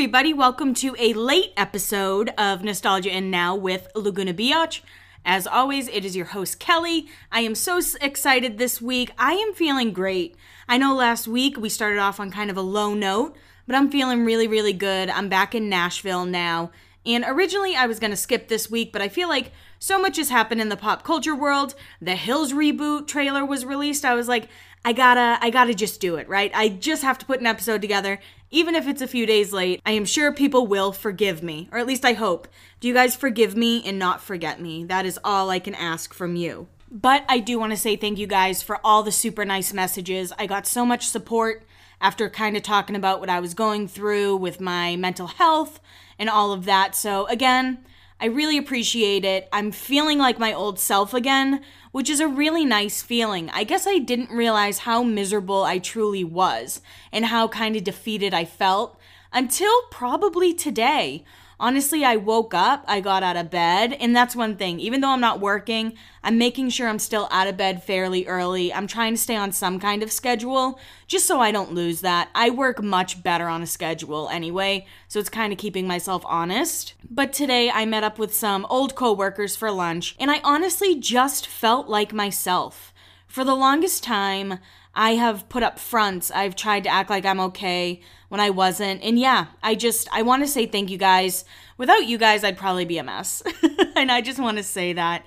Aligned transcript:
everybody. 0.00 0.32
Welcome 0.32 0.72
to 0.76 0.96
a 0.98 1.12
late 1.12 1.52
episode 1.58 2.30
of 2.38 2.64
Nostalgia 2.64 3.10
and 3.10 3.30
Now 3.30 3.54
with 3.54 3.86
Laguna 3.94 4.32
Biatch. 4.32 4.80
As 5.26 5.46
always, 5.46 5.88
it 5.88 6.06
is 6.06 6.16
your 6.16 6.24
host, 6.24 6.58
Kelly. 6.58 7.06
I 7.30 7.40
am 7.40 7.54
so 7.54 7.82
excited 8.00 8.56
this 8.56 8.80
week. 8.80 9.10
I 9.18 9.34
am 9.34 9.52
feeling 9.52 9.92
great. 9.92 10.36
I 10.66 10.78
know 10.78 10.94
last 10.94 11.28
week 11.28 11.58
we 11.58 11.68
started 11.68 11.98
off 11.98 12.18
on 12.18 12.30
kind 12.30 12.50
of 12.50 12.56
a 12.56 12.62
low 12.62 12.94
note, 12.94 13.36
but 13.66 13.76
I'm 13.76 13.90
feeling 13.90 14.24
really, 14.24 14.48
really 14.48 14.72
good. 14.72 15.10
I'm 15.10 15.28
back 15.28 15.54
in 15.54 15.68
Nashville 15.68 16.24
now. 16.24 16.70
And 17.04 17.22
originally 17.28 17.76
I 17.76 17.86
was 17.86 18.00
going 18.00 18.10
to 18.10 18.16
skip 18.16 18.48
this 18.48 18.70
week, 18.70 18.94
but 18.94 19.02
I 19.02 19.08
feel 19.08 19.28
like 19.28 19.52
so 19.78 20.00
much 20.00 20.16
has 20.16 20.30
happened 20.30 20.62
in 20.62 20.70
the 20.70 20.78
pop 20.78 21.04
culture 21.04 21.36
world. 21.36 21.74
The 22.00 22.16
Hills 22.16 22.54
reboot 22.54 23.06
trailer 23.06 23.44
was 23.44 23.66
released. 23.66 24.06
I 24.06 24.14
was 24.14 24.28
like, 24.28 24.48
I 24.82 24.94
gotta, 24.94 25.38
I 25.42 25.50
gotta 25.50 25.74
just 25.74 26.00
do 26.00 26.16
it, 26.16 26.26
right? 26.26 26.50
I 26.54 26.70
just 26.70 27.02
have 27.02 27.18
to 27.18 27.26
put 27.26 27.40
an 27.40 27.46
episode 27.46 27.82
together 27.82 28.18
even 28.50 28.74
if 28.74 28.88
it's 28.88 29.02
a 29.02 29.06
few 29.06 29.26
days 29.26 29.52
late, 29.52 29.80
I 29.86 29.92
am 29.92 30.04
sure 30.04 30.32
people 30.32 30.66
will 30.66 30.92
forgive 30.92 31.42
me, 31.42 31.68
or 31.70 31.78
at 31.78 31.86
least 31.86 32.04
I 32.04 32.14
hope. 32.14 32.48
Do 32.80 32.88
you 32.88 32.94
guys 32.94 33.14
forgive 33.14 33.56
me 33.56 33.82
and 33.84 33.98
not 33.98 34.20
forget 34.20 34.60
me? 34.60 34.84
That 34.84 35.06
is 35.06 35.18
all 35.22 35.50
I 35.50 35.60
can 35.60 35.74
ask 35.74 36.12
from 36.12 36.34
you. 36.34 36.66
But 36.90 37.24
I 37.28 37.38
do 37.38 37.58
want 37.58 37.72
to 37.72 37.78
say 37.78 37.94
thank 37.94 38.18
you 38.18 38.26
guys 38.26 38.62
for 38.62 38.80
all 38.82 39.04
the 39.04 39.12
super 39.12 39.44
nice 39.44 39.72
messages. 39.72 40.32
I 40.38 40.46
got 40.46 40.66
so 40.66 40.84
much 40.84 41.06
support 41.06 41.64
after 42.00 42.28
kind 42.28 42.56
of 42.56 42.64
talking 42.64 42.96
about 42.96 43.20
what 43.20 43.30
I 43.30 43.38
was 43.38 43.54
going 43.54 43.86
through 43.86 44.36
with 44.36 44.60
my 44.60 44.96
mental 44.96 45.28
health 45.28 45.78
and 46.18 46.28
all 46.28 46.52
of 46.52 46.64
that. 46.64 46.96
So, 46.96 47.26
again, 47.26 47.84
I 48.22 48.26
really 48.26 48.58
appreciate 48.58 49.24
it. 49.24 49.48
I'm 49.50 49.72
feeling 49.72 50.18
like 50.18 50.38
my 50.38 50.52
old 50.52 50.78
self 50.78 51.14
again, 51.14 51.62
which 51.90 52.10
is 52.10 52.20
a 52.20 52.28
really 52.28 52.66
nice 52.66 53.00
feeling. 53.00 53.48
I 53.50 53.64
guess 53.64 53.86
I 53.86 53.98
didn't 53.98 54.30
realize 54.30 54.80
how 54.80 55.02
miserable 55.02 55.64
I 55.64 55.78
truly 55.78 56.22
was 56.22 56.82
and 57.12 57.24
how 57.24 57.48
kind 57.48 57.76
of 57.76 57.84
defeated 57.84 58.34
I 58.34 58.44
felt 58.44 59.00
until 59.32 59.72
probably 59.90 60.52
today 60.52 61.24
honestly, 61.60 62.04
I 62.04 62.16
woke 62.16 62.54
up, 62.54 62.84
I 62.88 63.00
got 63.00 63.22
out 63.22 63.36
of 63.36 63.50
bed, 63.50 63.92
and 63.92 64.16
that's 64.16 64.34
one 64.34 64.56
thing. 64.56 64.80
Even 64.80 65.00
though 65.00 65.10
I'm 65.10 65.20
not 65.20 65.38
working, 65.38 65.92
I'm 66.24 66.38
making 66.38 66.70
sure 66.70 66.88
I'm 66.88 66.98
still 66.98 67.28
out 67.30 67.46
of 67.46 67.56
bed 67.56 67.84
fairly 67.84 68.26
early. 68.26 68.72
I'm 68.72 68.86
trying 68.86 69.14
to 69.14 69.20
stay 69.20 69.36
on 69.36 69.52
some 69.52 69.78
kind 69.78 70.02
of 70.02 70.10
schedule 70.10 70.80
just 71.06 71.26
so 71.26 71.38
I 71.38 71.52
don't 71.52 71.74
lose 71.74 72.00
that. 72.00 72.30
I 72.34 72.50
work 72.50 72.82
much 72.82 73.22
better 73.22 73.46
on 73.46 73.62
a 73.62 73.66
schedule 73.66 74.28
anyway, 74.30 74.86
so 75.06 75.20
it's 75.20 75.28
kind 75.28 75.52
of 75.52 75.58
keeping 75.58 75.86
myself 75.86 76.24
honest. 76.26 76.94
But 77.08 77.32
today 77.32 77.70
I 77.70 77.84
met 77.84 78.04
up 78.04 78.18
with 78.18 78.34
some 78.34 78.66
old 78.70 78.94
coworkers 78.94 79.54
for 79.54 79.70
lunch, 79.70 80.16
and 80.18 80.30
I 80.30 80.40
honestly 80.42 80.98
just 80.98 81.46
felt 81.46 81.88
like 81.88 82.12
myself. 82.12 82.92
For 83.26 83.44
the 83.44 83.54
longest 83.54 84.02
time, 84.02 84.58
I 84.94 85.12
have 85.14 85.48
put 85.48 85.62
up 85.62 85.78
fronts. 85.78 86.30
I've 86.32 86.56
tried 86.56 86.84
to 86.84 86.90
act 86.90 87.10
like 87.10 87.24
I'm 87.24 87.38
okay 87.40 88.00
when 88.30 88.40
I 88.40 88.48
wasn't. 88.48 89.02
And 89.02 89.18
yeah, 89.18 89.46
I 89.62 89.74
just 89.74 90.08
I 90.10 90.22
want 90.22 90.42
to 90.42 90.48
say 90.48 90.64
thank 90.64 90.88
you 90.88 90.96
guys. 90.96 91.44
Without 91.76 92.06
you 92.06 92.16
guys, 92.16 92.42
I'd 92.42 92.56
probably 92.56 92.86
be 92.86 92.96
a 92.96 93.04
mess. 93.04 93.42
and 93.96 94.10
I 94.10 94.22
just 94.22 94.38
want 94.38 94.56
to 94.56 94.62
say 94.62 94.94
that. 94.94 95.24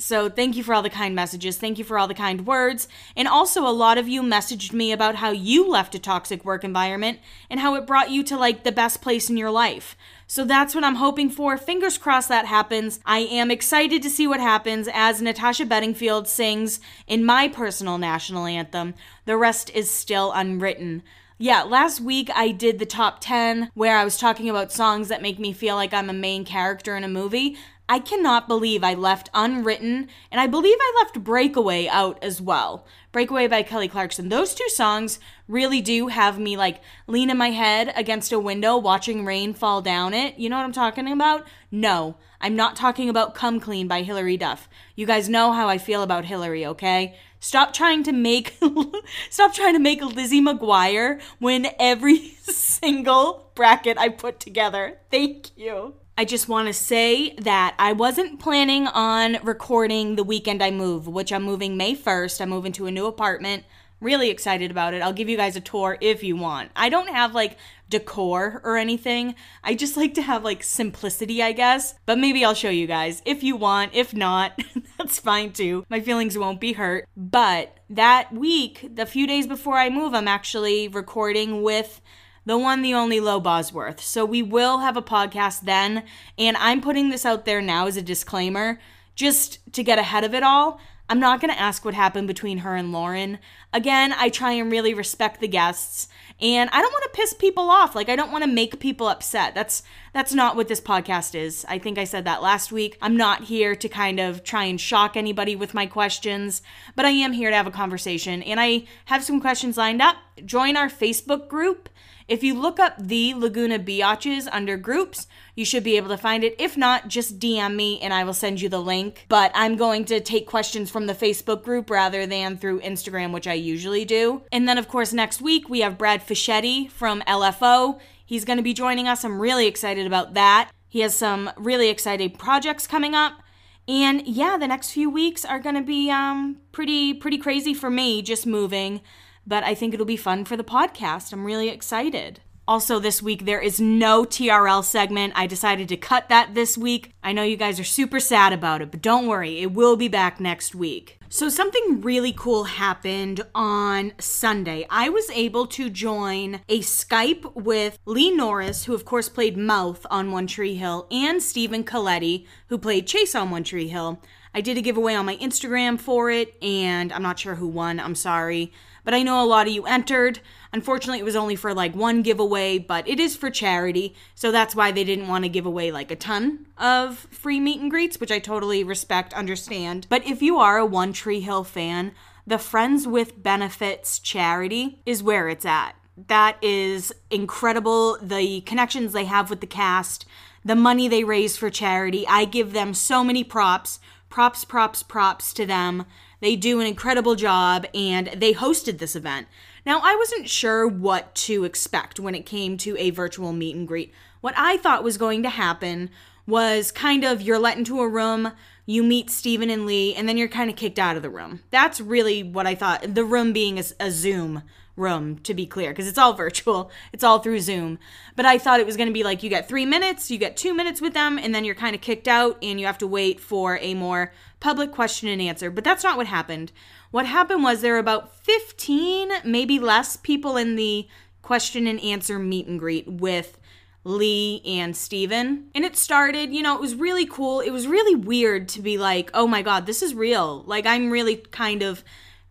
So, 0.00 0.30
thank 0.30 0.56
you 0.56 0.62
for 0.64 0.72
all 0.72 0.80
the 0.80 0.88
kind 0.88 1.14
messages. 1.14 1.58
Thank 1.58 1.76
you 1.76 1.84
for 1.84 1.98
all 1.98 2.08
the 2.08 2.14
kind 2.14 2.46
words. 2.46 2.88
And 3.14 3.28
also, 3.28 3.66
a 3.66 3.68
lot 3.68 3.98
of 3.98 4.08
you 4.08 4.22
messaged 4.22 4.72
me 4.72 4.92
about 4.92 5.16
how 5.16 5.30
you 5.30 5.68
left 5.68 5.94
a 5.94 5.98
toxic 5.98 6.42
work 6.42 6.64
environment 6.64 7.18
and 7.50 7.60
how 7.60 7.74
it 7.74 7.86
brought 7.86 8.10
you 8.10 8.22
to 8.24 8.38
like 8.38 8.64
the 8.64 8.72
best 8.72 9.02
place 9.02 9.28
in 9.28 9.36
your 9.36 9.50
life. 9.50 9.98
So, 10.26 10.46
that's 10.46 10.74
what 10.74 10.84
I'm 10.84 10.94
hoping 10.94 11.28
for. 11.28 11.58
Fingers 11.58 11.98
crossed 11.98 12.30
that 12.30 12.46
happens. 12.46 13.00
I 13.04 13.18
am 13.18 13.50
excited 13.50 14.02
to 14.02 14.08
see 14.08 14.26
what 14.26 14.40
happens 14.40 14.88
as 14.90 15.20
Natasha 15.20 15.66
Bedingfield 15.66 16.26
sings 16.26 16.80
in 17.06 17.22
my 17.22 17.46
personal 17.48 17.98
national 17.98 18.46
anthem. 18.46 18.94
The 19.26 19.36
rest 19.36 19.68
is 19.74 19.90
still 19.90 20.32
unwritten. 20.32 21.02
Yeah, 21.42 21.62
last 21.62 22.02
week 22.02 22.28
I 22.34 22.50
did 22.50 22.78
the 22.78 22.84
top 22.84 23.18
10 23.22 23.70
where 23.72 23.96
I 23.96 24.04
was 24.04 24.18
talking 24.18 24.50
about 24.50 24.70
songs 24.70 25.08
that 25.08 25.22
make 25.22 25.38
me 25.38 25.54
feel 25.54 25.74
like 25.74 25.94
I'm 25.94 26.10
a 26.10 26.12
main 26.12 26.44
character 26.44 26.98
in 26.98 27.02
a 27.02 27.08
movie. 27.08 27.56
I 27.88 27.98
cannot 27.98 28.46
believe 28.46 28.84
I 28.84 28.92
left 28.92 29.30
Unwritten, 29.32 30.08
and 30.30 30.38
I 30.38 30.46
believe 30.46 30.76
I 30.78 31.02
left 31.02 31.24
Breakaway 31.24 31.88
out 31.88 32.22
as 32.22 32.42
well. 32.42 32.86
Breakaway 33.10 33.46
by 33.46 33.62
Kelly 33.62 33.88
Clarkson. 33.88 34.28
Those 34.28 34.54
two 34.54 34.68
songs 34.68 35.18
really 35.48 35.80
do 35.80 36.08
have 36.08 36.38
me 36.38 36.58
like 36.58 36.82
leaning 37.06 37.38
my 37.38 37.52
head 37.52 37.90
against 37.96 38.32
a 38.32 38.38
window 38.38 38.76
watching 38.76 39.24
rain 39.24 39.54
fall 39.54 39.80
down 39.80 40.12
it. 40.12 40.38
You 40.38 40.50
know 40.50 40.58
what 40.58 40.64
I'm 40.64 40.72
talking 40.72 41.10
about? 41.10 41.48
No, 41.70 42.16
I'm 42.38 42.54
not 42.54 42.76
talking 42.76 43.08
about 43.08 43.34
Come 43.34 43.60
Clean 43.60 43.88
by 43.88 44.02
Hilary 44.02 44.36
Duff. 44.36 44.68
You 44.94 45.06
guys 45.06 45.30
know 45.30 45.52
how 45.52 45.68
I 45.68 45.78
feel 45.78 46.02
about 46.02 46.26
Hilary, 46.26 46.66
okay? 46.66 47.16
Stop 47.42 47.72
trying 47.72 48.02
to 48.02 48.12
make 48.12 48.58
stop 49.30 49.54
trying 49.54 49.72
to 49.72 49.80
make 49.80 50.02
Lizzie 50.02 50.42
McGuire 50.42 51.20
win 51.40 51.68
every 51.78 52.18
single 52.42 53.50
bracket 53.54 53.96
I 53.96 54.10
put 54.10 54.38
together. 54.38 54.98
Thank 55.10 55.56
you. 55.56 55.94
I 56.18 56.26
just 56.26 56.50
want 56.50 56.68
to 56.68 56.74
say 56.74 57.34
that 57.36 57.74
I 57.78 57.94
wasn't 57.94 58.40
planning 58.40 58.86
on 58.88 59.38
recording 59.42 60.16
the 60.16 60.22
weekend 60.22 60.62
I 60.62 60.70
move, 60.70 61.08
which 61.08 61.32
I'm 61.32 61.42
moving 61.42 61.78
May 61.78 61.96
1st. 61.96 62.42
I'm 62.42 62.50
moving 62.50 62.72
to 62.72 62.84
a 62.84 62.90
new 62.90 63.06
apartment. 63.06 63.64
Really 64.02 64.28
excited 64.28 64.70
about 64.70 64.92
it. 64.92 65.00
I'll 65.00 65.14
give 65.14 65.30
you 65.30 65.38
guys 65.38 65.56
a 65.56 65.62
tour 65.62 65.96
if 66.02 66.22
you 66.22 66.36
want. 66.36 66.72
I 66.76 66.90
don't 66.90 67.08
have 67.08 67.34
like 67.34 67.56
decor 67.90 68.60
or 68.64 68.76
anything. 68.76 69.34
I 69.62 69.74
just 69.74 69.96
like 69.96 70.14
to 70.14 70.22
have 70.22 70.44
like 70.44 70.62
simplicity, 70.62 71.42
I 71.42 71.52
guess. 71.52 71.94
But 72.06 72.18
maybe 72.18 72.44
I'll 72.44 72.54
show 72.54 72.70
you 72.70 72.86
guys 72.86 73.20
if 73.26 73.42
you 73.42 73.56
want. 73.56 73.94
If 73.94 74.14
not, 74.14 74.58
that's 74.98 75.18
fine 75.18 75.52
too. 75.52 75.84
My 75.90 76.00
feelings 76.00 76.38
won't 76.38 76.60
be 76.60 76.72
hurt. 76.72 77.06
But 77.16 77.76
that 77.90 78.32
week, 78.32 78.88
the 78.94 79.04
few 79.04 79.26
days 79.26 79.46
before 79.46 79.76
I 79.76 79.90
move, 79.90 80.14
I'm 80.14 80.28
actually 80.28 80.88
recording 80.88 81.62
with 81.62 82.00
the 82.46 82.56
one, 82.56 82.82
the 82.82 82.94
only 82.94 83.20
Lo 83.20 83.38
Bosworth. 83.38 84.00
So 84.00 84.24
we 84.24 84.42
will 84.42 84.78
have 84.78 84.96
a 84.96 85.02
podcast 85.02 85.62
then. 85.62 86.04
And 86.38 86.56
I'm 86.56 86.80
putting 86.80 87.10
this 87.10 87.26
out 87.26 87.44
there 87.44 87.60
now 87.60 87.86
as 87.86 87.96
a 87.96 88.02
disclaimer, 88.02 88.78
just 89.14 89.58
to 89.74 89.82
get 89.82 89.98
ahead 89.98 90.24
of 90.24 90.34
it 90.34 90.42
all. 90.42 90.80
I'm 91.10 91.18
not 91.18 91.40
going 91.40 91.52
to 91.52 91.60
ask 91.60 91.84
what 91.84 91.94
happened 91.94 92.28
between 92.28 92.58
her 92.58 92.76
and 92.76 92.92
Lauren. 92.92 93.40
Again, 93.72 94.14
I 94.16 94.28
try 94.28 94.52
and 94.52 94.70
really 94.70 94.94
respect 94.94 95.40
the 95.40 95.48
guests, 95.48 96.06
and 96.40 96.70
I 96.72 96.80
don't 96.80 96.92
want 96.92 97.04
to 97.04 97.10
piss 97.16 97.34
people 97.34 97.70
off. 97.70 97.94
Like 97.94 98.08
I 98.08 98.16
don't 98.16 98.32
want 98.32 98.44
to 98.44 98.50
make 98.50 98.80
people 98.80 99.08
upset. 99.08 99.54
That's 99.54 99.82
that's 100.12 100.34
not 100.34 100.56
what 100.56 100.68
this 100.68 100.80
podcast 100.80 101.34
is. 101.34 101.64
I 101.68 101.78
think 101.78 101.98
I 101.98 102.04
said 102.04 102.24
that 102.24 102.42
last 102.42 102.72
week. 102.72 102.96
I'm 103.00 103.16
not 103.16 103.44
here 103.44 103.74
to 103.76 103.88
kind 103.88 104.20
of 104.20 104.42
try 104.44 104.64
and 104.64 104.80
shock 104.80 105.16
anybody 105.16 105.56
with 105.56 105.74
my 105.74 105.86
questions, 105.86 106.62
but 106.96 107.04
I 107.04 107.10
am 107.10 107.32
here 107.32 107.50
to 107.50 107.56
have 107.56 107.66
a 107.66 107.70
conversation, 107.70 108.42
and 108.42 108.60
I 108.60 108.84
have 109.06 109.24
some 109.24 109.40
questions 109.40 109.76
lined 109.76 110.02
up. 110.02 110.16
Join 110.44 110.76
our 110.76 110.88
Facebook 110.88 111.48
group. 111.48 111.88
If 112.30 112.44
you 112.44 112.54
look 112.54 112.78
up 112.78 112.94
the 112.96 113.34
Laguna 113.34 113.80
Biatches 113.80 114.48
under 114.52 114.76
groups, 114.76 115.26
you 115.56 115.64
should 115.64 115.82
be 115.82 115.96
able 115.96 116.10
to 116.10 116.16
find 116.16 116.44
it. 116.44 116.54
If 116.60 116.76
not, 116.76 117.08
just 117.08 117.40
DM 117.40 117.74
me 117.74 118.00
and 118.00 118.14
I 118.14 118.22
will 118.22 118.34
send 118.34 118.60
you 118.60 118.68
the 118.68 118.80
link. 118.80 119.26
But 119.28 119.50
I'm 119.52 119.74
going 119.74 120.04
to 120.04 120.20
take 120.20 120.46
questions 120.46 120.90
from 120.90 121.08
the 121.08 121.12
Facebook 121.12 121.64
group 121.64 121.90
rather 121.90 122.26
than 122.26 122.56
through 122.56 122.82
Instagram, 122.82 123.32
which 123.32 123.48
I 123.48 123.54
usually 123.54 124.04
do. 124.04 124.42
And 124.52 124.68
then, 124.68 124.78
of 124.78 124.86
course, 124.86 125.12
next 125.12 125.42
week 125.42 125.68
we 125.68 125.80
have 125.80 125.98
Brad 125.98 126.24
Fischetti 126.24 126.88
from 126.88 127.20
LFO. 127.22 127.98
He's 128.30 128.44
going 128.44 128.58
to 128.58 128.62
be 128.62 128.72
joining 128.72 129.08
us. 129.08 129.24
I'm 129.24 129.40
really 129.40 129.66
excited 129.66 130.06
about 130.06 130.34
that. 130.34 130.70
He 130.88 131.00
has 131.00 131.16
some 131.16 131.50
really 131.56 131.88
exciting 131.88 132.30
projects 132.30 132.86
coming 132.86 133.12
up. 133.12 133.42
And 133.88 134.24
yeah, 134.24 134.56
the 134.56 134.68
next 134.68 134.92
few 134.92 135.10
weeks 135.10 135.44
are 135.44 135.58
going 135.58 135.74
to 135.74 135.82
be 135.82 136.12
um, 136.12 136.58
pretty 136.70 137.12
pretty 137.12 137.38
crazy 137.38 137.74
for 137.74 137.90
me 137.90 138.22
just 138.22 138.46
moving 138.46 139.00
but 139.46 139.64
I 139.64 139.74
think 139.74 139.94
it'll 139.94 140.06
be 140.06 140.16
fun 140.16 140.44
for 140.44 140.56
the 140.56 140.62
podcast. 140.62 141.32
I'm 141.32 141.44
really 141.44 141.68
excited. 141.68 142.40
Also, 142.68 142.98
this 142.98 143.22
week 143.22 143.44
there 143.44 143.60
is 143.60 143.80
no 143.80 144.24
TRL 144.24 144.84
segment. 144.84 145.32
I 145.36 145.46
decided 145.46 145.88
to 145.88 145.96
cut 145.96 146.28
that 146.28 146.54
this 146.54 146.78
week. 146.78 147.12
I 147.22 147.32
know 147.32 147.42
you 147.42 147.56
guys 147.56 147.80
are 147.80 147.84
super 147.84 148.20
sad 148.20 148.52
about 148.52 148.80
it, 148.82 148.90
but 148.90 149.02
don't 149.02 149.26
worry, 149.26 149.60
it 149.60 149.72
will 149.72 149.96
be 149.96 150.08
back 150.08 150.38
next 150.38 150.74
week. 150.74 151.18
So, 151.28 151.48
something 151.48 152.00
really 152.00 152.32
cool 152.32 152.64
happened 152.64 153.42
on 153.54 154.12
Sunday. 154.18 154.84
I 154.90 155.08
was 155.08 155.30
able 155.30 155.66
to 155.68 155.88
join 155.88 156.60
a 156.68 156.80
Skype 156.80 157.54
with 157.54 157.98
Lee 158.04 158.30
Norris, 158.30 158.84
who, 158.84 158.94
of 158.94 159.04
course, 159.04 159.28
played 159.28 159.56
Mouth 159.56 160.04
on 160.10 160.32
One 160.32 160.46
Tree 160.46 160.74
Hill, 160.74 161.06
and 161.10 161.42
Stephen 161.42 161.84
Colletti, 161.84 162.46
who 162.68 162.78
played 162.78 163.06
Chase 163.06 163.34
on 163.34 163.50
One 163.50 163.64
Tree 163.64 163.88
Hill. 163.88 164.20
I 164.52 164.60
did 164.60 164.76
a 164.76 164.82
giveaway 164.82 165.14
on 165.14 165.26
my 165.26 165.36
Instagram 165.36 166.00
for 166.00 166.30
it, 166.30 166.54
and 166.60 167.12
I'm 167.12 167.22
not 167.22 167.38
sure 167.38 167.54
who 167.54 167.68
won. 167.68 168.00
I'm 168.00 168.16
sorry 168.16 168.72
but 169.04 169.14
I 169.14 169.22
know 169.22 169.42
a 169.42 169.46
lot 169.46 169.66
of 169.66 169.72
you 169.72 169.84
entered. 169.86 170.40
Unfortunately, 170.72 171.18
it 171.18 171.24
was 171.24 171.36
only 171.36 171.56
for 171.56 171.74
like 171.74 171.94
one 171.94 172.22
giveaway, 172.22 172.78
but 172.78 173.08
it 173.08 173.18
is 173.18 173.36
for 173.36 173.50
charity, 173.50 174.14
so 174.34 174.52
that's 174.52 174.76
why 174.76 174.92
they 174.92 175.04
didn't 175.04 175.28
want 175.28 175.44
to 175.44 175.48
give 175.48 175.66
away 175.66 175.90
like 175.90 176.10
a 176.10 176.16
ton 176.16 176.66
of 176.78 177.18
free 177.30 177.58
meet 177.58 177.80
and 177.80 177.90
greets, 177.90 178.20
which 178.20 178.30
I 178.30 178.38
totally 178.38 178.84
respect, 178.84 179.34
understand. 179.34 180.06
But 180.08 180.24
if 180.26 180.42
you 180.42 180.58
are 180.58 180.78
a 180.78 180.86
One 180.86 181.12
Tree 181.12 181.40
Hill 181.40 181.64
fan, 181.64 182.12
the 182.46 182.58
Friends 182.58 183.06
with 183.06 183.42
Benefits 183.42 184.18
charity 184.18 185.02
is 185.04 185.22
where 185.22 185.48
it's 185.48 185.66
at. 185.66 185.92
That 186.28 186.56
is 186.62 187.12
incredible. 187.30 188.18
The 188.20 188.60
connections 188.62 189.12
they 189.12 189.24
have 189.24 189.50
with 189.50 189.60
the 189.60 189.66
cast, 189.66 190.26
the 190.64 190.76
money 190.76 191.08
they 191.08 191.24
raise 191.24 191.56
for 191.56 191.70
charity. 191.70 192.26
I 192.28 192.44
give 192.44 192.72
them 192.72 192.94
so 192.94 193.24
many 193.24 193.42
props. 193.42 193.98
Props, 194.28 194.64
props, 194.64 195.02
props 195.02 195.52
to 195.54 195.66
them 195.66 196.06
They 196.40 196.56
do 196.56 196.80
an 196.80 196.86
incredible 196.86 197.34
job 197.34 197.86
and 197.94 198.28
they 198.28 198.54
hosted 198.54 198.98
this 198.98 199.16
event. 199.16 199.48
Now, 199.86 200.00
I 200.02 200.14
wasn't 200.16 200.48
sure 200.48 200.86
what 200.86 201.34
to 201.36 201.64
expect 201.64 202.20
when 202.20 202.34
it 202.34 202.46
came 202.46 202.76
to 202.78 202.96
a 202.98 203.10
virtual 203.10 203.52
meet 203.52 203.76
and 203.76 203.88
greet. 203.88 204.12
What 204.40 204.54
I 204.56 204.76
thought 204.76 205.04
was 205.04 205.18
going 205.18 205.42
to 205.42 205.50
happen 205.50 206.10
was 206.46 206.92
kind 206.92 207.24
of 207.24 207.40
you're 207.40 207.58
let 207.58 207.78
into 207.78 208.00
a 208.00 208.08
room, 208.08 208.52
you 208.86 209.02
meet 209.02 209.30
Stephen 209.30 209.70
and 209.70 209.86
Lee, 209.86 210.14
and 210.14 210.28
then 210.28 210.36
you're 210.36 210.48
kind 210.48 210.68
of 210.68 210.76
kicked 210.76 210.98
out 210.98 211.16
of 211.16 211.22
the 211.22 211.30
room. 211.30 211.60
That's 211.70 212.00
really 212.00 212.42
what 212.42 212.66
I 212.66 212.74
thought. 212.74 213.14
The 213.14 213.24
room 213.24 213.52
being 213.52 213.78
a, 213.78 213.84
a 214.00 214.10
Zoom 214.10 214.62
room, 215.00 215.38
to 215.40 215.54
be 215.54 215.66
clear, 215.66 215.90
because 215.90 216.06
it's 216.06 216.18
all 216.18 216.32
virtual, 216.46 216.90
it's 217.12 217.24
all 217.24 217.40
through 217.40 217.60
Zoom. 217.60 217.98
But 218.36 218.46
I 218.46 218.58
thought 218.58 218.80
it 218.80 218.86
was 218.86 218.96
going 218.96 219.08
to 219.08 219.12
be 219.12 219.24
like 219.24 219.42
you 219.42 219.50
get 219.50 219.68
three 219.68 219.86
minutes, 219.86 220.30
you 220.30 220.38
get 220.38 220.56
two 220.56 220.74
minutes 220.74 221.00
with 221.00 221.14
them, 221.14 221.38
and 221.38 221.54
then 221.54 221.64
you're 221.64 221.74
kind 221.74 221.94
of 221.94 222.00
kicked 222.00 222.28
out 222.28 222.58
and 222.62 222.78
you 222.78 222.86
have 222.86 222.98
to 222.98 223.06
wait 223.06 223.40
for 223.40 223.78
a 223.78 223.94
more 223.94 224.32
public 224.60 224.92
question 224.92 225.28
and 225.28 225.42
answer. 225.42 225.70
But 225.70 225.84
that's 225.84 226.04
not 226.04 226.16
what 226.16 226.26
happened. 226.26 226.70
What 227.10 227.26
happened 227.26 227.64
was 227.64 227.80
there 227.80 227.94
were 227.94 227.98
about 227.98 228.36
15, 228.44 229.30
maybe 229.44 229.78
less 229.78 230.16
people 230.16 230.56
in 230.56 230.76
the 230.76 231.08
question 231.42 231.86
and 231.86 232.00
answer 232.00 232.38
meet 232.38 232.68
and 232.68 232.78
greet 232.78 233.08
with 233.08 233.58
Lee 234.04 234.62
and 234.64 234.96
Stephen. 234.96 235.68
And 235.74 235.84
it 235.84 235.96
started, 235.96 236.54
you 236.54 236.62
know, 236.62 236.74
it 236.74 236.80
was 236.80 236.94
really 236.94 237.26
cool. 237.26 237.60
It 237.60 237.70
was 237.70 237.86
really 237.86 238.14
weird 238.14 238.68
to 238.70 238.82
be 238.82 238.96
like, 238.96 239.30
oh 239.34 239.46
my 239.46 239.62
God, 239.62 239.86
this 239.86 240.02
is 240.02 240.14
real. 240.14 240.62
Like, 240.66 240.86
I'm 240.86 241.10
really 241.10 241.36
kind 241.36 241.82
of 241.82 242.04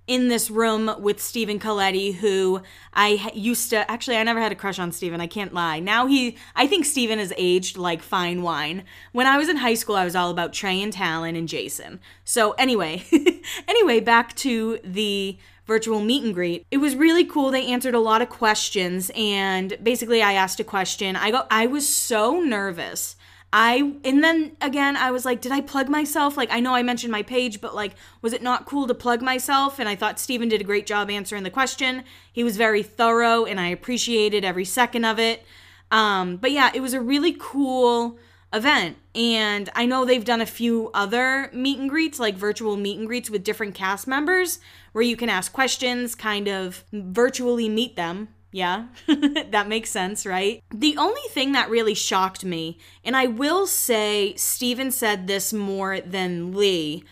in 0.10 0.28
this 0.28 0.50
room 0.50 0.92
with 1.00 1.22
Stephen 1.22 1.60
Colletti, 1.60 2.16
who 2.16 2.62
I 2.96 3.32
used 3.36 3.70
to 3.70 3.90
actually, 3.90 4.18
I 4.18 4.24
never 4.24 4.42
had 4.42 4.52
a 4.52 4.56
crush 4.56 4.80
on 4.80 4.92
Stephen. 4.92 5.22
I 5.22 5.28
can't 5.28 5.54
lie. 5.54 5.80
Now 5.80 6.08
he, 6.08 6.36
I 6.56 6.66
think 6.66 6.86
Stephen 6.86 7.20
has 7.20 7.32
aged 7.38 7.78
like 7.78 8.02
fine 8.02 8.42
wine. 8.42 8.86
When 9.12 9.28
I 9.28 9.38
was 9.38 9.50
in 9.50 9.58
high 9.58 9.76
school, 9.76 9.96
I 9.96 10.04
was 10.04 10.16
all 10.16 10.32
about 10.32 10.52
Trey 10.52 10.82
and 10.82 10.92
Talon 10.92 11.36
and 11.36 11.48
Jason. 11.48 12.00
So, 12.24 12.54
anyway, 12.54 13.04
anyway, 13.68 14.00
back 14.00 14.36
to 14.38 14.80
the 14.84 15.38
virtual 15.68 16.02
meet 16.02 16.24
and 16.24 16.34
greet. 16.34 16.66
It 16.72 16.78
was 16.78 16.96
really 16.96 17.24
cool. 17.24 17.52
They 17.52 17.68
answered 17.68 17.94
a 17.94 18.00
lot 18.00 18.24
of 18.24 18.30
questions 18.30 19.12
and 19.16 19.78
basically 19.84 20.24
I 20.24 20.34
asked 20.34 20.60
a 20.60 20.64
question. 20.64 21.16
I 21.16 21.30
go 21.30 21.44
I 21.52 21.68
was 21.68 21.88
so 21.88 22.42
nervous 22.42 23.16
I 23.52 23.96
and 24.04 24.24
then 24.24 24.56
again 24.62 24.96
I 24.96 25.12
was 25.12 25.26
like, 25.26 25.42
did 25.42 25.52
I 25.52 25.62
plug 25.62 25.90
myself? 25.90 26.38
Like 26.38 26.52
I 26.52 26.60
know 26.60 26.76
I 26.76 26.84
mentioned 26.84 27.12
my 27.12 27.24
page, 27.24 27.62
but 27.62 27.74
like 27.74 27.96
was 28.22 28.34
it 28.34 28.44
not 28.44 28.66
cool 28.66 28.88
to 28.88 28.94
plug 28.94 29.22
myself? 29.22 29.80
And 29.80 29.90
I 29.90 29.96
thought 29.96 30.20
Stephen 30.20 30.50
did 30.50 30.62
a 30.62 30.66
great 30.66 30.86
job 30.86 31.10
answering 31.10 31.44
the 31.44 31.50
question. 31.50 32.04
He 32.32 32.44
was 32.44 32.58
very 32.58 32.84
thorough 32.84 33.46
and 33.46 33.60
I 33.60 33.68
appreciated 33.70 34.46
every 34.46 34.66
second 34.66 35.06
of 35.06 35.20
it. 35.20 35.44
Um, 35.92 36.38
but 36.38 36.52
yeah, 36.52 36.70
it 36.74 36.82
was 36.82 36.94
a 36.94 37.02
really 37.02 37.36
cool 37.40 38.20
event. 38.54 38.98
And 39.16 39.70
I 39.76 39.86
know 39.86 40.06
they've 40.06 40.24
done 40.24 40.42
a 40.42 40.46
few 40.46 40.92
other 40.94 41.50
meet 41.54 41.80
and 41.80 41.90
greets, 41.90 42.20
like 42.20 42.36
virtual 42.36 42.78
meet 42.78 42.98
and 42.98 43.08
greets 43.08 43.30
with 43.30 43.44
different 43.44 43.76
cast 43.76 44.08
members, 44.08 44.60
where 44.92 45.04
you 45.04 45.18
can 45.18 45.30
ask 45.30 45.52
questions, 45.52 46.16
kind 46.16 46.48
of 46.48 46.84
virtually 46.92 47.70
meet 47.70 47.96
them, 47.96 48.30
yeah, 48.52 48.88
that 49.08 49.68
makes 49.68 49.90
sense, 49.90 50.26
right? 50.26 50.64
The 50.74 50.98
only 50.98 51.22
thing 51.30 51.52
that 51.52 51.70
really 51.70 51.94
shocked 51.94 52.44
me, 52.44 52.80
and 53.04 53.16
I 53.16 53.28
will 53.28 53.68
say 53.68 54.34
Stephen 54.36 54.92
said 54.92 55.28
this 55.28 55.54
more 55.54 56.02
than 56.02 56.54
Lee, 56.54 57.04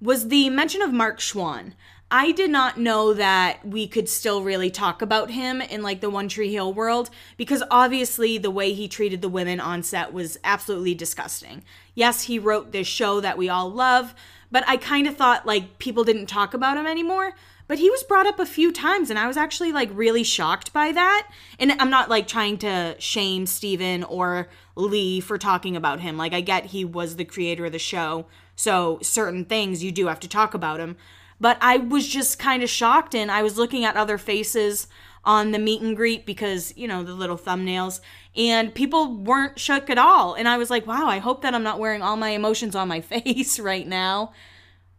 was 0.00 0.28
the 0.28 0.50
mention 0.50 0.82
of 0.82 0.92
Mark 0.92 1.18
Schwahn. 1.18 1.72
I 2.10 2.30
did 2.30 2.50
not 2.50 2.78
know 2.78 3.12
that 3.14 3.66
we 3.66 3.88
could 3.88 4.08
still 4.08 4.44
really 4.44 4.70
talk 4.70 5.02
about 5.02 5.30
him 5.30 5.60
in 5.60 5.82
like 5.82 6.00
the 6.00 6.10
One 6.10 6.28
Tree 6.28 6.52
Hill 6.52 6.72
world 6.72 7.10
because 7.36 7.62
obviously 7.72 8.38
the 8.38 8.52
way 8.52 8.72
he 8.72 8.86
treated 8.86 9.20
the 9.20 9.28
women 9.28 9.58
on 9.58 9.82
set 9.82 10.12
was 10.12 10.38
absolutely 10.44 10.94
disgusting. 10.94 11.64
Yes, 11.94 12.24
he 12.24 12.38
wrote 12.38 12.70
this 12.70 12.86
show 12.86 13.20
that 13.20 13.38
we 13.38 13.48
all 13.48 13.68
love, 13.68 14.14
but 14.52 14.62
I 14.68 14.76
kind 14.76 15.08
of 15.08 15.16
thought 15.16 15.44
like 15.46 15.78
people 15.80 16.04
didn't 16.04 16.26
talk 16.26 16.54
about 16.54 16.76
him 16.76 16.86
anymore. 16.86 17.34
But 17.66 17.78
he 17.78 17.88
was 17.88 18.02
brought 18.02 18.26
up 18.26 18.38
a 18.38 18.46
few 18.46 18.72
times, 18.72 19.08
and 19.08 19.18
I 19.18 19.26
was 19.26 19.36
actually 19.36 19.72
like 19.72 19.88
really 19.92 20.22
shocked 20.22 20.72
by 20.72 20.92
that. 20.92 21.30
And 21.58 21.72
I'm 21.72 21.90
not 21.90 22.10
like 22.10 22.28
trying 22.28 22.58
to 22.58 22.94
shame 22.98 23.46
Stephen 23.46 24.04
or 24.04 24.48
Lee 24.76 25.20
for 25.20 25.38
talking 25.38 25.76
about 25.76 26.00
him. 26.00 26.16
Like, 26.16 26.34
I 26.34 26.40
get 26.40 26.66
he 26.66 26.84
was 26.84 27.16
the 27.16 27.24
creator 27.24 27.66
of 27.66 27.72
the 27.72 27.78
show, 27.78 28.26
so 28.54 28.98
certain 29.02 29.44
things 29.44 29.82
you 29.82 29.92
do 29.92 30.08
have 30.08 30.20
to 30.20 30.28
talk 30.28 30.52
about 30.52 30.80
him. 30.80 30.96
But 31.40 31.56
I 31.60 31.78
was 31.78 32.06
just 32.06 32.38
kind 32.38 32.62
of 32.62 32.68
shocked, 32.68 33.14
and 33.14 33.30
I 33.30 33.42
was 33.42 33.56
looking 33.56 33.84
at 33.84 33.96
other 33.96 34.18
faces 34.18 34.86
on 35.24 35.52
the 35.52 35.58
meet 35.58 35.80
and 35.80 35.96
greet 35.96 36.26
because, 36.26 36.76
you 36.76 36.86
know, 36.86 37.02
the 37.02 37.14
little 37.14 37.38
thumbnails, 37.38 38.00
and 38.36 38.74
people 38.74 39.16
weren't 39.16 39.58
shook 39.58 39.88
at 39.88 39.96
all. 39.96 40.34
And 40.34 40.46
I 40.48 40.58
was 40.58 40.68
like, 40.68 40.86
wow, 40.86 41.06
I 41.06 41.18
hope 41.18 41.40
that 41.42 41.54
I'm 41.54 41.62
not 41.62 41.78
wearing 41.78 42.02
all 42.02 42.16
my 42.16 42.30
emotions 42.30 42.76
on 42.76 42.88
my 42.88 43.00
face 43.00 43.58
right 43.58 43.86
now 43.86 44.32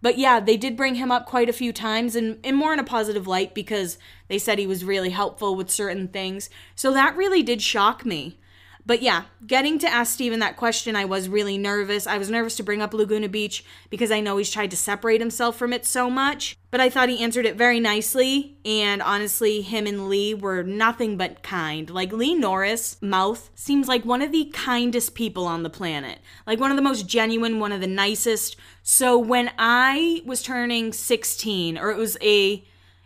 but 0.05 0.19
yeah, 0.19 0.39
they 0.39 0.55
did 0.55 0.77
bring 0.77 0.93
him 0.93 1.11
up 1.11 1.25
quite 1.25 1.49
a 1.49 1.53
few 1.53 1.73
times 1.73 2.15
and, 2.15 2.37
and 2.43 2.55
more 2.55 2.71
in 2.71 2.77
a 2.77 2.83
positive 2.83 3.25
light 3.25 3.55
because 3.55 3.97
they 4.27 4.37
said 4.37 4.59
he 4.59 4.67
was 4.67 4.85
really 4.85 5.09
helpful 5.09 5.55
with 5.55 5.71
certain 5.71 6.07
things. 6.09 6.47
So 6.75 6.93
that 6.93 7.17
really 7.17 7.41
did 7.41 7.59
shock 7.59 8.05
me. 8.05 8.37
But 8.85 9.01
yeah, 9.01 9.23
getting 9.47 9.79
to 9.79 9.87
ask 9.87 10.13
Stephen 10.13 10.39
that 10.39 10.57
question, 10.57 10.95
I 10.95 11.05
was 11.05 11.27
really 11.27 11.57
nervous. 11.57 12.05
I 12.05 12.19
was 12.19 12.29
nervous 12.29 12.55
to 12.57 12.63
bring 12.63 12.81
up 12.81 12.93
Laguna 12.93 13.27
Beach 13.27 13.65
because 13.89 14.11
I 14.11 14.19
know 14.19 14.37
he's 14.37 14.51
tried 14.51 14.69
to 14.71 14.77
separate 14.77 15.21
himself 15.21 15.57
from 15.57 15.73
it 15.73 15.85
so 15.85 16.09
much. 16.09 16.55
But 16.69 16.81
I 16.81 16.89
thought 16.89 17.09
he 17.09 17.23
answered 17.23 17.45
it 17.45 17.55
very 17.55 17.79
nicely. 17.79 18.57
And 18.63 19.01
honestly, 19.01 19.61
him 19.61 19.87
and 19.87 20.07
Lee 20.07 20.35
were 20.35 20.61
nothing 20.61 21.17
but 21.17 21.41
kind. 21.41 21.89
Like 21.89 22.11
Lee 22.11 22.35
Norris, 22.35 23.01
mouth, 23.01 23.49
seems 23.55 23.87
like 23.87 24.05
one 24.05 24.21
of 24.21 24.31
the 24.31 24.51
kindest 24.53 25.15
people 25.15 25.47
on 25.47 25.63
the 25.63 25.69
planet. 25.69 26.19
Like 26.45 26.59
one 26.59 26.71
of 26.71 26.77
the 26.77 26.83
most 26.83 27.07
genuine, 27.07 27.59
one 27.59 27.71
of 27.71 27.81
the 27.81 27.87
nicest. 27.87 28.55
So 28.83 29.17
when 29.17 29.51
I 29.57 30.21
was 30.25 30.43
turning 30.43 30.93
16, 30.93 31.77
or 31.77 31.89
it 31.91 31.97
was 31.97 32.17
a 32.21 32.63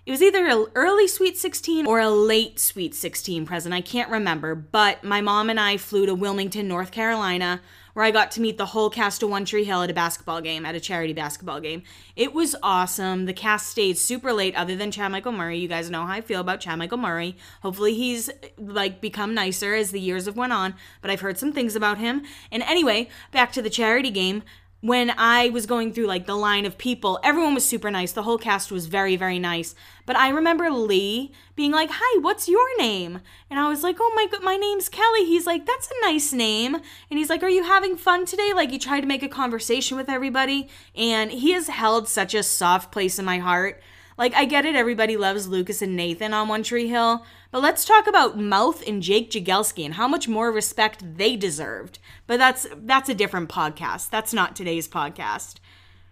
it 0.10 0.14
was 0.14 0.24
either 0.24 0.48
an 0.48 0.66
early 0.74 1.08
Sweet 1.08 1.38
16 1.38 1.86
or 1.86 2.00
a 2.00 2.10
late 2.10 2.60
Sweet 2.60 2.96
16 2.96 3.46
present. 3.46 3.76
I 3.76 3.82
can't 3.82 4.10
remember. 4.10 4.56
But 4.56 5.04
my 5.04 5.22
mom 5.22 5.52
and 5.52 5.60
I 5.60 5.78
flew 5.78 6.08
to 6.08 6.16
Wilmington, 6.16 6.68
North 6.68 6.90
Carolina, 6.90 7.62
where 7.94 8.04
I 8.04 8.10
got 8.10 8.32
to 8.32 8.42
meet 8.42 8.58
the 8.58 8.66
whole 8.66 8.90
cast 8.90 9.22
of 9.22 9.30
One 9.30 9.46
Tree 9.46 9.66
Hill 9.66 9.84
at 9.84 9.92
a 9.92 9.94
basketball 9.94 10.42
game, 10.42 10.66
at 10.66 10.74
a 10.74 10.80
charity 10.80 11.14
basketball 11.14 11.60
game. 11.60 11.84
It 12.16 12.34
was 12.34 12.56
awesome. 12.64 13.26
The 13.26 13.34
cast 13.34 13.68
stayed 13.70 14.00
super 14.00 14.34
late, 14.34 14.56
other 14.56 14.76
than 14.76 14.90
Chad 14.90 15.12
Michael 15.12 15.32
Murray. 15.32 15.60
You 15.60 15.68
guys 15.68 15.92
know 15.92 16.08
how 16.08 16.14
I 16.14 16.22
feel 16.22 16.42
about 16.42 16.60
Chad 16.60 16.80
Michael 16.80 16.98
Murray. 16.98 17.38
Hopefully, 17.62 17.94
he's 17.94 18.32
like 18.58 19.02
become 19.02 19.36
nicer 19.36 19.76
as 19.76 19.92
the 19.92 20.00
years 20.00 20.26
have 20.26 20.36
went 20.36 20.54
on. 20.54 20.74
But 21.04 21.12
I've 21.12 21.22
heard 21.22 21.38
some 21.38 21.54
things 21.54 21.76
about 21.76 22.00
him. 22.00 22.24
And 22.52 22.64
anyway, 22.64 23.10
back 23.32 23.52
to 23.52 23.62
the 23.62 23.70
charity 23.70 24.10
game 24.10 24.42
when 24.82 25.12
I 25.18 25.50
was 25.50 25.66
going 25.66 25.92
through 25.92 26.08
like 26.08 26.26
the 26.26 26.38
line 26.38 26.66
of 26.66 26.78
people, 26.78 27.20
everyone 27.22 27.54
was 27.54 27.66
super 27.66 27.92
nice. 27.92 28.14
The 28.14 28.24
whole 28.24 28.38
cast 28.38 28.72
was 28.72 28.86
very, 28.86 29.18
very 29.18 29.38
nice. 29.38 29.76
But 30.06 30.16
I 30.16 30.30
remember 30.30 30.70
Lee 30.72 31.32
being 31.56 31.72
like, 31.72 31.90
"Hi, 31.92 32.20
what's 32.22 32.48
your 32.48 32.78
name?" 32.78 33.20
And 33.50 33.60
I 33.60 33.68
was 33.68 33.84
like, 33.84 33.98
"Oh 34.00 34.12
my 34.16 34.26
god, 34.28 34.42
my 34.42 34.56
name's 34.56 34.88
Kelly." 34.88 35.26
He's 35.26 35.46
like, 35.46 35.66
"That's 35.66 35.90
a 35.90 36.06
nice 36.06 36.32
name." 36.32 36.76
And 36.76 37.20
he's 37.20 37.30
like, 37.30 37.44
"Are 37.44 37.50
you 37.50 37.64
having 37.64 37.98
fun 37.98 38.26
today?" 38.26 38.54
Like 38.56 38.72
he 38.72 38.80
tried 38.80 39.02
to 39.02 39.08
make 39.08 39.24
a 39.24 39.28
conversation 39.28 39.98
with 39.98 40.10
everybody, 40.10 40.70
and 40.96 41.32
he 41.32 41.52
has 41.52 41.68
held 41.68 42.08
such 42.08 42.34
a 42.34 42.44
soft 42.44 42.92
place 42.92 43.20
in 43.20 43.26
my 43.26 43.40
heart. 43.40 43.82
Like 44.18 44.34
I 44.34 44.46
get 44.46 44.66
it, 44.66 44.76
everybody 44.76 45.18
loves 45.18 45.48
Lucas 45.48 45.82
and 45.82 45.96
Nathan 45.96 46.34
on 46.34 46.48
One 46.48 46.64
Tree 46.64 46.88
Hill, 46.88 47.26
but 47.52 47.62
let's 47.62 47.86
talk 47.86 48.08
about 48.08 48.40
Mouth 48.40 48.86
and 48.88 49.02
Jake 49.02 49.32
Jagielski 49.32 49.84
and 49.84 49.96
how 49.96 50.08
much 50.08 50.28
more 50.28 50.52
respect 50.52 51.18
they 51.18 51.36
deserved. 51.36 52.00
But 52.28 52.38
that's 52.38 52.68
that's 52.76 53.10
a 53.10 53.16
different 53.16 53.50
podcast. 53.50 54.10
That's 54.10 54.34
not 54.34 54.56
today's 54.56 54.88
podcast. 54.88 55.56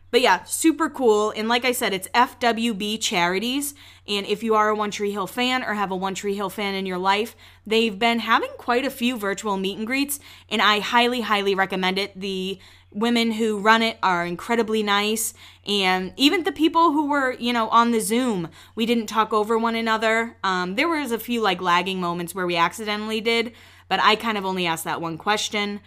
But 0.10 0.22
yeah, 0.22 0.44
super 0.44 0.90
cool. 0.90 1.32
And 1.32 1.50
like 1.50 1.66
I 1.66 1.74
said, 1.74 1.94
it's 1.94 2.08
FWB 2.10 3.02
Charities. 3.02 3.76
And 4.08 4.26
if 4.26 4.42
you 4.42 4.56
are 4.56 4.70
a 4.70 4.76
One 4.76 4.90
Tree 4.90 5.12
Hill 5.12 5.28
fan 5.28 5.64
or 5.64 5.74
have 5.74 5.92
a 5.92 5.96
One 5.98 6.16
Tree 6.16 6.36
Hill 6.36 6.50
fan 6.50 6.76
in 6.76 6.86
your 6.86 6.98
life, 6.98 7.36
they've 7.66 7.98
been 7.98 8.20
having 8.20 8.50
quite 8.58 8.86
a 8.86 8.90
few 8.90 9.18
virtual 9.18 9.58
meet 9.58 9.78
and 9.78 9.86
greets. 9.86 10.20
And 10.50 10.62
I 10.62 10.80
highly, 10.80 11.22
highly 11.22 11.56
recommend 11.56 12.00
it. 12.00 12.18
The 12.18 12.58
women 12.98 13.34
who 13.34 13.60
run 13.60 13.82
it 13.82 13.98
are 14.02 14.26
incredibly 14.26 14.84
nice 14.84 15.34
and 15.66 16.14
even 16.18 16.44
the 16.44 16.52
people 16.52 16.92
who 16.92 17.08
were 17.08 17.34
you 17.34 17.54
know 17.54 17.70
on 17.70 17.92
the 17.92 18.00
zoom 18.00 18.50
we 18.76 18.86
didn't 18.86 19.08
talk 19.08 19.32
over 19.34 19.58
one 19.58 19.76
another 19.76 20.36
um, 20.44 20.76
there 20.76 20.88
was 20.88 21.12
a 21.12 21.20
few 21.20 21.42
like 21.42 21.62
lagging 21.62 22.00
moments 22.00 22.34
where 22.34 22.48
we 22.48 22.56
accidentally 22.56 23.22
did 23.22 23.52
but 23.88 24.00
i 24.02 24.16
kind 24.16 24.38
of 24.38 24.46
only 24.46 24.66
asked 24.66 24.84
that 24.84 25.02
one 25.02 25.18
question 25.18 25.80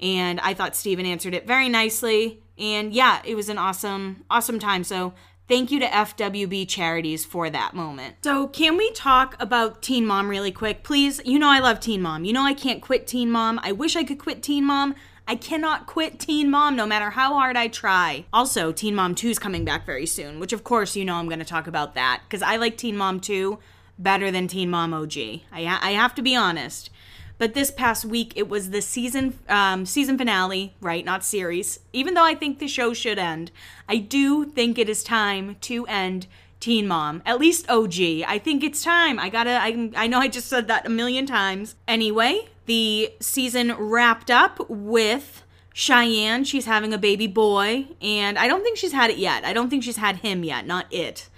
and 0.00 0.40
i 0.40 0.52
thought 0.54 0.76
Stephen 0.76 1.06
answered 1.06 1.34
it 1.34 1.46
very 1.46 1.68
nicely 1.68 2.42
and 2.56 2.92
yeah 2.92 3.20
it 3.24 3.34
was 3.34 3.48
an 3.48 3.58
awesome 3.58 4.24
awesome 4.30 4.58
time 4.58 4.84
so 4.84 5.14
Thank 5.48 5.70
you 5.70 5.80
to 5.80 5.86
FWB 5.86 6.68
Charities 6.68 7.24
for 7.24 7.48
that 7.48 7.72
moment. 7.72 8.16
So, 8.22 8.48
can 8.48 8.76
we 8.76 8.92
talk 8.92 9.34
about 9.40 9.80
Teen 9.80 10.04
Mom 10.04 10.28
really 10.28 10.52
quick, 10.52 10.84
please? 10.84 11.22
You 11.24 11.38
know, 11.38 11.48
I 11.48 11.58
love 11.58 11.80
Teen 11.80 12.02
Mom. 12.02 12.26
You 12.26 12.34
know, 12.34 12.42
I 12.42 12.52
can't 12.52 12.82
quit 12.82 13.06
Teen 13.06 13.30
Mom. 13.30 13.58
I 13.62 13.72
wish 13.72 13.96
I 13.96 14.04
could 14.04 14.18
quit 14.18 14.42
Teen 14.42 14.66
Mom. 14.66 14.94
I 15.30 15.36
cannot 15.36 15.86
quit 15.86 16.18
Teen 16.18 16.50
Mom 16.50 16.74
no 16.74 16.86
matter 16.86 17.10
how 17.10 17.34
hard 17.34 17.54
I 17.54 17.68
try. 17.68 18.24
Also, 18.32 18.72
Teen 18.72 18.94
Mom 18.94 19.14
2 19.14 19.28
is 19.28 19.38
coming 19.38 19.62
back 19.62 19.84
very 19.84 20.06
soon, 20.06 20.40
which 20.40 20.54
of 20.54 20.64
course 20.64 20.96
you 20.96 21.04
know 21.04 21.16
I'm 21.16 21.28
going 21.28 21.38
to 21.38 21.44
talk 21.44 21.66
about 21.66 21.94
that 21.96 22.22
because 22.24 22.40
I 22.40 22.56
like 22.56 22.78
Teen 22.78 22.96
Mom 22.96 23.20
2 23.20 23.58
better 23.98 24.30
than 24.30 24.48
Teen 24.48 24.70
Mom 24.70 24.94
OG. 24.94 25.18
I, 25.52 25.78
I 25.82 25.90
have 25.90 26.14
to 26.14 26.22
be 26.22 26.34
honest. 26.34 26.88
But 27.36 27.52
this 27.52 27.70
past 27.70 28.06
week, 28.06 28.32
it 28.36 28.48
was 28.48 28.70
the 28.70 28.80
season 28.80 29.38
um, 29.50 29.84
season 29.84 30.16
finale, 30.16 30.74
right? 30.80 31.04
Not 31.04 31.22
series. 31.22 31.80
Even 31.92 32.14
though 32.14 32.24
I 32.24 32.34
think 32.34 32.58
the 32.58 32.66
show 32.66 32.94
should 32.94 33.18
end, 33.18 33.52
I 33.86 33.98
do 33.98 34.46
think 34.46 34.78
it 34.78 34.88
is 34.88 35.04
time 35.04 35.56
to 35.60 35.86
end 35.86 36.26
Teen 36.58 36.88
Mom. 36.88 37.22
At 37.24 37.38
least 37.38 37.68
OG. 37.70 38.00
I 38.26 38.40
think 38.42 38.64
it's 38.64 38.82
time. 38.82 39.20
I 39.20 39.28
gotta. 39.28 39.50
I 39.60 39.90
I 39.94 40.06
know 40.08 40.18
I 40.18 40.28
just 40.28 40.48
said 40.48 40.66
that 40.68 40.86
a 40.86 40.90
million 40.90 41.26
times. 41.26 41.76
Anyway, 41.86 42.48
the 42.68 43.12
season 43.18 43.74
wrapped 43.76 44.30
up 44.30 44.70
with. 44.70 45.42
Cheyenne, 45.74 46.42
she's 46.42 46.66
having 46.66 46.92
a 46.92 46.98
baby 46.98 47.28
boy, 47.28 47.86
and 48.02 48.36
I 48.36 48.48
don't 48.48 48.64
think 48.64 48.76
she's 48.76 48.90
had 48.90 49.10
it 49.10 49.18
yet. 49.18 49.44
I 49.44 49.52
don't 49.52 49.70
think 49.70 49.84
she's 49.84 49.96
had 49.96 50.16
him 50.16 50.42
yet, 50.42 50.66
not 50.66 50.92
it. 50.92 51.28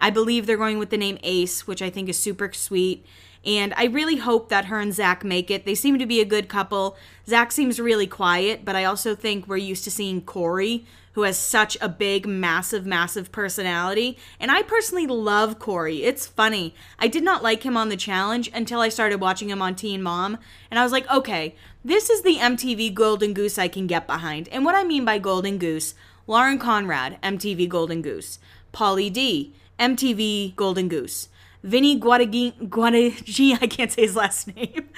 I 0.00 0.08
believe 0.08 0.46
they're 0.46 0.56
going 0.56 0.78
with 0.78 0.88
the 0.88 0.96
name 0.96 1.18
Ace, 1.22 1.66
which 1.66 1.82
I 1.82 1.90
think 1.90 2.08
is 2.08 2.18
super 2.18 2.50
sweet. 2.54 3.04
And 3.44 3.74
I 3.76 3.84
really 3.84 4.16
hope 4.16 4.48
that 4.48 4.66
her 4.66 4.80
and 4.80 4.94
Zach 4.94 5.22
make 5.22 5.50
it. 5.50 5.66
They 5.66 5.74
seem 5.74 5.98
to 5.98 6.06
be 6.06 6.20
a 6.22 6.24
good 6.24 6.48
couple. 6.48 6.96
Zach 7.26 7.52
seems 7.52 7.78
really 7.78 8.06
quiet, 8.06 8.64
but 8.64 8.74
I 8.74 8.84
also 8.84 9.14
think 9.14 9.46
we're 9.46 9.58
used 9.58 9.84
to 9.84 9.90
seeing 9.90 10.22
Corey, 10.22 10.86
who 11.12 11.22
has 11.22 11.36
such 11.36 11.76
a 11.80 11.88
big, 11.88 12.26
massive, 12.26 12.86
massive 12.86 13.32
personality. 13.32 14.16
And 14.38 14.50
I 14.50 14.62
personally 14.62 15.06
love 15.06 15.58
Corey. 15.58 16.04
It's 16.04 16.26
funny. 16.26 16.74
I 16.98 17.08
did 17.08 17.24
not 17.24 17.42
like 17.42 17.64
him 17.64 17.76
on 17.76 17.88
the 17.88 17.96
challenge 17.96 18.50
until 18.54 18.80
I 18.80 18.88
started 18.88 19.20
watching 19.20 19.50
him 19.50 19.60
on 19.60 19.74
Teen 19.74 20.02
Mom. 20.02 20.38
And 20.70 20.78
I 20.78 20.84
was 20.84 20.92
like, 20.92 21.10
okay, 21.10 21.56
this 21.84 22.10
is 22.10 22.22
the 22.22 22.36
MTV 22.36 22.94
Golden 22.94 23.34
Goose 23.34 23.58
I 23.58 23.68
can 23.68 23.86
get 23.86 24.06
behind. 24.06 24.48
And 24.50 24.64
what 24.64 24.74
I 24.74 24.84
mean 24.84 25.04
by 25.04 25.18
Golden 25.18 25.58
Goose, 25.58 25.94
Lauren 26.26 26.58
Conrad, 26.58 27.20
MTV 27.22 27.68
Golden 27.68 28.02
Goose. 28.02 28.38
Pauly 28.72 29.12
D, 29.12 29.54
MTV 29.80 30.54
Golden 30.54 30.88
Goose. 30.88 31.28
Vinny 31.62 31.98
Guadagni, 31.98 33.58
I 33.62 33.66
can't 33.66 33.90
say 33.90 34.02
his 34.02 34.16
last 34.16 34.54
name. 34.54 34.88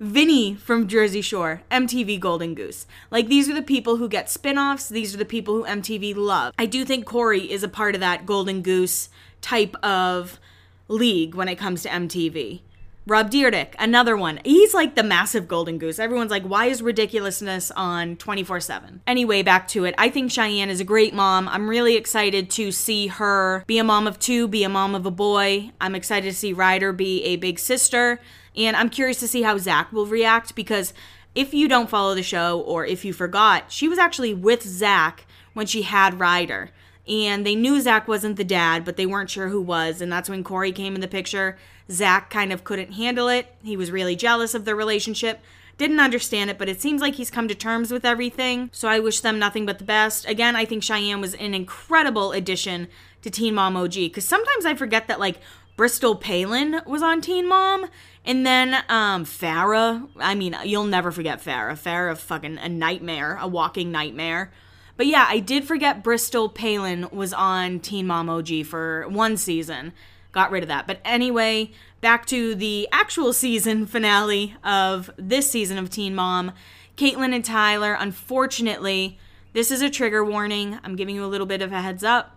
Vinny 0.00 0.54
from 0.54 0.88
Jersey 0.88 1.20
Shore, 1.20 1.60
MTV 1.70 2.18
Golden 2.18 2.54
Goose. 2.54 2.86
Like, 3.10 3.28
these 3.28 3.50
are 3.50 3.54
the 3.54 3.60
people 3.60 3.98
who 3.98 4.08
get 4.08 4.30
spin 4.30 4.56
offs. 4.56 4.88
These 4.88 5.14
are 5.14 5.18
the 5.18 5.26
people 5.26 5.56
who 5.56 5.64
MTV 5.64 6.16
love. 6.16 6.54
I 6.58 6.64
do 6.64 6.86
think 6.86 7.04
Corey 7.04 7.52
is 7.52 7.62
a 7.62 7.68
part 7.68 7.94
of 7.94 8.00
that 8.00 8.24
Golden 8.24 8.62
Goose 8.62 9.10
type 9.42 9.76
of 9.84 10.40
league 10.88 11.34
when 11.34 11.48
it 11.48 11.56
comes 11.56 11.82
to 11.82 11.90
MTV. 11.90 12.62
Rob 13.06 13.30
Dyrdek, 13.30 13.74
another 13.78 14.16
one. 14.16 14.40
He's 14.44 14.72
like 14.72 14.94
the 14.94 15.02
massive 15.02 15.48
golden 15.48 15.78
goose. 15.78 15.98
Everyone's 15.98 16.30
like, 16.30 16.44
why 16.44 16.66
is 16.66 16.80
ridiculousness 16.80 17.70
on 17.72 18.16
24 18.16 18.60
7? 18.60 19.00
Anyway, 19.06 19.42
back 19.42 19.66
to 19.68 19.84
it. 19.84 19.94
I 19.98 20.10
think 20.10 20.30
Cheyenne 20.30 20.70
is 20.70 20.80
a 20.80 20.84
great 20.84 21.12
mom. 21.12 21.48
I'm 21.48 21.68
really 21.68 21.96
excited 21.96 22.50
to 22.50 22.70
see 22.70 23.08
her 23.08 23.64
be 23.66 23.78
a 23.78 23.84
mom 23.84 24.06
of 24.06 24.18
two, 24.18 24.46
be 24.46 24.64
a 24.64 24.68
mom 24.68 24.94
of 24.94 25.06
a 25.06 25.10
boy. 25.10 25.72
I'm 25.80 25.94
excited 25.94 26.30
to 26.30 26.36
see 26.36 26.52
Ryder 26.52 26.92
be 26.92 27.24
a 27.24 27.36
big 27.36 27.58
sister. 27.58 28.20
And 28.56 28.76
I'm 28.76 28.90
curious 28.90 29.20
to 29.20 29.28
see 29.28 29.42
how 29.42 29.58
Zach 29.58 29.92
will 29.92 30.06
react 30.06 30.54
because 30.54 30.92
if 31.34 31.54
you 31.54 31.68
don't 31.68 31.90
follow 31.90 32.14
the 32.14 32.22
show 32.22 32.60
or 32.60 32.84
if 32.84 33.04
you 33.04 33.12
forgot, 33.12 33.70
she 33.70 33.88
was 33.88 33.98
actually 33.98 34.34
with 34.34 34.62
Zach 34.62 35.26
when 35.54 35.66
she 35.66 35.82
had 35.82 36.18
Ryder 36.18 36.70
and 37.10 37.44
they 37.44 37.56
knew 37.56 37.80
Zach 37.80 38.06
wasn't 38.06 38.36
the 38.36 38.44
dad, 38.44 38.84
but 38.84 38.96
they 38.96 39.04
weren't 39.04 39.30
sure 39.30 39.48
who 39.48 39.60
was. 39.60 40.00
And 40.00 40.12
that's 40.12 40.30
when 40.30 40.44
Corey 40.44 40.70
came 40.70 40.94
in 40.94 41.00
the 41.00 41.08
picture. 41.08 41.58
Zach 41.90 42.30
kind 42.30 42.52
of 42.52 42.62
couldn't 42.62 42.92
handle 42.92 43.28
it. 43.28 43.52
He 43.64 43.76
was 43.76 43.90
really 43.90 44.14
jealous 44.14 44.54
of 44.54 44.64
the 44.64 44.76
relationship. 44.76 45.40
Didn't 45.76 45.98
understand 45.98 46.50
it, 46.50 46.58
but 46.58 46.68
it 46.68 46.80
seems 46.80 47.00
like 47.00 47.14
he's 47.14 47.30
come 47.30 47.48
to 47.48 47.54
terms 47.54 47.90
with 47.90 48.04
everything. 48.04 48.70
So 48.72 48.86
I 48.86 49.00
wish 49.00 49.20
them 49.20 49.40
nothing 49.40 49.66
but 49.66 49.78
the 49.78 49.84
best. 49.84 50.28
Again, 50.28 50.54
I 50.54 50.64
think 50.64 50.84
Cheyenne 50.84 51.20
was 51.20 51.34
an 51.34 51.52
incredible 51.52 52.30
addition 52.30 52.86
to 53.22 53.30
Teen 53.30 53.54
Mom 53.54 53.76
OG 53.76 53.94
because 53.94 54.24
sometimes 54.24 54.64
I 54.64 54.74
forget 54.74 55.08
that 55.08 55.18
like 55.18 55.38
Bristol 55.76 56.14
Palin 56.14 56.80
was 56.86 57.02
on 57.02 57.20
Teen 57.20 57.48
Mom. 57.48 57.86
And 58.24 58.44
then 58.44 58.74
um 58.88 59.24
Farrah, 59.24 60.08
I 60.18 60.34
mean, 60.34 60.56
you'll 60.64 60.84
never 60.84 61.10
forget 61.10 61.42
Farrah. 61.42 61.72
Farrah 61.72 62.16
fucking 62.16 62.58
a 62.58 62.68
nightmare, 62.68 63.38
a 63.40 63.48
walking 63.48 63.90
nightmare. 63.90 64.52
But 64.96 65.06
yeah, 65.06 65.24
I 65.28 65.38
did 65.38 65.64
forget 65.64 66.04
Bristol 66.04 66.48
Palin 66.50 67.08
was 67.10 67.32
on 67.32 67.80
Teen 67.80 68.06
Mom 68.06 68.28
OG 68.28 68.66
for 68.66 69.08
one 69.08 69.36
season. 69.38 69.92
Got 70.32 70.50
rid 70.50 70.62
of 70.62 70.68
that. 70.68 70.86
But 70.86 71.00
anyway, 71.04 71.72
back 72.00 72.26
to 72.26 72.54
the 72.54 72.86
actual 72.92 73.32
season 73.32 73.86
finale 73.86 74.56
of 74.62 75.10
this 75.16 75.50
season 75.50 75.78
of 75.78 75.90
Teen 75.90 76.14
Mom. 76.14 76.52
Catelynn 76.96 77.34
and 77.34 77.44
Tyler, 77.44 77.96
unfortunately, 77.98 79.18
this 79.54 79.70
is 79.70 79.80
a 79.80 79.88
trigger 79.88 80.22
warning. 80.22 80.78
I'm 80.84 80.96
giving 80.96 81.14
you 81.14 81.24
a 81.24 81.26
little 81.26 81.46
bit 81.46 81.62
of 81.62 81.72
a 81.72 81.80
heads 81.80 82.04
up. 82.04 82.36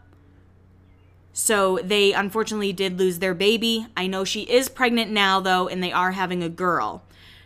So 1.33 1.79
they 1.83 2.13
unfortunately 2.13 2.73
did 2.73 2.99
lose 2.99 3.19
their 3.19 3.33
baby. 3.33 3.87
I 3.97 4.05
know 4.07 4.23
she 4.23 4.41
is 4.43 4.69
pregnant 4.69 5.11
now, 5.11 5.39
though, 5.39 5.67
and 5.67 5.83
they 5.83 5.91
are 5.91 6.11
having 6.11 6.43
a 6.43 6.49
girl. 6.49 7.03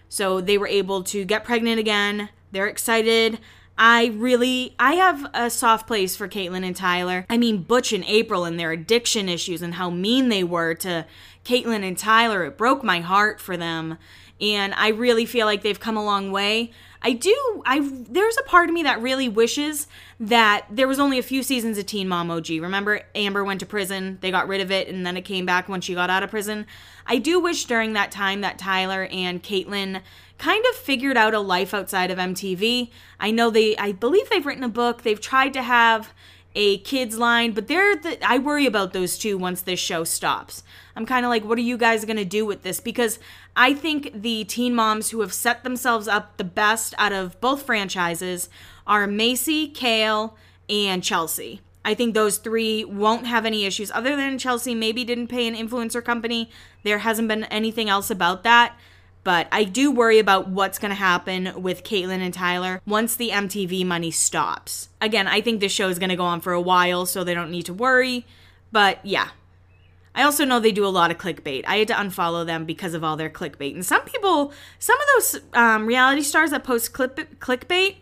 So 0.09 0.41
they 0.41 0.57
were 0.57 0.67
able 0.67 1.03
to 1.03 1.25
get 1.25 1.45
pregnant 1.45 1.79
again. 1.79 2.29
They're 2.51 2.67
excited. 2.67 3.39
I 3.77 4.07
really 4.15 4.75
I 4.79 4.93
have 4.93 5.29
a 5.33 5.49
soft 5.49 5.85
place 5.87 6.15
for 6.15 6.27
Catelynn 6.27 6.65
and 6.65 6.75
Tyler. 6.75 7.25
I 7.29 7.37
mean 7.37 7.63
Butch 7.63 7.93
and 7.93 8.03
April 8.05 8.43
and 8.43 8.59
their 8.59 8.71
addiction 8.71 9.29
issues 9.29 9.61
and 9.61 9.75
how 9.75 9.89
mean 9.89 10.29
they 10.29 10.43
were 10.43 10.73
to 10.75 11.05
Catelynn 11.45 11.87
and 11.87 11.97
Tyler. 11.97 12.43
It 12.45 12.57
broke 12.57 12.83
my 12.83 13.01
heart 13.01 13.39
for 13.39 13.55
them. 13.55 13.97
And 14.41 14.73
I 14.75 14.89
really 14.89 15.25
feel 15.25 15.45
like 15.45 15.61
they've 15.61 15.79
come 15.79 15.97
a 15.97 16.05
long 16.05 16.31
way. 16.31 16.71
I 17.01 17.13
do 17.13 17.61
I 17.65 17.87
there's 17.91 18.37
a 18.37 18.43
part 18.43 18.69
of 18.69 18.73
me 18.73 18.83
that 18.83 19.01
really 19.01 19.29
wishes 19.29 19.87
that 20.19 20.65
there 20.69 20.87
was 20.87 20.99
only 20.99 21.19
a 21.19 21.23
few 21.23 21.43
seasons 21.43 21.77
of 21.77 21.85
Teen 21.85 22.07
Mom 22.07 22.31
OG. 22.31 22.49
Remember 22.49 23.01
Amber 23.13 23.43
went 23.43 23.59
to 23.59 23.65
prison, 23.65 24.17
they 24.21 24.31
got 24.31 24.47
rid 24.47 24.61
of 24.61 24.71
it 24.71 24.87
and 24.87 25.05
then 25.05 25.15
it 25.15 25.21
came 25.21 25.45
back 25.45 25.69
when 25.69 25.81
she 25.81 25.93
got 25.93 26.09
out 26.09 26.23
of 26.23 26.31
prison. 26.31 26.65
I 27.05 27.17
do 27.17 27.39
wish 27.39 27.65
during 27.65 27.93
that 27.93 28.11
time 28.11 28.41
that 28.41 28.57
Tyler 28.57 29.07
and 29.11 29.43
Catelynn 29.43 30.01
kind 30.37 30.65
of 30.69 30.75
figured 30.75 31.17
out 31.17 31.33
a 31.33 31.39
life 31.39 31.73
outside 31.73 32.11
of 32.11 32.17
MTV. 32.17 32.89
I 33.19 33.31
know 33.31 33.49
they, 33.49 33.77
I 33.77 33.91
believe 33.91 34.29
they've 34.29 34.45
written 34.45 34.63
a 34.63 34.69
book. 34.69 35.03
They've 35.03 35.21
tried 35.21 35.53
to 35.53 35.61
have 35.61 36.13
a 36.55 36.79
kids 36.79 37.19
line, 37.19 37.51
but 37.51 37.67
they're 37.67 37.95
the, 37.95 38.17
I 38.27 38.39
worry 38.39 38.65
about 38.65 38.91
those 38.91 39.19
two 39.19 39.37
once 39.37 39.61
this 39.61 39.79
show 39.79 40.03
stops. 40.03 40.63
I'm 40.95 41.05
kind 41.05 41.23
of 41.23 41.29
like, 41.29 41.45
what 41.45 41.59
are 41.59 41.61
you 41.61 41.77
guys 41.77 42.05
going 42.05 42.17
to 42.17 42.25
do 42.25 42.45
with 42.47 42.63
this? 42.63 42.79
Because 42.79 43.19
I 43.55 43.75
think 43.75 44.23
the 44.23 44.43
teen 44.45 44.73
moms 44.73 45.11
who 45.11 45.21
have 45.21 45.33
set 45.33 45.63
themselves 45.63 46.07
up 46.07 46.37
the 46.37 46.43
best 46.43 46.95
out 46.97 47.13
of 47.13 47.39
both 47.41 47.63
franchises 47.63 48.49
are 48.87 49.05
Macy, 49.05 49.67
Kail, 49.67 50.35
and 50.69 51.03
Chelsea. 51.03 51.61
I 51.85 51.93
think 51.93 52.13
those 52.13 52.37
three 52.37 52.83
won't 52.83 53.27
have 53.27 53.45
any 53.45 53.65
issues 53.65 53.91
other 53.91 54.15
than 54.15 54.37
Chelsea 54.37 54.75
maybe 54.75 55.05
didn't 55.05 55.27
pay 55.27 55.47
an 55.47 55.55
influencer 55.55 56.03
company. 56.03 56.49
There 56.83 56.99
hasn't 56.99 57.27
been 57.27 57.45
anything 57.45 57.89
else 57.89 58.09
about 58.09 58.43
that. 58.43 58.75
But 59.23 59.47
I 59.51 59.65
do 59.65 59.91
worry 59.91 60.19
about 60.19 60.47
what's 60.47 60.79
going 60.79 60.91
to 60.91 60.95
happen 60.95 61.61
with 61.61 61.83
Catelynn 61.83 62.21
and 62.21 62.33
Tyler 62.33 62.81
once 62.85 63.13
the 63.13 63.31
MTV 63.31 63.85
money 63.85 64.09
stops. 64.09 64.87
Again, 65.01 65.27
I 65.27 65.41
think 65.41 65.59
this 65.59 65.73
show 65.73 65.89
is 65.89 65.99
going 65.99 66.11
to 66.11 66.15
go 66.15 66.23
on 66.23 66.39
for 66.39 66.53
a 66.53 66.61
while, 66.61 67.05
so 67.05 67.25
they 67.25 67.33
don't 67.33 67.51
need 67.51 67.65
to 67.65 67.73
worry. 67.73 68.25
But 68.71 68.99
yeah. 69.05 69.29
I 70.15 70.23
also 70.23 70.45
know 70.45 70.61
they 70.61 70.71
do 70.71 70.85
a 70.85 70.87
lot 70.87 71.11
of 71.11 71.17
clickbait. 71.17 71.65
I 71.67 71.77
had 71.77 71.89
to 71.89 71.93
unfollow 71.93 72.45
them 72.45 72.63
because 72.65 72.93
of 72.93 73.03
all 73.03 73.17
their 73.17 73.29
clickbait. 73.29 73.73
And 73.73 73.85
some 73.85 74.03
people, 74.03 74.53
some 74.79 74.97
of 74.97 75.07
those 75.15 75.41
um, 75.53 75.85
reality 75.85 76.21
stars 76.21 76.51
that 76.51 76.63
post 76.63 76.93
clip, 76.93 77.39
clickbait, 77.39 77.97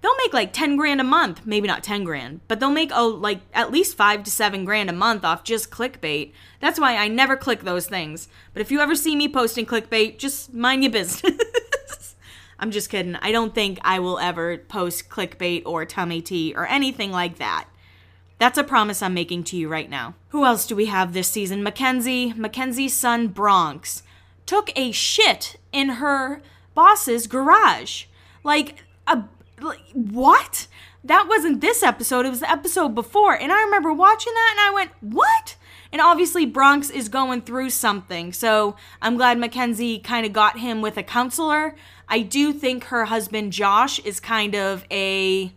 they'll 0.00 0.16
make 0.16 0.32
like 0.32 0.52
10 0.52 0.76
grand 0.76 1.00
a 1.00 1.04
month. 1.04 1.42
Maybe 1.44 1.68
not 1.68 1.82
10 1.82 2.04
grand 2.04 2.40
but 2.48 2.60
they'll 2.60 2.70
make 2.70 2.90
oh 2.94 3.08
like 3.08 3.40
at 3.52 3.70
least 3.70 3.96
5 3.96 4.24
to 4.24 4.30
7 4.30 4.64
grand 4.64 4.90
a 4.90 4.94
month 4.94 5.24
off 5.24 5.44
just 5.44 5.70
clickbait. 5.70 6.32
That's 6.60 6.80
why 6.80 6.96
i 6.96 7.08
never 7.08 7.36
click 7.36 7.62
those 7.62 7.86
things. 7.86 8.28
But 8.52 8.62
if 8.62 8.70
you 8.70 8.80
ever 8.80 8.94
see 8.94 9.16
me 9.16 9.28
posting 9.28 9.66
clickbait 9.66 10.18
just 10.18 10.52
mind 10.54 10.82
your 10.82 10.92
business. 10.92 12.16
I'm 12.58 12.70
just 12.70 12.90
kidding. 12.90 13.16
I 13.16 13.32
don't 13.32 13.54
think 13.54 13.78
i 13.82 13.98
will 13.98 14.18
ever 14.18 14.58
post 14.58 15.08
clickbait 15.08 15.62
or 15.64 15.84
tummy 15.84 16.20
tea 16.20 16.54
or 16.56 16.66
anything 16.66 17.10
like 17.10 17.38
that. 17.38 17.68
That's 18.38 18.58
a 18.58 18.64
promise 18.64 19.02
i'm 19.02 19.14
making 19.14 19.44
to 19.44 19.56
you 19.56 19.68
right 19.68 19.90
now. 19.90 20.14
Who 20.28 20.44
else 20.44 20.66
do 20.66 20.76
we 20.76 20.86
have 20.86 21.12
this 21.12 21.28
season? 21.28 21.62
Mackenzie 21.62 22.32
mackenzie's 22.34 22.94
son 22.94 23.28
bronx 23.28 24.02
took 24.46 24.72
a 24.76 24.90
shit 24.90 25.56
in 25.72 25.88
her 25.90 26.42
boss's 26.74 27.26
garage. 27.26 28.06
Like 28.42 28.84
a 29.06 29.24
like, 29.62 29.80
what? 29.92 30.66
That 31.02 31.28
wasn't 31.28 31.60
this 31.60 31.82
episode, 31.82 32.26
it 32.26 32.30
was 32.30 32.40
the 32.40 32.50
episode 32.50 32.94
before. 32.94 33.34
And 33.34 33.50
I 33.50 33.62
remember 33.62 33.92
watching 33.92 34.34
that 34.34 34.56
and 34.58 34.60
I 34.60 34.74
went, 34.74 34.90
what? 35.00 35.56
And 35.92 36.00
obviously, 36.00 36.46
Bronx 36.46 36.90
is 36.90 37.08
going 37.08 37.42
through 37.42 37.70
something. 37.70 38.32
So 38.32 38.76
I'm 39.02 39.16
glad 39.16 39.38
Mackenzie 39.38 39.98
kind 39.98 40.24
of 40.24 40.32
got 40.32 40.58
him 40.58 40.82
with 40.82 40.96
a 40.96 41.02
counselor. 41.02 41.74
I 42.08 42.20
do 42.20 42.52
think 42.52 42.84
her 42.84 43.06
husband, 43.06 43.52
Josh, 43.52 43.98
is 44.00 44.20
kind 44.20 44.54
of 44.54 44.84
a. 44.90 45.52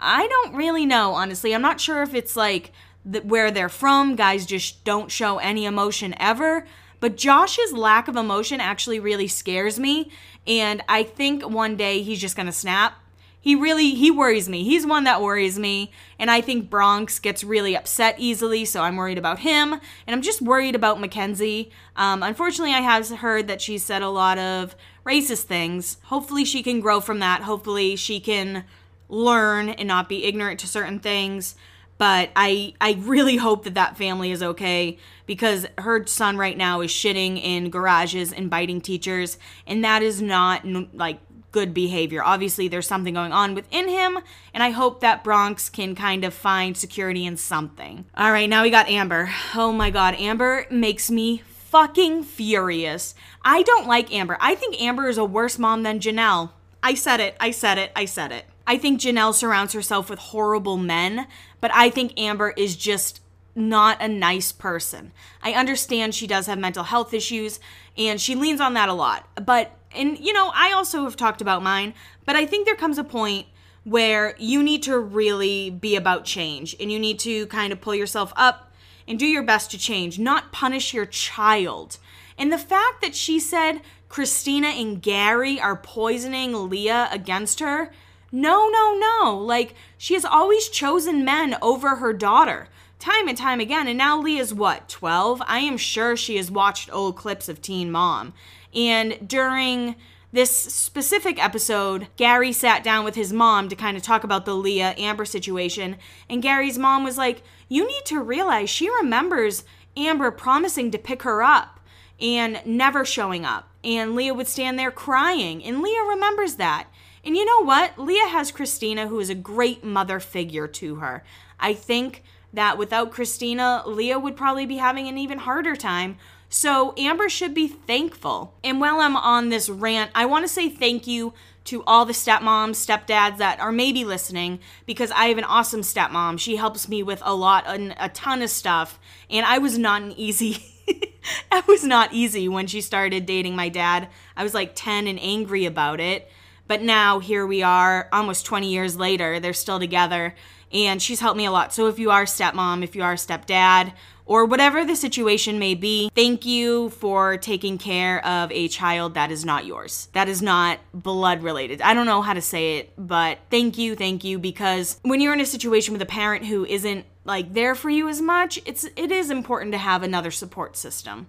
I 0.00 0.26
don't 0.28 0.54
really 0.54 0.86
know, 0.86 1.12
honestly. 1.12 1.54
I'm 1.54 1.62
not 1.62 1.80
sure 1.80 2.02
if 2.02 2.14
it's 2.14 2.36
like 2.36 2.72
the, 3.04 3.20
where 3.20 3.50
they're 3.50 3.68
from. 3.68 4.16
Guys 4.16 4.46
just 4.46 4.84
don't 4.84 5.10
show 5.10 5.38
any 5.38 5.66
emotion 5.66 6.14
ever. 6.18 6.66
But 7.00 7.16
Josh's 7.16 7.72
lack 7.72 8.08
of 8.08 8.16
emotion 8.16 8.60
actually 8.60 9.00
really 9.00 9.28
scares 9.28 9.78
me. 9.78 10.10
And 10.46 10.82
I 10.88 11.02
think 11.02 11.42
one 11.42 11.76
day 11.76 12.02
he's 12.02 12.20
just 12.20 12.36
going 12.36 12.46
to 12.46 12.52
snap 12.52 12.94
he 13.40 13.54
really 13.54 13.94
he 13.94 14.10
worries 14.10 14.48
me. 14.48 14.64
He's 14.64 14.86
one 14.86 15.04
that 15.04 15.22
worries 15.22 15.58
me, 15.58 15.92
and 16.18 16.30
I 16.30 16.40
think 16.40 16.68
Bronx 16.68 17.18
gets 17.18 17.44
really 17.44 17.76
upset 17.76 18.16
easily, 18.18 18.64
so 18.64 18.82
I'm 18.82 18.96
worried 18.96 19.18
about 19.18 19.40
him, 19.40 19.72
and 19.72 19.80
I'm 20.08 20.22
just 20.22 20.42
worried 20.42 20.74
about 20.74 21.00
Mackenzie. 21.00 21.70
Um, 21.96 22.22
unfortunately, 22.22 22.74
I 22.74 22.80
have 22.80 23.08
heard 23.08 23.46
that 23.48 23.60
she 23.60 23.78
said 23.78 24.02
a 24.02 24.08
lot 24.08 24.38
of 24.38 24.74
racist 25.06 25.44
things. 25.44 25.98
Hopefully, 26.04 26.44
she 26.44 26.62
can 26.62 26.80
grow 26.80 27.00
from 27.00 27.20
that. 27.20 27.42
Hopefully, 27.42 27.96
she 27.96 28.18
can 28.18 28.64
learn 29.08 29.68
and 29.70 29.88
not 29.88 30.08
be 30.08 30.24
ignorant 30.24 30.60
to 30.60 30.66
certain 30.66 30.98
things. 30.98 31.54
But 31.96 32.30
I 32.36 32.74
I 32.80 32.96
really 33.00 33.36
hope 33.36 33.64
that 33.64 33.74
that 33.74 33.96
family 33.96 34.30
is 34.30 34.42
okay 34.42 34.98
because 35.26 35.66
her 35.78 36.06
son 36.06 36.36
right 36.36 36.56
now 36.56 36.80
is 36.80 36.90
shitting 36.90 37.42
in 37.42 37.70
garages 37.70 38.32
and 38.32 38.48
biting 38.48 38.80
teachers, 38.80 39.36
and 39.66 39.82
that 39.84 40.02
is 40.02 40.22
not 40.22 40.64
like 40.94 41.18
good 41.52 41.72
behavior. 41.72 42.22
Obviously, 42.22 42.68
there's 42.68 42.86
something 42.86 43.14
going 43.14 43.32
on 43.32 43.54
within 43.54 43.88
him, 43.88 44.18
and 44.52 44.62
I 44.62 44.70
hope 44.70 45.00
that 45.00 45.24
Bronx 45.24 45.68
can 45.68 45.94
kind 45.94 46.24
of 46.24 46.34
find 46.34 46.76
security 46.76 47.26
in 47.26 47.36
something. 47.36 48.04
All 48.16 48.32
right, 48.32 48.48
now 48.48 48.62
we 48.62 48.70
got 48.70 48.88
Amber. 48.88 49.30
Oh 49.54 49.72
my 49.72 49.90
god, 49.90 50.14
Amber 50.14 50.66
makes 50.70 51.10
me 51.10 51.42
fucking 51.48 52.24
furious. 52.24 53.14
I 53.44 53.62
don't 53.62 53.86
like 53.86 54.12
Amber. 54.12 54.36
I 54.40 54.54
think 54.54 54.80
Amber 54.80 55.08
is 55.08 55.18
a 55.18 55.24
worse 55.24 55.58
mom 55.58 55.82
than 55.82 56.00
Jenelle. 56.00 56.50
I 56.82 56.94
said 56.94 57.20
it, 57.20 57.36
I 57.40 57.50
said 57.50 57.78
it, 57.78 57.92
I 57.96 58.04
said 58.04 58.32
it. 58.32 58.46
I 58.66 58.78
think 58.78 59.00
Jenelle 59.00 59.34
surrounds 59.34 59.72
herself 59.72 60.10
with 60.10 60.18
horrible 60.18 60.76
men, 60.76 61.26
but 61.60 61.70
I 61.74 61.90
think 61.90 62.18
Amber 62.18 62.52
is 62.56 62.76
just 62.76 63.20
not 63.54 64.00
a 64.00 64.08
nice 64.08 64.52
person. 64.52 65.12
I 65.42 65.52
understand 65.52 66.14
she 66.14 66.26
does 66.26 66.46
have 66.46 66.58
mental 66.58 66.84
health 66.84 67.12
issues 67.12 67.60
and 67.96 68.20
she 68.20 68.34
leans 68.34 68.60
on 68.60 68.74
that 68.74 68.88
a 68.88 68.92
lot. 68.92 69.26
But 69.44 69.72
and 69.94 70.18
you 70.18 70.32
know, 70.32 70.50
I 70.54 70.72
also 70.72 71.04
have 71.04 71.16
talked 71.16 71.40
about 71.40 71.62
mine, 71.62 71.94
but 72.24 72.36
I 72.36 72.46
think 72.46 72.66
there 72.66 72.76
comes 72.76 72.98
a 72.98 73.04
point 73.04 73.46
where 73.84 74.34
you 74.38 74.62
need 74.62 74.82
to 74.82 74.98
really 74.98 75.70
be 75.70 75.96
about 75.96 76.24
change 76.24 76.76
and 76.78 76.92
you 76.92 76.98
need 76.98 77.18
to 77.20 77.46
kind 77.46 77.72
of 77.72 77.80
pull 77.80 77.94
yourself 77.94 78.32
up 78.36 78.70
and 79.06 79.18
do 79.18 79.26
your 79.26 79.42
best 79.42 79.70
to 79.70 79.78
change, 79.78 80.18
not 80.18 80.52
punish 80.52 80.92
your 80.92 81.06
child. 81.06 81.98
And 82.36 82.52
the 82.52 82.58
fact 82.58 83.00
that 83.00 83.14
she 83.14 83.40
said 83.40 83.80
Christina 84.08 84.68
and 84.68 85.00
Gary 85.00 85.60
are 85.60 85.76
poisoning 85.76 86.68
Leah 86.68 87.08
against 87.10 87.60
her, 87.60 87.90
no, 88.30 88.68
no, 88.68 88.94
no. 88.94 89.38
Like, 89.38 89.74
she 89.96 90.14
has 90.14 90.24
always 90.24 90.68
chosen 90.68 91.24
men 91.24 91.56
over 91.62 91.96
her 91.96 92.12
daughter, 92.12 92.68
time 92.98 93.26
and 93.26 93.38
time 93.38 93.60
again. 93.60 93.88
And 93.88 93.96
now 93.96 94.20
Leah's 94.20 94.52
what, 94.52 94.88
12? 94.88 95.42
I 95.46 95.60
am 95.60 95.78
sure 95.78 96.16
she 96.16 96.36
has 96.36 96.50
watched 96.50 96.92
old 96.92 97.16
clips 97.16 97.48
of 97.48 97.62
Teen 97.62 97.90
Mom. 97.90 98.34
And 98.74 99.26
during 99.26 99.96
this 100.32 100.54
specific 100.54 101.42
episode, 101.42 102.08
Gary 102.16 102.52
sat 102.52 102.84
down 102.84 103.04
with 103.04 103.14
his 103.14 103.32
mom 103.32 103.68
to 103.68 103.76
kind 103.76 103.96
of 103.96 104.02
talk 104.02 104.24
about 104.24 104.44
the 104.44 104.54
Leah 104.54 104.94
Amber 104.98 105.24
situation. 105.24 105.96
And 106.28 106.42
Gary's 106.42 106.78
mom 106.78 107.02
was 107.02 107.16
like, 107.16 107.42
You 107.68 107.86
need 107.86 108.04
to 108.06 108.20
realize 108.20 108.68
she 108.68 108.90
remembers 108.90 109.64
Amber 109.96 110.30
promising 110.30 110.90
to 110.90 110.98
pick 110.98 111.22
her 111.22 111.42
up 111.42 111.80
and 112.20 112.60
never 112.66 113.04
showing 113.04 113.44
up. 113.44 113.70
And 113.82 114.14
Leah 114.14 114.34
would 114.34 114.48
stand 114.48 114.78
there 114.78 114.90
crying. 114.90 115.64
And 115.64 115.82
Leah 115.82 116.02
remembers 116.02 116.56
that. 116.56 116.88
And 117.24 117.36
you 117.36 117.44
know 117.44 117.64
what? 117.64 117.98
Leah 117.98 118.28
has 118.28 118.52
Christina, 118.52 119.08
who 119.08 119.20
is 119.20 119.30
a 119.30 119.34
great 119.34 119.84
mother 119.84 120.20
figure 120.20 120.66
to 120.68 120.96
her. 120.96 121.24
I 121.58 121.74
think 121.74 122.22
that 122.52 122.78
without 122.78 123.12
Christina, 123.12 123.82
Leah 123.86 124.18
would 124.18 124.36
probably 124.36 124.66
be 124.66 124.76
having 124.76 125.08
an 125.08 125.18
even 125.18 125.38
harder 125.38 125.76
time 125.76 126.16
so 126.48 126.94
Amber 126.96 127.28
should 127.28 127.54
be 127.54 127.68
thankful. 127.68 128.54
And 128.64 128.80
while 128.80 129.00
I'm 129.00 129.16
on 129.16 129.48
this 129.48 129.68
rant, 129.68 130.10
I 130.14 130.26
want 130.26 130.44
to 130.44 130.52
say 130.52 130.68
thank 130.68 131.06
you 131.06 131.34
to 131.64 131.84
all 131.84 132.06
the 132.06 132.14
stepmoms, 132.14 132.76
stepdads 132.76 133.36
that 133.36 133.60
are 133.60 133.70
maybe 133.70 134.02
listening 134.02 134.58
because 134.86 135.10
I 135.10 135.26
have 135.26 135.36
an 135.36 135.44
awesome 135.44 135.82
stepmom. 135.82 136.40
She 136.40 136.56
helps 136.56 136.88
me 136.88 137.02
with 137.02 137.20
a 137.22 137.34
lot, 137.34 137.64
and 137.66 137.94
a 138.00 138.08
ton 138.08 138.40
of 138.40 138.48
stuff. 138.48 138.98
And 139.28 139.44
I 139.44 139.58
was 139.58 139.76
not 139.76 140.00
an 140.00 140.12
easy. 140.12 140.64
I 141.52 141.62
was 141.68 141.84
not 141.84 142.14
easy 142.14 142.48
when 142.48 142.66
she 142.66 142.80
started 142.80 143.26
dating 143.26 143.54
my 143.54 143.68
dad. 143.68 144.08
I 144.34 144.42
was 144.42 144.54
like 144.54 144.72
10 144.74 145.06
and 145.06 145.20
angry 145.20 145.66
about 145.66 146.00
it. 146.00 146.30
But 146.66 146.82
now 146.82 147.18
here 147.18 147.46
we 147.46 147.62
are, 147.62 148.08
almost 148.12 148.46
20 148.46 148.70
years 148.70 148.96
later, 148.96 149.40
they're 149.40 149.52
still 149.52 149.78
together. 149.78 150.34
And 150.72 151.00
she's 151.00 151.20
helped 151.20 151.36
me 151.36 151.46
a 151.46 151.50
lot. 151.50 151.72
So 151.72 151.86
if 151.86 151.98
you 151.98 152.10
are 152.10 152.24
stepmom, 152.24 152.82
if 152.82 152.94
you 152.94 153.02
are 153.02 153.14
stepdad, 153.14 153.92
or 154.26 154.44
whatever 154.44 154.84
the 154.84 154.94
situation 154.94 155.58
may 155.58 155.74
be, 155.74 156.10
thank 156.14 156.44
you 156.44 156.90
for 156.90 157.38
taking 157.38 157.78
care 157.78 158.24
of 158.26 158.52
a 158.52 158.68
child 158.68 159.14
that 159.14 159.30
is 159.30 159.42
not 159.42 159.64
yours. 159.64 160.08
That 160.12 160.28
is 160.28 160.42
not 160.42 160.78
blood 160.92 161.42
related. 161.42 161.80
I 161.80 161.94
don't 161.94 162.04
know 162.04 162.20
how 162.20 162.34
to 162.34 162.42
say 162.42 162.76
it, 162.76 162.92
but 162.98 163.38
thank 163.50 163.78
you, 163.78 163.96
thank 163.96 164.24
you, 164.24 164.38
because 164.38 165.00
when 165.02 165.22
you're 165.22 165.32
in 165.32 165.40
a 165.40 165.46
situation 165.46 165.94
with 165.94 166.02
a 166.02 166.06
parent 166.06 166.44
who 166.44 166.66
isn't 166.66 167.06
like 167.24 167.54
there 167.54 167.74
for 167.74 167.88
you 167.88 168.06
as 168.06 168.20
much, 168.20 168.60
it's 168.66 168.84
it 168.96 169.10
is 169.10 169.30
important 169.30 169.72
to 169.72 169.78
have 169.78 170.02
another 170.02 170.30
support 170.30 170.76
system. 170.76 171.28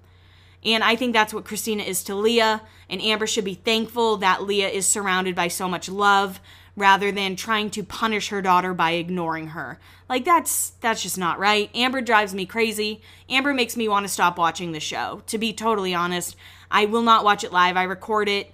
And 0.66 0.84
I 0.84 0.98
think 0.98 1.14
that's 1.14 1.34
what 1.34 1.46
Christina 1.46 1.84
is 1.84 2.04
to 2.04 2.16
Leah. 2.16 2.62
And 2.90 3.02
Amber 3.02 3.28
should 3.28 3.46
be 3.46 3.54
thankful 3.54 4.18
that 4.18 4.44
Leah 4.44 4.68
is 4.68 4.86
surrounded 4.86 5.36
by 5.36 5.48
so 5.48 5.70
much 5.70 5.88
love 5.88 6.42
rather 6.80 7.12
than 7.12 7.36
trying 7.36 7.70
to 7.72 7.84
punish 7.84 8.30
her 8.30 8.42
daughter 8.42 8.74
by 8.74 8.92
ignoring 8.92 9.48
her. 9.50 9.80
Like 10.08 10.26
that's 10.26 10.72
that's 10.82 11.04
just 11.04 11.18
not 11.18 11.40
right. 11.40 11.70
Amber 11.76 12.02
drives 12.02 12.34
me 12.34 12.46
crazy. 12.46 13.02
Amber 13.30 13.54
makes 13.54 13.78
me 13.78 13.88
want 13.88 14.06
to 14.06 14.12
stop 14.12 14.38
watching 14.38 14.72
the 14.72 14.80
show. 14.80 15.22
To 15.28 15.38
be 15.38 15.54
totally 15.54 15.94
honest, 15.94 16.36
I 16.72 16.86
will 16.86 17.04
not 17.04 17.24
watch 17.24 17.44
it 17.44 17.54
live. 17.54 17.78
I 17.78 17.84
record 17.84 18.28
it 18.28 18.54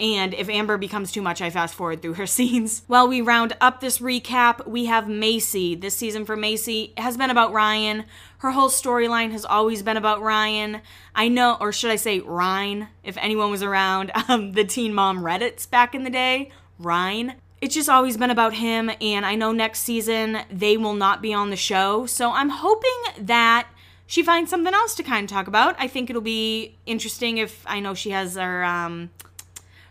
and 0.00 0.32
if 0.34 0.48
Amber 0.48 0.76
becomes 0.76 1.10
too 1.10 1.22
much, 1.22 1.42
I 1.42 1.50
fast 1.50 1.74
forward 1.74 2.02
through 2.02 2.14
her 2.14 2.26
scenes. 2.26 2.82
While 2.86 3.08
we 3.08 3.20
round 3.20 3.56
up 3.60 3.80
this 3.80 3.98
recap, 3.98 4.66
we 4.66 4.86
have 4.86 5.08
Macy. 5.08 5.74
This 5.74 5.96
season 5.96 6.24
for 6.24 6.36
Macy 6.36 6.92
has 6.96 7.16
been 7.16 7.30
about 7.30 7.52
Ryan. 7.52 8.04
Her 8.38 8.52
whole 8.52 8.68
storyline 8.68 9.32
has 9.32 9.44
always 9.44 9.82
been 9.82 9.96
about 9.96 10.22
Ryan. 10.22 10.80
I 11.14 11.28
know, 11.28 11.56
or 11.60 11.72
should 11.72 11.90
I 11.90 11.96
say 11.96 12.20
Ryan, 12.20 12.88
if 13.02 13.16
anyone 13.16 13.50
was 13.50 13.62
around 13.62 14.12
um, 14.28 14.52
the 14.52 14.64
Teen 14.64 14.94
Mom 14.94 15.22
Reddits 15.22 15.68
back 15.68 15.94
in 15.94 16.04
the 16.04 16.10
day. 16.10 16.50
Ryan 16.78 17.34
it's 17.60 17.74
just 17.74 17.88
always 17.88 18.16
been 18.16 18.30
about 18.30 18.54
him 18.54 18.90
and 19.00 19.26
i 19.26 19.34
know 19.34 19.52
next 19.52 19.80
season 19.80 20.38
they 20.50 20.76
will 20.76 20.94
not 20.94 21.20
be 21.22 21.32
on 21.34 21.50
the 21.50 21.56
show. 21.56 22.06
So 22.06 22.32
i'm 22.32 22.50
hoping 22.50 23.26
that 23.26 23.68
she 24.06 24.22
finds 24.22 24.50
something 24.50 24.72
else 24.72 24.94
to 24.94 25.02
kind 25.02 25.24
of 25.24 25.30
talk 25.30 25.48
about. 25.48 25.76
I 25.78 25.86
think 25.86 26.08
it'll 26.08 26.22
be 26.22 26.76
interesting 26.86 27.38
if 27.38 27.64
i 27.66 27.80
know 27.80 27.94
she 27.94 28.10
has 28.10 28.36
her 28.36 28.64
um 28.64 29.10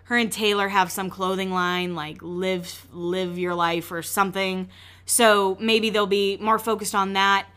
her 0.06 0.18
and 0.18 0.32
taylor 0.32 0.70
have 0.70 0.92
some 0.92 1.10
clothing 1.10 1.52
line 1.52 1.94
like 1.96 2.18
live 2.22 2.88
live 2.94 3.38
your 3.38 3.56
life 3.56 3.92
or 3.92 4.02
something. 4.02 4.70
So 5.06 5.58
maybe 5.60 5.90
they'll 5.90 6.08
be 6.08 6.38
more 6.38 6.60
focused 6.60 6.96
on 6.96 7.14
that. 7.14 7.48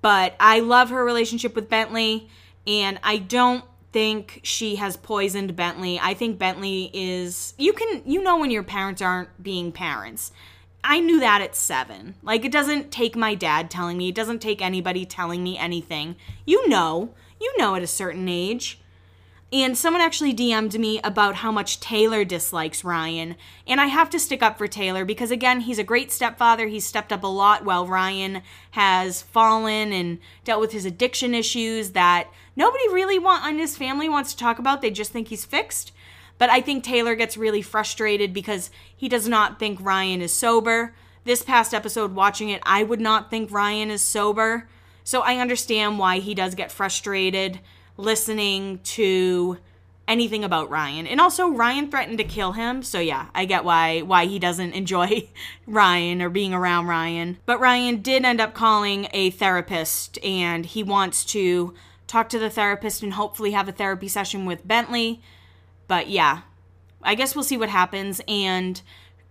But 0.00 0.34
i 0.40 0.60
love 0.60 0.90
her 0.90 1.04
relationship 1.04 1.54
with 1.54 1.68
bentley 1.68 2.28
and 2.66 2.98
i 3.02 3.18
don't 3.18 3.64
think 3.92 4.40
she 4.42 4.76
has 4.76 4.96
poisoned 4.96 5.54
Bentley. 5.54 5.98
I 6.00 6.14
think 6.14 6.38
Bentley 6.38 6.90
is 6.92 7.54
you 7.58 7.72
can 7.72 8.02
you 8.04 8.22
know 8.22 8.38
when 8.38 8.50
your 8.50 8.62
parents 8.62 9.02
aren't 9.02 9.42
being 9.42 9.72
parents. 9.72 10.32
I 10.84 10.98
knew 10.98 11.20
that 11.20 11.40
at 11.40 11.54
7. 11.54 12.16
Like 12.22 12.44
it 12.44 12.50
doesn't 12.50 12.90
take 12.90 13.14
my 13.14 13.34
dad 13.34 13.70
telling 13.70 13.96
me, 13.96 14.08
it 14.08 14.14
doesn't 14.14 14.40
take 14.40 14.60
anybody 14.60 15.04
telling 15.06 15.42
me 15.42 15.56
anything. 15.56 16.16
You 16.44 16.68
know. 16.68 17.14
You 17.40 17.52
know 17.58 17.74
at 17.74 17.82
a 17.82 17.88
certain 17.88 18.28
age. 18.28 18.81
And 19.52 19.76
someone 19.76 20.00
actually 20.00 20.32
DM'd 20.32 20.78
me 20.78 20.98
about 21.04 21.36
how 21.36 21.52
much 21.52 21.78
Taylor 21.78 22.24
dislikes 22.24 22.84
Ryan. 22.84 23.36
And 23.66 23.82
I 23.82 23.86
have 23.86 24.08
to 24.10 24.18
stick 24.18 24.42
up 24.42 24.56
for 24.56 24.66
Taylor 24.66 25.04
because, 25.04 25.30
again, 25.30 25.60
he's 25.60 25.78
a 25.78 25.84
great 25.84 26.10
stepfather. 26.10 26.68
He's 26.68 26.86
stepped 26.86 27.12
up 27.12 27.22
a 27.22 27.26
lot 27.26 27.62
while 27.62 27.86
Ryan 27.86 28.40
has 28.70 29.20
fallen 29.20 29.92
and 29.92 30.20
dealt 30.44 30.62
with 30.62 30.72
his 30.72 30.86
addiction 30.86 31.34
issues 31.34 31.90
that 31.90 32.30
nobody 32.56 32.88
really 32.88 33.18
want 33.18 33.46
in 33.46 33.58
his 33.58 33.76
family 33.76 34.08
wants 34.08 34.32
to 34.32 34.38
talk 34.38 34.58
about. 34.58 34.80
They 34.80 34.90
just 34.90 35.12
think 35.12 35.28
he's 35.28 35.44
fixed. 35.44 35.92
But 36.38 36.48
I 36.48 36.62
think 36.62 36.82
Taylor 36.82 37.14
gets 37.14 37.36
really 37.36 37.60
frustrated 37.60 38.32
because 38.32 38.70
he 38.96 39.06
does 39.06 39.28
not 39.28 39.58
think 39.58 39.78
Ryan 39.82 40.22
is 40.22 40.32
sober. 40.32 40.94
This 41.24 41.42
past 41.42 41.74
episode, 41.74 42.14
watching 42.14 42.48
it, 42.48 42.62
I 42.64 42.84
would 42.84 43.02
not 43.02 43.28
think 43.28 43.52
Ryan 43.52 43.90
is 43.90 44.00
sober. 44.00 44.66
So 45.04 45.20
I 45.20 45.36
understand 45.36 45.98
why 45.98 46.20
he 46.20 46.34
does 46.34 46.54
get 46.54 46.72
frustrated 46.72 47.60
listening 47.96 48.80
to 48.84 49.58
anything 50.08 50.44
about 50.44 50.70
Ryan. 50.70 51.06
And 51.06 51.20
also 51.20 51.48
Ryan 51.48 51.90
threatened 51.90 52.18
to 52.18 52.24
kill 52.24 52.52
him. 52.52 52.82
So 52.82 53.00
yeah, 53.00 53.28
I 53.34 53.44
get 53.44 53.64
why 53.64 54.00
why 54.00 54.26
he 54.26 54.38
doesn't 54.38 54.72
enjoy 54.74 55.28
Ryan 55.66 56.22
or 56.22 56.28
being 56.28 56.54
around 56.54 56.86
Ryan. 56.86 57.38
But 57.46 57.60
Ryan 57.60 58.02
did 58.02 58.24
end 58.24 58.40
up 58.40 58.54
calling 58.54 59.08
a 59.12 59.30
therapist 59.30 60.18
and 60.24 60.66
he 60.66 60.82
wants 60.82 61.24
to 61.26 61.74
talk 62.06 62.28
to 62.30 62.38
the 62.38 62.50
therapist 62.50 63.02
and 63.02 63.14
hopefully 63.14 63.52
have 63.52 63.68
a 63.68 63.72
therapy 63.72 64.08
session 64.08 64.44
with 64.44 64.66
Bentley. 64.66 65.22
But 65.86 66.08
yeah, 66.08 66.42
I 67.02 67.14
guess 67.14 67.34
we'll 67.34 67.44
see 67.44 67.56
what 67.56 67.70
happens 67.70 68.20
and 68.28 68.80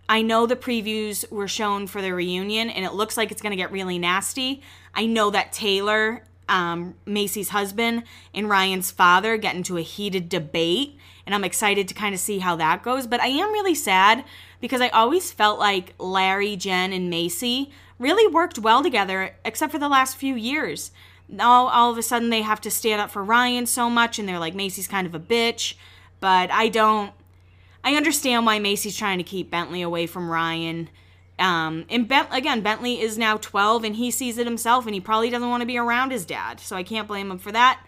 I 0.10 0.24
know 0.24 0.45
the 0.45 0.58
previews 0.58 1.30
were 1.32 1.47
shown 1.47 1.88
for 1.88 2.02
the 2.02 2.13
reunion 2.13 2.69
and 2.69 2.84
it 2.84 2.93
looks 2.93 3.15
like 3.15 3.32
it's 3.32 3.41
going 3.41 3.52
to 3.52 3.58
get 3.58 3.71
really 3.71 3.97
nasty. 3.97 4.62
I 4.93 5.06
know 5.06 5.30
that 5.30 5.54
Taylor 5.54 6.24
um, 6.52 6.96
Macy's 7.06 7.50
husband 7.50 8.04
and 8.36 8.50
Ryan's 8.50 8.92
father 8.92 9.38
get 9.38 9.56
into 9.56 9.78
a 9.78 9.82
heated 9.82 10.28
debate, 10.28 10.98
and 11.26 11.34
I'm 11.34 11.46
excited 11.46 11.88
to 11.88 11.94
kind 11.94 12.14
of 12.14 12.20
see 12.20 12.40
how 12.40 12.58
that 12.58 12.84
goes. 12.84 13.08
But 13.08 13.22
I 13.22 13.28
am 13.28 13.54
really 13.54 13.74
sad 13.74 14.26
because 14.60 14.82
I 14.82 14.90
always 14.90 15.32
felt 15.32 15.60
like 15.60 15.94
Larry, 15.98 16.58
Jen, 16.58 16.92
and 16.92 17.10
Macy 17.10 17.72
really 17.98 18.32
worked 18.32 18.60
well 18.60 18.84
together, 18.84 19.36
except 19.46 19.72
for 19.72 19.80
the 19.80 19.88
last 19.88 20.18
few 20.18 20.36
years. 20.36 20.92
Now 21.30 21.68
all 21.68 21.90
of 21.90 21.98
a 21.98 22.04
sudden 22.04 22.30
they 22.30 22.42
have 22.42 22.60
to 22.62 22.70
stand 22.70 23.00
up 23.00 23.10
for 23.10 23.24
Ryan 23.24 23.66
so 23.66 23.90
much, 23.90 24.20
and 24.20 24.28
they're 24.28 24.38
like 24.38 24.54
Macy's 24.54 24.90
kind 24.90 25.08
of 25.08 25.16
a 25.16 25.20
bitch. 25.20 25.76
But 26.20 26.52
I 26.52 26.68
don't. 26.68 27.14
I 27.84 27.96
understand 27.96 28.46
why 28.46 28.60
Macy's 28.60 28.98
trying 28.98 29.18
to 29.18 29.24
keep 29.24 29.50
Bentley 29.50 29.82
away 29.82 30.06
from 30.06 30.30
Ryan. 30.30 30.90
Um, 31.39 31.86
and 31.89 32.08
Bent- 32.08 32.30
again, 32.32 32.62
Bentley 32.62 33.02
is 33.02 33.17
now 33.17 33.38
12 33.38 33.84
and 33.84 33.96
he 33.96 34.12
sees 34.12 34.38
it 34.38 34.46
himself 34.46 34.86
and 34.86 34.94
he 34.94 35.02
probably 35.02 35.30
doesn't 35.30 35.50
want 35.50 35.62
to 35.62 35.67
be 35.67 35.78
around 35.78 36.12
his 36.12 36.26
dad. 36.26 36.60
So 36.60 36.76
I 36.76 36.84
can't 36.84 37.08
blame 37.08 37.32
him 37.32 37.39
for 37.39 37.52
that. 37.52 37.84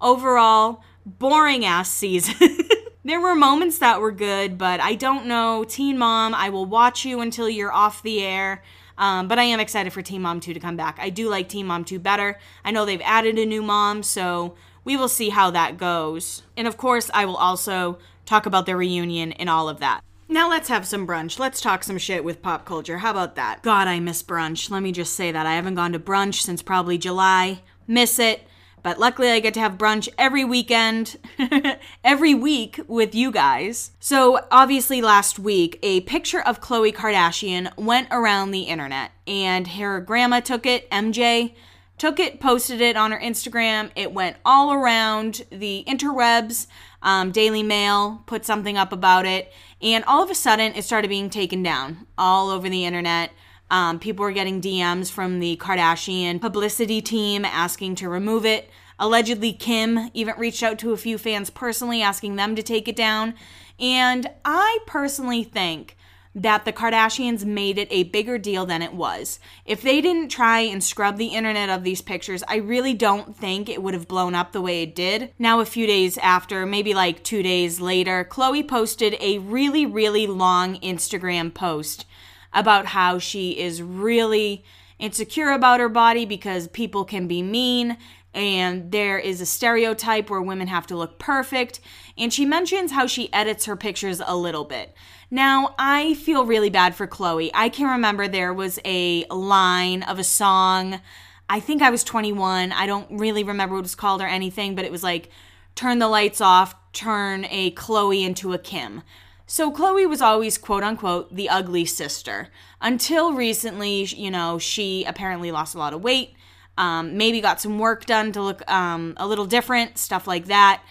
Overall, 0.00 0.82
boring 1.04 1.64
ass 1.64 1.90
season. 1.90 2.58
there 3.04 3.20
were 3.20 3.34
moments 3.34 3.78
that 3.78 4.00
were 4.00 4.12
good, 4.12 4.56
but 4.56 4.80
I 4.80 4.94
don't 4.94 5.26
know. 5.26 5.64
Teen 5.64 5.98
Mom, 5.98 6.34
I 6.34 6.48
will 6.48 6.66
watch 6.66 7.04
you 7.04 7.20
until 7.20 7.48
you're 7.48 7.72
off 7.72 8.02
the 8.02 8.22
air. 8.22 8.62
Um, 8.96 9.28
but 9.28 9.38
I 9.38 9.42
am 9.42 9.60
excited 9.60 9.92
for 9.92 10.02
Teen 10.02 10.22
Mom 10.22 10.40
2 10.40 10.54
to 10.54 10.60
come 10.60 10.76
back. 10.76 10.98
I 11.00 11.10
do 11.10 11.28
like 11.28 11.48
Teen 11.48 11.66
Mom 11.66 11.84
2 11.84 11.98
better. 11.98 12.38
I 12.64 12.70
know 12.70 12.84
they've 12.84 13.00
added 13.04 13.38
a 13.38 13.44
new 13.44 13.62
mom, 13.62 14.02
so 14.02 14.54
we 14.84 14.96
will 14.96 15.08
see 15.08 15.30
how 15.30 15.50
that 15.50 15.76
goes. 15.76 16.42
And 16.56 16.68
of 16.68 16.76
course, 16.76 17.10
I 17.12 17.24
will 17.24 17.36
also 17.36 17.98
talk 18.24 18.46
about 18.46 18.66
their 18.66 18.76
reunion 18.76 19.32
and 19.32 19.50
all 19.50 19.68
of 19.68 19.80
that. 19.80 20.00
Now 20.28 20.48
let's 20.48 20.68
have 20.68 20.86
some 20.86 21.06
brunch. 21.06 21.38
Let's 21.38 21.60
talk 21.60 21.84
some 21.84 21.98
shit 21.98 22.24
with 22.24 22.42
pop 22.42 22.64
culture. 22.64 22.98
How 22.98 23.10
about 23.10 23.34
that? 23.36 23.62
God, 23.62 23.88
I 23.88 24.00
miss 24.00 24.22
brunch. 24.22 24.70
Let 24.70 24.82
me 24.82 24.90
just 24.90 25.14
say 25.14 25.30
that. 25.30 25.46
I 25.46 25.54
haven't 25.54 25.74
gone 25.74 25.92
to 25.92 25.98
brunch 25.98 26.40
since 26.40 26.62
probably 26.62 26.96
July. 26.96 27.60
Miss 27.86 28.18
it. 28.18 28.46
But 28.82 28.98
luckily, 28.98 29.30
I 29.30 29.40
get 29.40 29.54
to 29.54 29.60
have 29.60 29.78
brunch 29.78 30.10
every 30.18 30.44
weekend, 30.44 31.16
every 32.04 32.34
week 32.34 32.78
with 32.86 33.14
you 33.14 33.30
guys. 33.30 33.92
So, 33.98 34.40
obviously, 34.50 35.00
last 35.00 35.38
week, 35.38 35.78
a 35.82 36.02
picture 36.02 36.42
of 36.42 36.60
Khloe 36.60 36.92
Kardashian 36.92 37.74
went 37.78 38.08
around 38.10 38.50
the 38.50 38.64
internet, 38.64 39.12
and 39.26 39.66
her 39.68 40.00
grandma 40.00 40.40
took 40.40 40.66
it, 40.66 40.90
MJ 40.90 41.54
took 41.98 42.18
it, 42.18 42.40
posted 42.40 42.80
it 42.80 42.96
on 42.96 43.12
her 43.12 43.18
Instagram. 43.18 43.90
It 43.94 44.12
went 44.12 44.36
all 44.44 44.72
around 44.72 45.44
the 45.50 45.84
interwebs. 45.86 46.66
Um, 47.02 47.30
Daily 47.30 47.62
Mail 47.62 48.22
put 48.26 48.44
something 48.44 48.76
up 48.76 48.92
about 48.92 49.26
it, 49.26 49.52
and 49.82 50.04
all 50.04 50.22
of 50.22 50.30
a 50.30 50.34
sudden 50.34 50.72
it 50.74 50.84
started 50.84 51.08
being 51.08 51.30
taken 51.30 51.62
down 51.62 52.06
all 52.16 52.50
over 52.50 52.68
the 52.68 52.84
internet. 52.84 53.30
Um, 53.70 53.98
people 53.98 54.24
were 54.24 54.32
getting 54.32 54.60
DMs 54.60 55.10
from 55.10 55.40
the 55.40 55.56
Kardashian 55.56 56.40
publicity 56.40 57.00
team 57.00 57.44
asking 57.44 57.96
to 57.96 58.08
remove 58.08 58.46
it. 58.46 58.70
Allegedly, 58.98 59.52
Kim 59.52 60.10
even 60.14 60.34
reached 60.38 60.62
out 60.62 60.78
to 60.78 60.92
a 60.92 60.96
few 60.96 61.18
fans 61.18 61.50
personally 61.50 62.00
asking 62.00 62.36
them 62.36 62.54
to 62.54 62.62
take 62.62 62.86
it 62.88 62.96
down. 62.96 63.34
And 63.80 64.28
I 64.44 64.78
personally 64.86 65.42
think 65.42 65.96
that 66.34 66.64
the 66.64 66.72
Kardashians 66.72 67.44
made 67.44 67.78
it 67.78 67.88
a 67.90 68.04
bigger 68.04 68.38
deal 68.38 68.66
than 68.66 68.82
it 68.82 68.92
was. 68.92 69.38
If 69.64 69.82
they 69.82 70.00
didn't 70.00 70.30
try 70.30 70.60
and 70.60 70.82
scrub 70.82 71.16
the 71.16 71.28
internet 71.28 71.68
of 71.68 71.84
these 71.84 72.02
pictures, 72.02 72.42
I 72.48 72.56
really 72.56 72.92
don't 72.92 73.36
think 73.36 73.68
it 73.68 73.82
would 73.82 73.94
have 73.94 74.08
blown 74.08 74.34
up 74.34 74.52
the 74.52 74.60
way 74.60 74.82
it 74.82 74.96
did. 74.96 75.32
Now, 75.38 75.60
a 75.60 75.64
few 75.64 75.86
days 75.86 76.18
after, 76.18 76.66
maybe 76.66 76.92
like 76.92 77.22
two 77.22 77.42
days 77.42 77.80
later, 77.80 78.26
Khloe 78.28 78.66
posted 78.66 79.16
a 79.20 79.38
really, 79.38 79.86
really 79.86 80.26
long 80.26 80.76
Instagram 80.80 81.54
post 81.54 82.04
about 82.52 82.86
how 82.86 83.18
she 83.18 83.58
is 83.58 83.82
really 83.82 84.64
insecure 84.98 85.50
about 85.50 85.80
her 85.80 85.88
body 85.88 86.24
because 86.24 86.68
people 86.68 87.04
can 87.04 87.28
be 87.28 87.42
mean 87.42 87.96
and 88.34 88.90
there 88.90 89.18
is 89.18 89.40
a 89.40 89.46
stereotype 89.46 90.28
where 90.28 90.42
women 90.42 90.66
have 90.66 90.86
to 90.88 90.96
look 90.96 91.18
perfect. 91.18 91.80
And 92.18 92.32
she 92.32 92.44
mentions 92.44 92.90
how 92.92 93.06
she 93.06 93.32
edits 93.32 93.66
her 93.66 93.76
pictures 93.76 94.20
a 94.24 94.36
little 94.36 94.64
bit. 94.64 94.94
Now, 95.34 95.74
I 95.80 96.14
feel 96.14 96.46
really 96.46 96.70
bad 96.70 96.94
for 96.94 97.08
Khloe. 97.08 97.50
I 97.52 97.68
can 97.68 97.88
remember 97.88 98.28
there 98.28 98.54
was 98.54 98.78
a 98.84 99.24
line 99.24 100.04
of 100.04 100.20
a 100.20 100.22
song. 100.22 101.00
I 101.48 101.58
think 101.58 101.82
I 101.82 101.90
was 101.90 102.04
21. 102.04 102.70
I 102.70 102.86
don't 102.86 103.08
really 103.10 103.42
remember 103.42 103.74
what 103.74 103.80
it 103.80 103.82
was 103.82 103.96
called 103.96 104.22
or 104.22 104.28
anything, 104.28 104.76
but 104.76 104.84
it 104.84 104.92
was 104.92 105.02
like, 105.02 105.30
turn 105.74 105.98
the 105.98 106.06
lights 106.06 106.40
off, 106.40 106.76
turn 106.92 107.46
a 107.50 107.72
Khloe 107.72 108.24
into 108.24 108.52
a 108.52 108.58
Kim. 108.58 109.02
So 109.44 109.72
Khloe 109.72 110.08
was 110.08 110.22
always 110.22 110.56
quote 110.56 110.84
unquote 110.84 111.34
the 111.34 111.48
ugly 111.48 111.84
sister 111.84 112.50
until 112.80 113.32
recently, 113.32 114.04
you 114.04 114.30
know, 114.30 114.60
she 114.60 115.02
apparently 115.02 115.50
lost 115.50 115.74
a 115.74 115.78
lot 115.78 115.94
of 115.94 116.00
weight 116.00 116.36
um, 116.78 117.16
maybe 117.16 117.40
got 117.40 117.60
some 117.60 117.80
work 117.80 118.06
done 118.06 118.30
to 118.32 118.40
look 118.40 118.68
um, 118.70 119.14
a 119.16 119.26
little 119.26 119.46
different, 119.46 119.98
stuff 119.98 120.28
like 120.28 120.46
that. 120.46 120.82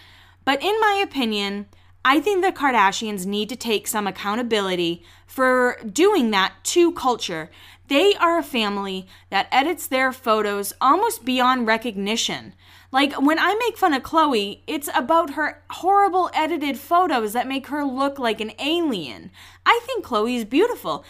But 0.44 0.62
in 0.62 0.78
my 0.80 1.02
opinion, 1.02 1.66
I 2.04 2.20
think 2.20 2.44
the 2.44 2.52
Kardashians 2.52 3.24
need 3.24 3.48
to 3.48 3.56
take 3.56 3.86
some 3.86 4.06
accountability 4.06 5.02
for 5.26 5.78
doing 5.90 6.30
that 6.32 6.52
to 6.64 6.92
culture. 6.92 7.50
They 7.88 8.14
are 8.16 8.38
a 8.38 8.42
family 8.42 9.06
that 9.30 9.48
edits 9.50 9.86
their 9.86 10.12
photos 10.12 10.74
almost 10.80 11.24
beyond 11.24 11.66
recognition. 11.66 12.54
Like 12.92 13.14
when 13.14 13.38
I 13.38 13.54
make 13.58 13.78
fun 13.78 13.94
of 13.94 14.02
Khloe, 14.02 14.60
it's 14.66 14.88
about 14.94 15.30
her 15.34 15.62
horrible 15.70 16.30
edited 16.34 16.78
photos 16.78 17.32
that 17.32 17.48
make 17.48 17.66
her 17.68 17.84
look 17.84 18.18
like 18.18 18.40
an 18.40 18.52
alien. 18.58 19.30
I 19.66 19.80
think 19.84 20.04
Khloe 20.04 20.36
is 20.36 20.44
beautiful. 20.44 21.04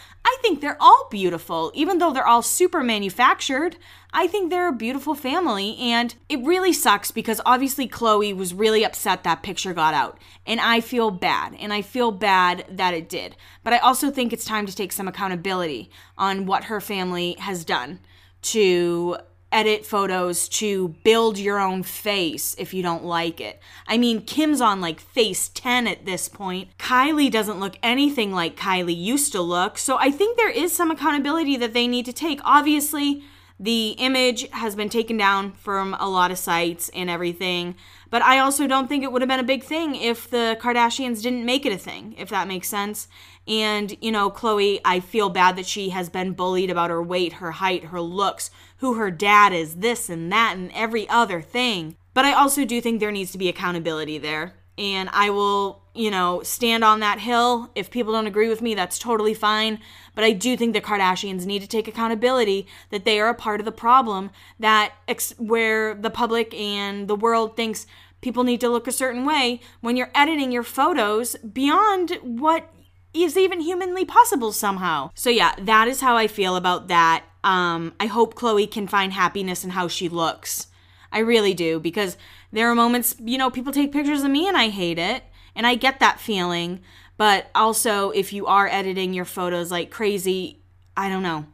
Think 0.45 0.61
they're 0.61 0.77
all 0.79 1.09
beautiful, 1.11 1.73
even 1.75 1.97
though 1.97 2.13
they're 2.13 2.27
all 2.27 2.43
super 2.43 2.83
manufactured. 2.83 3.79
I 4.13 4.27
think 4.27 4.51
they're 4.51 4.69
a 4.69 4.75
beautiful 4.75 5.15
family, 5.15 5.75
and 5.79 6.15
it 6.29 6.39
really 6.45 6.75
sucks 6.75 7.11
because 7.11 7.41
obviously 7.47 7.89
Khloe 7.89 8.37
was 8.37 8.53
really 8.53 8.85
upset 8.85 9.25
that 9.25 9.43
picture 9.43 9.73
got 9.73 9.95
out. 9.95 10.19
And 10.47 10.61
I 10.61 10.83
feel 10.83 11.11
bad, 11.11 11.57
and 11.59 11.73
I 11.73 11.81
feel 11.81 12.13
bad 12.13 12.67
that 12.69 12.93
it 12.93 13.09
did. 13.09 13.37
But 13.63 13.73
I 13.73 13.79
also 13.79 14.11
think 14.11 14.35
it's 14.35 14.45
time 14.45 14.67
to 14.67 14.77
take 14.77 14.93
some 14.93 15.09
accountability 15.09 15.91
on 16.19 16.45
what 16.45 16.65
her 16.65 16.79
family 16.79 17.37
has 17.39 17.65
done 17.65 18.01
to 18.43 19.17
edit 19.55 19.87
photos 19.87 20.49
to 20.49 20.89
build 21.05 21.39
your 21.39 21.61
own 21.61 21.83
face 21.85 22.57
if 22.59 22.75
you 22.75 22.83
don't 22.83 23.05
like 23.05 23.41
it. 23.41 23.61
I 23.87 23.97
mean, 23.97 24.23
Kim's 24.23 24.61
on 24.61 24.81
like 24.81 24.99
face 24.99 25.49
10 25.49 25.87
at 25.87 26.05
this 26.05 26.29
point. 26.29 26.77
Kylie 26.79 27.31
doesn't 27.31 27.61
look 27.61 27.77
anything 27.83 28.33
like 28.33 28.57
Kylie 28.57 28.97
used 28.97 29.33
to 29.33 29.41
look. 29.41 29.79
So 29.79 29.97
I 29.97 30.11
think 30.11 30.37
there 30.37 30.51
is 30.51 30.73
some 30.73 30.91
accountability 30.91 31.57
that 31.59 31.73
they 31.73 31.87
need 31.87 32.05
to 32.07 32.13
take. 32.13 32.41
Obviously, 32.45 33.23
the 33.59 33.91
image 33.99 34.49
has 34.51 34.75
been 34.75 34.89
taken 34.89 35.17
down 35.17 35.53
from 35.53 35.95
a 36.01 36.09
lot 36.09 36.31
of 36.31 36.39
sites 36.39 36.91
and 36.91 37.09
everything. 37.09 37.77
But 38.11 38.23
I 38.23 38.39
also 38.39 38.67
don't 38.67 38.89
think 38.89 39.05
it 39.05 39.13
would 39.13 39.23
have 39.23 39.29
been 39.29 39.41
a 39.41 39.45
big 39.45 39.63
thing 39.63 39.95
if 39.95 40.29
the 40.29 40.59
Kardashians 40.61 41.23
didn't 41.23 41.45
make 41.45 41.65
it 41.65 41.73
a 41.73 41.79
thing, 41.79 42.15
if 42.19 42.29
that 42.31 42.49
makes 42.49 42.69
sense. 42.69 43.09
And, 43.47 43.97
you 44.03 44.11
know, 44.11 44.31
Khloe, 44.31 44.81
I 44.85 45.01
feel 45.01 45.29
bad 45.31 45.57
that 45.57 45.67
she 45.67 45.91
has 45.91 46.09
been 46.09 46.33
bullied 46.33 46.71
about 46.71 46.91
her 46.91 47.03
weight, 47.03 47.35
her 47.35 47.53
height, 47.53 47.85
her 47.85 48.01
looks, 48.01 48.51
who 48.79 48.95
her 48.95 49.11
dad 49.11 49.53
is, 49.53 49.77
this 49.77 50.09
and 50.09 50.33
that, 50.33 50.57
and 50.57 50.73
every 50.73 51.09
other 51.09 51.41
thing. 51.41 51.97
But 52.13 52.25
I 52.25 52.33
also 52.33 52.65
do 52.65 52.81
think 52.81 53.01
there 53.01 53.13
needs 53.13 53.33
to 53.33 53.39
be 53.39 53.49
accountability 53.49 54.19
there. 54.19 54.55
And 54.77 55.09
I 55.13 55.31
will, 55.31 55.84
you 55.95 56.11
know, 56.11 56.43
stand 56.43 56.83
on 56.83 57.01
that 57.01 57.21
hill. 57.21 57.71
If 57.75 57.91
people 57.91 58.13
don't 58.13 58.27
agree 58.27 58.49
with 58.49 58.61
me, 58.61 58.75
that's 58.75 58.99
totally 58.99 59.35
fine. 59.35 59.79
But 60.15 60.25
I 60.25 60.33
do 60.33 60.57
think 60.57 60.73
the 60.73 60.81
Kardashians 60.81 61.47
need 61.47 61.63
to 61.63 61.69
take 61.69 61.89
accountability 61.89 62.67
that 62.91 63.05
they 63.05 63.21
are 63.21 63.29
a 63.29 63.35
part 63.35 63.61
of 63.61 63.65
the 63.65 63.73
problem 63.73 64.31
that 64.59 64.93
ex- 65.07 65.35
where 65.39 65.95
the 65.95 66.11
public 66.11 66.53
and 66.55 67.09
the 67.09 67.17
world 67.17 67.57
thinks 67.57 67.87
people 68.21 68.43
need 68.43 68.61
to 68.61 68.69
look 68.69 68.89
a 68.89 68.93
certain 68.93 69.25
way 69.25 69.61
when 69.81 69.97
you're 69.97 70.11
editing 70.15 70.51
your 70.51 70.63
photos 70.63 71.37
beyond 71.37 72.19
what 72.23 72.71
is 73.13 73.37
even 73.37 73.61
humanly 73.61 74.05
possible 74.05 74.51
somehow. 74.51 75.11
So 75.15 75.31
yeah, 75.31 75.55
that 75.61 75.87
is 75.89 76.01
how 76.01 76.17
I 76.17 76.27
feel 76.27 76.57
about 76.57 76.89
that. 76.89 77.25
Um, 77.45 77.93
I 78.01 78.07
hope 78.07 78.35
Khloe 78.35 78.71
can 78.71 78.89
find 78.89 79.13
happiness 79.13 79.63
in 79.63 79.71
how 79.71 79.87
she 79.87 80.09
looks. 80.09 80.67
I 81.13 81.21
really 81.21 81.55
do 81.55 81.79
because 81.79 82.17
there 82.53 82.69
are 82.69 82.75
moments, 82.75 83.15
you 83.21 83.39
know, 83.39 83.51
people 83.51 83.73
take 83.73 83.93
pictures 83.93 84.23
of 84.23 84.31
me 84.31 84.49
and 84.49 84.57
I 84.57 84.69
hate 84.69 84.99
it, 84.99 85.23
and 85.55 85.67
I 85.67 85.75
get 85.75 86.01
that 86.01 86.21
feeling. 86.21 86.81
But 87.17 87.49
also, 87.55 88.11
if 88.11 88.33
you 88.33 88.47
are 88.47 88.67
editing 88.67 89.15
your 89.15 89.25
photos 89.25 89.71
like 89.71 89.91
crazy, 89.91 90.61
I 90.97 91.09
don't 91.09 91.23
know. 91.23 91.47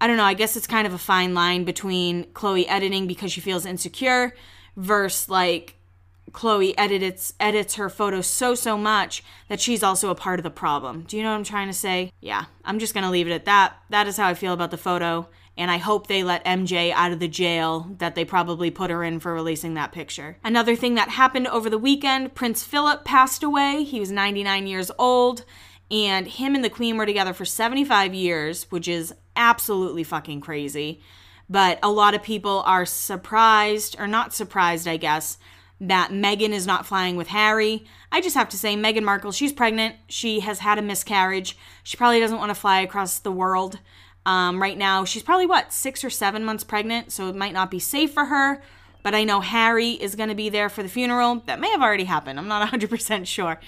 I 0.00 0.06
don't 0.06 0.16
know. 0.16 0.24
I 0.24 0.34
guess 0.34 0.56
it's 0.56 0.66
kind 0.66 0.86
of 0.86 0.92
a 0.92 0.98
fine 0.98 1.34
line 1.34 1.64
between 1.64 2.24
Khloe 2.26 2.66
editing 2.68 3.06
because 3.06 3.32
she 3.32 3.40
feels 3.40 3.64
insecure 3.66 4.34
versus 4.76 5.28
like 5.28 5.76
Khloe 6.32 6.74
edits 6.76 7.32
edits 7.38 7.76
her 7.76 7.88
photos 7.88 8.26
so 8.26 8.54
so 8.54 8.76
much 8.76 9.22
that 9.48 9.60
she's 9.60 9.82
also 9.82 10.10
a 10.10 10.14
part 10.14 10.38
of 10.38 10.44
the 10.44 10.50
problem. 10.50 11.04
Do 11.06 11.16
you 11.16 11.22
know 11.22 11.30
what 11.30 11.36
I'm 11.36 11.44
trying 11.44 11.68
to 11.68 11.74
say? 11.74 12.12
Yeah, 12.20 12.46
I'm 12.64 12.78
just 12.78 12.92
going 12.92 13.04
to 13.04 13.10
leave 13.10 13.28
it 13.28 13.32
at 13.32 13.44
that. 13.44 13.76
That 13.90 14.06
is 14.06 14.16
how 14.16 14.28
I 14.28 14.34
feel 14.34 14.52
about 14.52 14.70
the 14.70 14.76
photo, 14.76 15.28
and 15.56 15.70
I 15.70 15.78
hope 15.78 16.06
they 16.06 16.24
let 16.24 16.44
MJ 16.44 16.92
out 16.92 17.12
of 17.12 17.20
the 17.20 17.28
jail 17.28 17.94
that 17.98 18.14
they 18.14 18.24
probably 18.24 18.70
put 18.70 18.90
her 18.90 19.04
in 19.04 19.20
for 19.20 19.32
releasing 19.32 19.74
that 19.74 19.92
picture. 19.92 20.36
Another 20.42 20.74
thing 20.74 20.94
that 20.94 21.10
happened 21.10 21.46
over 21.46 21.70
the 21.70 21.78
weekend, 21.78 22.34
Prince 22.34 22.64
Philip 22.64 23.04
passed 23.04 23.42
away. 23.42 23.84
He 23.84 24.00
was 24.00 24.10
99 24.10 24.66
years 24.66 24.90
old, 24.98 25.44
and 25.90 26.26
him 26.26 26.54
and 26.54 26.64
the 26.64 26.70
queen 26.70 26.96
were 26.96 27.06
together 27.06 27.32
for 27.32 27.44
75 27.44 28.14
years, 28.14 28.70
which 28.70 28.88
is 28.88 29.14
absolutely 29.36 30.02
fucking 30.02 30.40
crazy. 30.40 31.00
But 31.48 31.78
a 31.82 31.90
lot 31.90 32.14
of 32.14 32.22
people 32.22 32.62
are 32.66 32.86
surprised, 32.86 33.96
or 33.98 34.08
not 34.08 34.34
surprised, 34.34 34.88
I 34.88 34.96
guess, 34.96 35.38
that 35.80 36.10
Meghan 36.10 36.50
is 36.50 36.66
not 36.66 36.86
flying 36.86 37.16
with 37.16 37.28
Harry. 37.28 37.84
I 38.10 38.20
just 38.20 38.36
have 38.36 38.48
to 38.50 38.58
say, 38.58 38.74
Meghan 38.74 39.02
Markle, 39.02 39.32
she's 39.32 39.52
pregnant. 39.52 39.96
She 40.08 40.40
has 40.40 40.60
had 40.60 40.78
a 40.78 40.82
miscarriage. 40.82 41.56
She 41.82 41.96
probably 41.96 42.20
doesn't 42.20 42.38
want 42.38 42.50
to 42.50 42.54
fly 42.54 42.80
across 42.80 43.18
the 43.18 43.32
world. 43.32 43.78
Um, 44.26 44.60
right 44.60 44.78
now, 44.78 45.04
she's 45.04 45.22
probably 45.22 45.46
what, 45.46 45.72
six 45.72 46.04
or 46.04 46.10
seven 46.10 46.44
months 46.44 46.64
pregnant, 46.64 47.12
so 47.12 47.28
it 47.28 47.36
might 47.36 47.52
not 47.52 47.70
be 47.70 47.78
safe 47.78 48.12
for 48.12 48.26
her. 48.26 48.62
But 49.02 49.14
I 49.14 49.24
know 49.24 49.40
Harry 49.40 49.90
is 49.90 50.14
going 50.14 50.30
to 50.30 50.34
be 50.34 50.48
there 50.48 50.70
for 50.70 50.82
the 50.82 50.88
funeral. 50.88 51.42
That 51.46 51.60
may 51.60 51.70
have 51.70 51.82
already 51.82 52.04
happened. 52.04 52.38
I'm 52.38 52.48
not 52.48 52.66
100% 52.72 53.26
sure. 53.26 53.60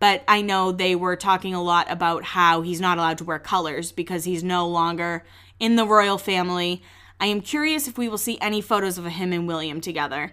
But 0.00 0.24
I 0.26 0.40
know 0.40 0.72
they 0.72 0.96
were 0.96 1.14
talking 1.14 1.54
a 1.54 1.62
lot 1.62 1.90
about 1.90 2.24
how 2.24 2.62
he's 2.62 2.80
not 2.80 2.98
allowed 2.98 3.18
to 3.18 3.24
wear 3.24 3.38
colors 3.38 3.92
because 3.92 4.24
he's 4.24 4.42
no 4.42 4.66
longer 4.66 5.24
in 5.60 5.76
the 5.76 5.86
royal 5.86 6.18
family. 6.18 6.82
I 7.20 7.26
am 7.26 7.42
curious 7.42 7.86
if 7.86 7.98
we 7.98 8.08
will 8.08 8.18
see 8.18 8.38
any 8.40 8.60
photos 8.62 8.96
of 8.98 9.04
him 9.04 9.32
and 9.32 9.46
William 9.46 9.80
together. 9.80 10.32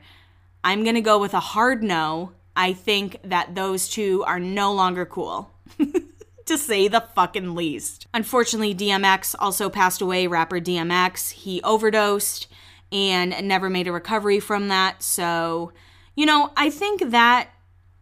I'm 0.64 0.84
going 0.84 0.96
to 0.96 1.02
go 1.02 1.20
with 1.20 1.34
a 1.34 1.40
hard 1.40 1.84
no. 1.84 2.32
I 2.56 2.74
think 2.74 3.20
that 3.24 3.56
those 3.56 3.90
two 3.90 4.24
are 4.26 4.40
no 4.40 4.74
longer 4.74 5.06
cool. 5.06 5.52
to 6.48 6.58
say 6.58 6.88
the 6.88 7.02
fucking 7.02 7.56
least. 7.56 8.08
Unfortunately, 8.14 8.74
DMX 8.74 9.36
also 9.40 9.70
passed 9.70 10.02
away, 10.02 10.28
rapper 10.28 10.60
DMX. 10.60 11.32
He 11.32 11.62
overdosed 11.62 12.48
and 12.92 13.36
never 13.48 13.70
made 13.70 13.88
a 13.88 13.92
recovery 13.92 14.40
from 14.40 14.68
that. 14.70 15.04
So, 15.04 15.72
you 16.16 16.26
know, 16.26 16.52
I 16.56 16.70
think 16.70 17.12
that 17.12 17.50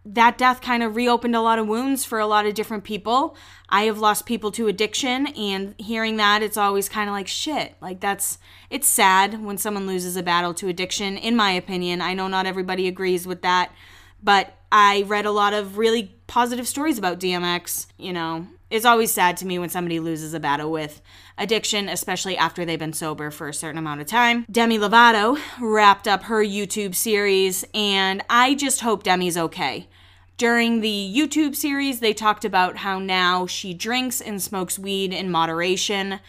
that 0.05 0.37
death 0.37 0.61
kind 0.61 0.83
of 0.83 0.95
reopened 0.95 1.35
a 1.35 1.41
lot 1.41 1.57
of 1.57 1.67
wounds 1.67 2.05
for 2.05 2.19
a 2.19 2.27
lot 2.27 2.45
of 2.45 2.53
different 2.53 2.83
people. 2.83 3.35
I 3.69 3.83
have 3.83 3.97
lost 3.97 4.27
people 4.27 4.51
to 4.51 4.67
addiction, 4.67 5.27
and 5.27 5.73
hearing 5.79 6.17
that, 6.17 6.43
it's 6.43 6.57
always 6.57 6.87
kind 6.87 7.09
of 7.09 7.13
like 7.13 7.27
shit. 7.27 7.75
Like, 7.81 7.99
that's 7.99 8.37
it's 8.69 8.87
sad 8.87 9.43
when 9.43 9.57
someone 9.57 9.87
loses 9.87 10.15
a 10.15 10.21
battle 10.21 10.53
to 10.55 10.67
addiction, 10.67 11.17
in 11.17 11.35
my 11.35 11.51
opinion. 11.51 12.01
I 12.01 12.13
know 12.13 12.27
not 12.27 12.45
everybody 12.45 12.87
agrees 12.87 13.25
with 13.25 13.41
that, 13.41 13.71
but 14.21 14.54
I 14.77 15.03
read 15.03 15.25
a 15.25 15.31
lot 15.31 15.53
of 15.53 15.77
really 15.77 16.13
positive 16.27 16.67
stories 16.67 16.97
about 16.97 17.17
DMX. 17.17 17.87
You 17.97 18.11
know, 18.11 18.47
it's 18.69 18.83
always 18.83 19.09
sad 19.09 19.37
to 19.37 19.45
me 19.45 19.57
when 19.57 19.69
somebody 19.69 20.01
loses 20.01 20.33
a 20.33 20.39
battle 20.41 20.69
with 20.69 21.01
addiction, 21.37 21.87
especially 21.87 22.35
after 22.35 22.65
they've 22.65 22.77
been 22.77 22.91
sober 22.91 23.31
for 23.31 23.47
a 23.47 23.53
certain 23.53 23.77
amount 23.77 24.01
of 24.01 24.07
time. 24.07 24.45
Demi 24.51 24.77
Lovato 24.77 25.39
wrapped 25.61 26.09
up 26.09 26.23
her 26.23 26.43
YouTube 26.43 26.93
series, 26.93 27.63
and 27.73 28.21
I 28.29 28.53
just 28.53 28.81
hope 28.81 29.03
Demi's 29.03 29.37
okay. 29.37 29.87
During 30.35 30.81
the 30.81 31.13
YouTube 31.15 31.55
series, 31.55 32.01
they 32.01 32.13
talked 32.13 32.43
about 32.43 32.75
how 32.75 32.99
now 32.99 33.45
she 33.45 33.73
drinks 33.73 34.19
and 34.19 34.43
smokes 34.43 34.77
weed 34.77 35.13
in 35.13 35.31
moderation. 35.31 36.19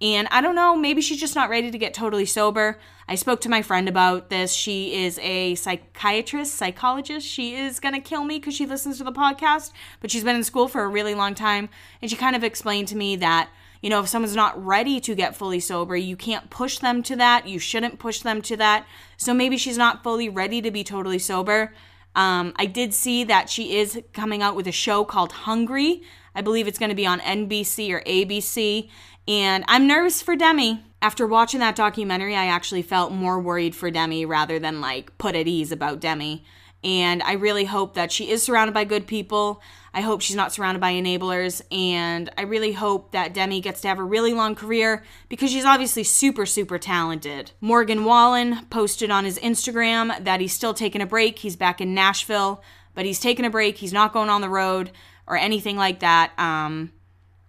And 0.00 0.28
I 0.30 0.40
don't 0.42 0.54
know, 0.54 0.76
maybe 0.76 1.02
she's 1.02 1.18
just 1.18 1.34
not 1.34 1.50
ready 1.50 1.72
to 1.72 1.78
get 1.78 1.92
totally 1.92 2.26
sober. 2.26 2.78
I 3.08 3.14
spoke 3.14 3.40
to 3.42 3.48
my 3.48 3.62
friend 3.62 3.88
about 3.88 4.30
this. 4.30 4.52
She 4.52 5.04
is 5.04 5.18
a 5.20 5.54
psychiatrist, 5.54 6.54
psychologist. 6.54 7.26
She 7.26 7.54
is 7.54 7.78
going 7.78 7.94
to 7.94 8.00
kill 8.00 8.24
me 8.24 8.38
because 8.38 8.54
she 8.54 8.66
listens 8.66 8.98
to 8.98 9.04
the 9.04 9.12
podcast, 9.12 9.72
but 10.00 10.10
she's 10.10 10.24
been 10.24 10.34
in 10.34 10.42
school 10.42 10.66
for 10.66 10.82
a 10.82 10.88
really 10.88 11.14
long 11.14 11.34
time. 11.34 11.68
And 12.02 12.10
she 12.10 12.16
kind 12.16 12.34
of 12.34 12.42
explained 12.42 12.88
to 12.88 12.96
me 12.96 13.14
that, 13.16 13.48
you 13.80 13.90
know, 13.90 14.00
if 14.00 14.08
someone's 14.08 14.34
not 14.34 14.62
ready 14.64 14.98
to 15.00 15.14
get 15.14 15.36
fully 15.36 15.60
sober, 15.60 15.96
you 15.96 16.16
can't 16.16 16.50
push 16.50 16.78
them 16.78 17.00
to 17.04 17.14
that. 17.14 17.46
You 17.46 17.60
shouldn't 17.60 18.00
push 18.00 18.20
them 18.20 18.42
to 18.42 18.56
that. 18.56 18.86
So 19.16 19.32
maybe 19.32 19.56
she's 19.56 19.78
not 19.78 20.02
fully 20.02 20.28
ready 20.28 20.60
to 20.62 20.72
be 20.72 20.82
totally 20.82 21.20
sober. 21.20 21.72
Um, 22.16 22.54
I 22.56 22.66
did 22.66 22.92
see 22.92 23.22
that 23.24 23.48
she 23.48 23.76
is 23.76 24.00
coming 24.14 24.42
out 24.42 24.56
with 24.56 24.66
a 24.66 24.72
show 24.72 25.04
called 25.04 25.30
Hungry. 25.30 26.02
I 26.34 26.40
believe 26.40 26.66
it's 26.66 26.78
going 26.78 26.88
to 26.88 26.96
be 26.96 27.06
on 27.06 27.20
NBC 27.20 27.90
or 27.92 28.00
ABC. 28.00 28.88
And 29.28 29.64
I'm 29.68 29.86
nervous 29.86 30.22
for 30.22 30.34
Demi. 30.34 30.82
After 31.02 31.26
watching 31.26 31.60
that 31.60 31.76
documentary, 31.76 32.34
I 32.34 32.46
actually 32.46 32.82
felt 32.82 33.12
more 33.12 33.40
worried 33.40 33.74
for 33.74 33.90
Demi 33.90 34.24
rather 34.24 34.58
than 34.58 34.80
like 34.80 35.16
put 35.18 35.36
at 35.36 35.46
ease 35.46 35.70
about 35.72 36.00
Demi. 36.00 36.44
And 36.82 37.22
I 37.22 37.32
really 37.32 37.64
hope 37.64 37.94
that 37.94 38.12
she 38.12 38.30
is 38.30 38.42
surrounded 38.42 38.72
by 38.72 38.84
good 38.84 39.06
people. 39.06 39.60
I 39.92 40.02
hope 40.02 40.20
she's 40.20 40.36
not 40.36 40.52
surrounded 40.52 40.80
by 40.80 40.92
enablers. 40.92 41.62
And 41.72 42.30
I 42.38 42.42
really 42.42 42.72
hope 42.72 43.12
that 43.12 43.34
Demi 43.34 43.60
gets 43.60 43.80
to 43.80 43.88
have 43.88 43.98
a 43.98 44.04
really 44.04 44.32
long 44.32 44.54
career 44.54 45.02
because 45.28 45.50
she's 45.50 45.64
obviously 45.64 46.04
super, 46.04 46.46
super 46.46 46.78
talented. 46.78 47.50
Morgan 47.60 48.04
Wallen 48.04 48.66
posted 48.66 49.10
on 49.10 49.24
his 49.24 49.38
Instagram 49.38 50.22
that 50.24 50.40
he's 50.40 50.52
still 50.52 50.74
taking 50.74 51.02
a 51.02 51.06
break. 51.06 51.38
He's 51.40 51.56
back 51.56 51.80
in 51.80 51.94
Nashville, 51.94 52.62
but 52.94 53.04
he's 53.04 53.20
taking 53.20 53.44
a 53.44 53.50
break. 53.50 53.78
He's 53.78 53.92
not 53.92 54.12
going 54.12 54.28
on 54.28 54.40
the 54.40 54.48
road 54.48 54.92
or 55.26 55.36
anything 55.36 55.76
like 55.76 56.00
that. 56.00 56.38
Um, 56.38 56.92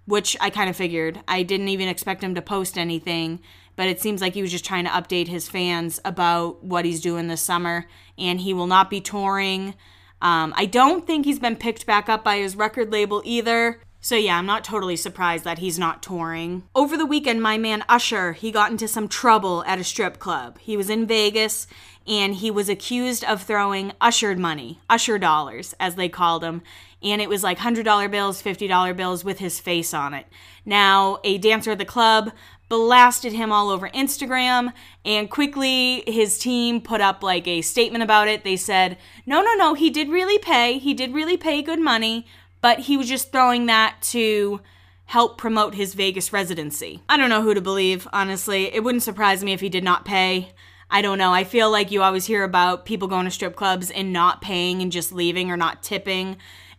which 0.07 0.35
I 0.41 0.49
kind 0.49 0.69
of 0.69 0.75
figured. 0.75 1.19
I 1.27 1.43
didn't 1.43 1.67
even 1.67 1.87
expect 1.87 2.23
him 2.23 2.33
to 2.33 2.41
post 2.41 2.77
anything 2.77 3.39
but 3.77 3.87
it 3.87 4.01
seems 4.01 4.19
like 4.21 4.33
he 4.33 4.41
was 4.41 4.51
just 4.51 4.65
trying 4.65 4.83
to 4.83 4.89
update 4.89 5.29
his 5.29 5.47
fans 5.47 6.01
about 6.03 6.63
what 6.63 6.83
he's 6.83 6.99
doing 6.99 7.27
this 7.27 7.41
summer, 7.41 7.85
and 8.17 8.41
he 8.41 8.53
will 8.53 8.67
not 8.67 8.89
be 8.89 8.99
touring. 8.99 9.75
Um, 10.19 10.51
I 10.57 10.65
don't 10.65 11.05
think 11.07 11.25
he's 11.25 11.39
been 11.39 11.55
picked 11.55 11.85
back 11.85 12.09
up 12.09 12.23
by 12.23 12.37
his 12.37 12.55
record 12.55 12.91
label 12.91 13.21
either. 13.23 13.79
So 14.01 14.15
yeah, 14.15 14.37
I'm 14.37 14.47
not 14.47 14.63
totally 14.63 14.95
surprised 14.95 15.43
that 15.43 15.59
he's 15.59 15.77
not 15.77 16.01
touring. 16.01 16.63
Over 16.73 16.97
the 16.97 17.05
weekend, 17.05 17.41
my 17.41 17.57
man 17.57 17.83
Usher, 17.87 18.33
he 18.33 18.51
got 18.51 18.71
into 18.71 18.87
some 18.87 19.07
trouble 19.07 19.63
at 19.65 19.79
a 19.79 19.83
strip 19.83 20.17
club. 20.17 20.57
He 20.59 20.75
was 20.75 20.89
in 20.89 21.05
Vegas 21.05 21.67
and 22.07 22.35
he 22.35 22.49
was 22.49 22.69
accused 22.69 23.23
of 23.25 23.43
throwing 23.43 23.91
ushered 23.99 24.39
money, 24.39 24.79
usher 24.89 25.19
dollars 25.19 25.75
as 25.79 25.95
they 25.95 26.09
called 26.09 26.41
them, 26.41 26.63
and 27.03 27.21
it 27.21 27.29
was 27.29 27.43
like 27.43 27.59
$100 27.59 28.11
bills, 28.11 28.41
$50 28.41 28.95
bills 28.95 29.23
with 29.23 29.39
his 29.39 29.59
face 29.59 29.93
on 29.93 30.13
it. 30.13 30.25
Now, 30.65 31.19
a 31.23 31.37
dancer 31.37 31.71
at 31.71 31.77
the 31.77 31.85
club 31.85 32.31
blasted 32.69 33.33
him 33.33 33.51
all 33.51 33.69
over 33.69 33.89
Instagram 33.89 34.73
and 35.05 35.29
quickly 35.29 36.03
his 36.05 36.37
team 36.37 36.81
put 36.81 36.99
up 36.99 37.23
like 37.23 37.47
a 37.47 37.61
statement 37.61 38.03
about 38.03 38.27
it. 38.27 38.43
They 38.43 38.57
said, 38.57 38.97
"No, 39.25 39.41
no, 39.41 39.53
no, 39.53 39.73
he 39.73 39.89
did 39.89 40.09
really 40.09 40.37
pay. 40.37 40.77
He 40.77 40.93
did 40.93 41.13
really 41.13 41.37
pay 41.37 41.61
good 41.61 41.79
money, 41.79 42.25
but 42.61 42.79
he 42.81 42.97
was 42.97 43.07
just 43.07 43.31
throwing 43.31 43.67
that 43.67 44.01
to 44.01 44.59
help 45.05 45.37
promote 45.37 45.75
his 45.75 45.93
Vegas 45.93 46.33
residency." 46.33 47.01
I 47.07 47.15
don't 47.15 47.29
know 47.29 47.41
who 47.41 47.53
to 47.53 47.61
believe, 47.61 48.07
honestly. 48.11 48.73
It 48.73 48.83
wouldn't 48.83 49.03
surprise 49.03 49.43
me 49.43 49.53
if 49.53 49.61
he 49.61 49.69
did 49.69 49.83
not 49.83 50.03
pay. 50.03 50.51
I 50.89 51.01
don't 51.01 51.17
know. 51.17 51.33
I 51.33 51.43
feel 51.43 51.69
like 51.69 51.91
you 51.91 52.01
always 52.01 52.25
hear 52.25 52.43
about 52.43 52.85
people 52.85 53.07
going 53.07 53.25
to 53.25 53.31
strip 53.31 53.55
clubs 53.55 53.91
and 53.91 54.13
not 54.13 54.41
paying 54.41 54.81
and 54.81 54.91
just 54.91 55.11
leaving 55.11 55.51
or 55.51 55.57
not 55.57 55.83
tipping 55.83 56.37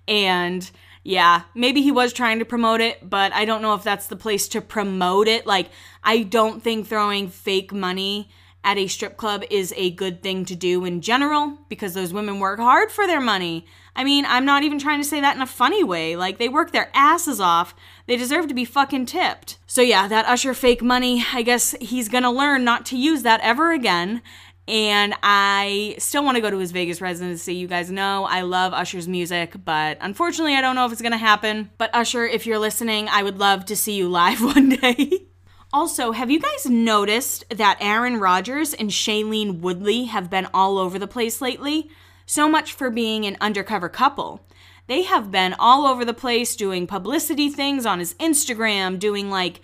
and 0.09 0.69
yeah, 1.05 1.43
maybe 1.55 1.83
he 1.83 1.93
was 1.93 2.13
trying 2.13 2.39
to 2.41 2.45
promote 2.45 2.81
it, 2.81 3.09
but 3.09 3.33
I 3.33 3.45
don't 3.45 3.63
know 3.63 3.75
if 3.75 3.83
that's 3.83 4.09
the 4.09 4.17
place 4.17 4.49
to 4.49 4.61
promote 4.61 5.29
it. 5.29 5.47
Like, 5.47 5.71
I 6.03 6.23
don't 6.23 6.63
think 6.63 6.87
throwing 6.87 7.29
fake 7.29 7.73
money 7.73 8.29
at 8.65 8.77
a 8.77 8.89
strip 8.89 9.17
club 9.17 9.45
is 9.51 9.73
a 9.77 9.91
good 9.93 10.23
thing 10.23 10.45
to 10.45 10.57
do 10.57 10.85
in 10.85 11.01
general 11.01 11.59
because 11.69 11.95
those 11.95 12.13
women 12.13 12.41
work 12.41 12.59
hard 12.59 12.91
for 12.91 13.07
their 13.07 13.21
money. 13.21 13.65
I 13.95 14.05
mean, 14.05 14.27
I'm 14.27 14.45
not 14.45 14.65
even 14.65 14.79
trying 14.79 15.01
to 15.01 15.09
say 15.09 15.21
that 15.21 15.35
in 15.35 15.43
a 15.43 15.47
funny 15.47 15.83
way. 15.83 16.15
Like, 16.17 16.39
they 16.39 16.49
work 16.49 16.73
their 16.73 16.91
asses 16.93 17.41
off. 17.41 17.75
They 18.07 18.17
deserve 18.17 18.47
to 18.49 18.55
be 18.55 18.65
fucking 18.65 19.07
tipped. 19.07 19.59
So, 19.67 19.81
yeah, 19.81 20.09
that 20.09 20.27
Usher 20.27 20.55
fake 20.55 20.83
money, 20.83 21.25
I 21.33 21.43
guess 21.43 21.75
he's 21.81 22.09
gonna 22.09 22.31
learn 22.31 22.65
not 22.65 22.85
to 22.87 22.99
use 22.99 23.23
that 23.23 23.41
ever 23.41 23.73
again 23.73 24.21
and 24.69 25.15
I 25.23 25.95
still 25.99 26.23
want 26.23 26.37
to 26.37 26.43
go 26.43 26.51
to 26.51 26.59
his 26.59 26.73
Vegas 26.73 27.01
residency. 27.01 27.55
You 27.55 27.67
guys 27.67 27.91
know 27.91 28.25
I 28.25 28.43
love 28.43 28.75
Usher's 28.75 29.09
music, 29.09 29.55
but 29.65 29.97
unfortunately, 30.03 30.55
I 30.55 30.61
don't 30.61 30.75
know 30.75 30.85
if 30.85 30.93
it's 30.93 31.01
going 31.01 31.13
to 31.13 31.19
happen. 31.19 31.71
But 31.79 31.91
Usher, 31.95 32.27
if 32.27 32.47
you're 32.47 32.59
listening, 32.59 33.09
I 33.09 33.23
would 33.23 33.39
love 33.39 33.65
to 33.67 33.77
see 33.77 33.95
you 33.95 34.11
live 34.11 34.41
one 34.45 34.69
day. 34.69 35.27
also, 35.73 36.13
have 36.13 36.31
you 36.31 36.39
guys 36.39 36.67
noticed 36.67 37.45
that 37.49 37.79
Aaron 37.81 38.21
Rodgers 38.21 38.75
and 38.75 38.91
Shailene 38.91 39.61
Woodley 39.61 40.05
have 40.05 40.29
been 40.29 40.47
all 40.53 40.77
over 40.77 40.99
the 40.99 41.09
place 41.09 41.41
lately? 41.41 41.91
So 42.27 42.47
much 42.47 42.75
for 42.75 42.91
being 42.91 43.25
an 43.25 43.39
undercover 43.41 43.89
couple. 43.89 44.47
They 44.87 45.03
have 45.03 45.31
been 45.31 45.55
all 45.59 45.87
over 45.87 46.05
the 46.05 46.13
place 46.13 46.55
doing 46.55 46.87
publicity 46.87 47.49
things 47.49 47.87
on 47.87 48.01
his 48.01 48.13
Instagram, 48.15 48.99
doing 48.99 49.31
like 49.31 49.63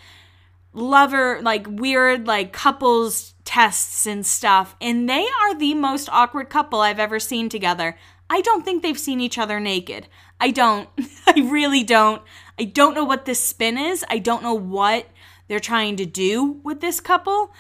lover, 0.74 1.40
like 1.42 1.66
weird, 1.68 2.26
like 2.26 2.52
couples 2.52 3.34
tests 3.44 4.06
and 4.06 4.26
stuff, 4.26 4.76
and 4.80 5.08
they 5.08 5.26
are 5.42 5.54
the 5.54 5.74
most 5.74 6.08
awkward 6.10 6.50
couple 6.50 6.80
I've 6.80 6.98
ever 6.98 7.18
seen 7.18 7.48
together. 7.48 7.96
I 8.28 8.40
don't 8.40 8.64
think 8.64 8.82
they've 8.82 8.98
seen 8.98 9.20
each 9.20 9.38
other 9.38 9.60
naked. 9.60 10.08
I 10.40 10.50
don't. 10.50 10.88
I 11.26 11.40
really 11.40 11.84
don't. 11.84 12.22
I 12.58 12.64
don't 12.64 12.94
know 12.94 13.04
what 13.04 13.24
this 13.24 13.40
spin 13.40 13.78
is. 13.78 14.04
I 14.08 14.18
don't 14.18 14.42
know 14.42 14.54
what 14.54 15.06
they're 15.48 15.60
trying 15.60 15.96
to 15.96 16.06
do 16.06 16.60
with 16.64 16.80
this 16.80 17.00
couple, 17.00 17.52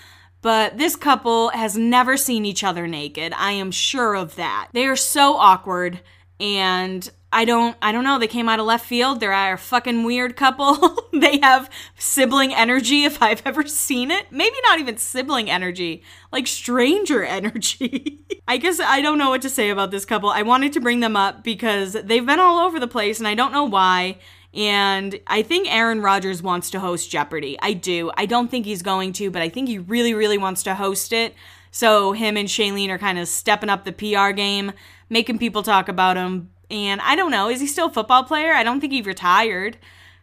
but 0.42 0.78
this 0.78 0.96
couple 0.96 1.50
has 1.50 1.76
never 1.76 2.16
seen 2.16 2.44
each 2.44 2.64
other 2.64 2.86
naked. 2.86 3.32
I 3.36 3.52
am 3.52 3.70
sure 3.70 4.14
of 4.14 4.36
that. 4.36 4.68
They 4.72 4.86
are 4.86 4.96
so 4.96 5.36
awkward 5.36 6.00
and 6.40 7.10
I 7.34 7.44
don't 7.44 7.76
I 7.82 7.90
don't 7.90 8.04
know. 8.04 8.20
They 8.20 8.28
came 8.28 8.48
out 8.48 8.60
of 8.60 8.66
left 8.66 8.86
field. 8.86 9.18
They're 9.18 9.52
a 9.52 9.58
fucking 9.58 10.04
weird 10.04 10.36
couple. 10.36 10.96
they 11.12 11.40
have 11.42 11.68
sibling 11.98 12.54
energy 12.54 13.02
if 13.02 13.20
I've 13.20 13.42
ever 13.44 13.66
seen 13.66 14.12
it. 14.12 14.30
Maybe 14.30 14.54
not 14.68 14.78
even 14.78 14.96
sibling 14.98 15.50
energy, 15.50 16.04
like 16.30 16.46
stranger 16.46 17.24
energy. 17.38 18.24
I 18.46 18.56
guess 18.56 18.78
I 18.78 19.00
don't 19.00 19.18
know 19.18 19.30
what 19.30 19.42
to 19.42 19.50
say 19.50 19.70
about 19.70 19.90
this 19.90 20.04
couple. 20.04 20.30
I 20.30 20.42
wanted 20.42 20.72
to 20.74 20.80
bring 20.80 21.00
them 21.00 21.16
up 21.16 21.42
because 21.42 21.94
they've 21.94 22.24
been 22.24 22.38
all 22.38 22.64
over 22.64 22.78
the 22.78 22.86
place 22.86 23.18
and 23.18 23.26
I 23.26 23.34
don't 23.34 23.52
know 23.52 23.64
why. 23.64 24.18
And 24.54 25.18
I 25.26 25.42
think 25.42 25.66
Aaron 25.74 26.02
Rodgers 26.02 26.40
wants 26.40 26.70
to 26.70 26.78
host 26.78 27.10
Jeopardy. 27.10 27.58
I 27.60 27.72
do. 27.72 28.12
I 28.16 28.26
don't 28.26 28.48
think 28.48 28.64
he's 28.64 28.82
going 28.82 29.12
to, 29.14 29.32
but 29.32 29.42
I 29.42 29.48
think 29.48 29.68
he 29.68 29.78
really, 29.78 30.14
really 30.14 30.38
wants 30.38 30.62
to 30.62 30.76
host 30.76 31.12
it. 31.12 31.34
So 31.72 32.12
him 32.12 32.36
and 32.36 32.48
Shailene 32.48 32.90
are 32.90 32.98
kind 32.98 33.18
of 33.18 33.26
stepping 33.26 33.68
up 33.68 33.84
the 33.84 33.90
PR 33.90 34.30
game, 34.30 34.70
making 35.10 35.40
people 35.40 35.64
talk 35.64 35.88
about 35.88 36.16
him. 36.16 36.50
And 36.70 37.00
I 37.00 37.16
don't 37.16 37.30
know, 37.30 37.48
is 37.48 37.60
he 37.60 37.66
still 37.66 37.86
a 37.86 37.92
football 37.92 38.24
player? 38.24 38.52
I 38.52 38.62
don't 38.62 38.80
think 38.80 38.92
he 38.92 39.02
retired. 39.02 39.78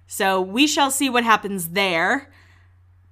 So 0.07 0.41
we 0.41 0.67
shall 0.67 0.91
see 0.91 1.09
what 1.09 1.23
happens 1.23 1.69
there. 1.69 2.31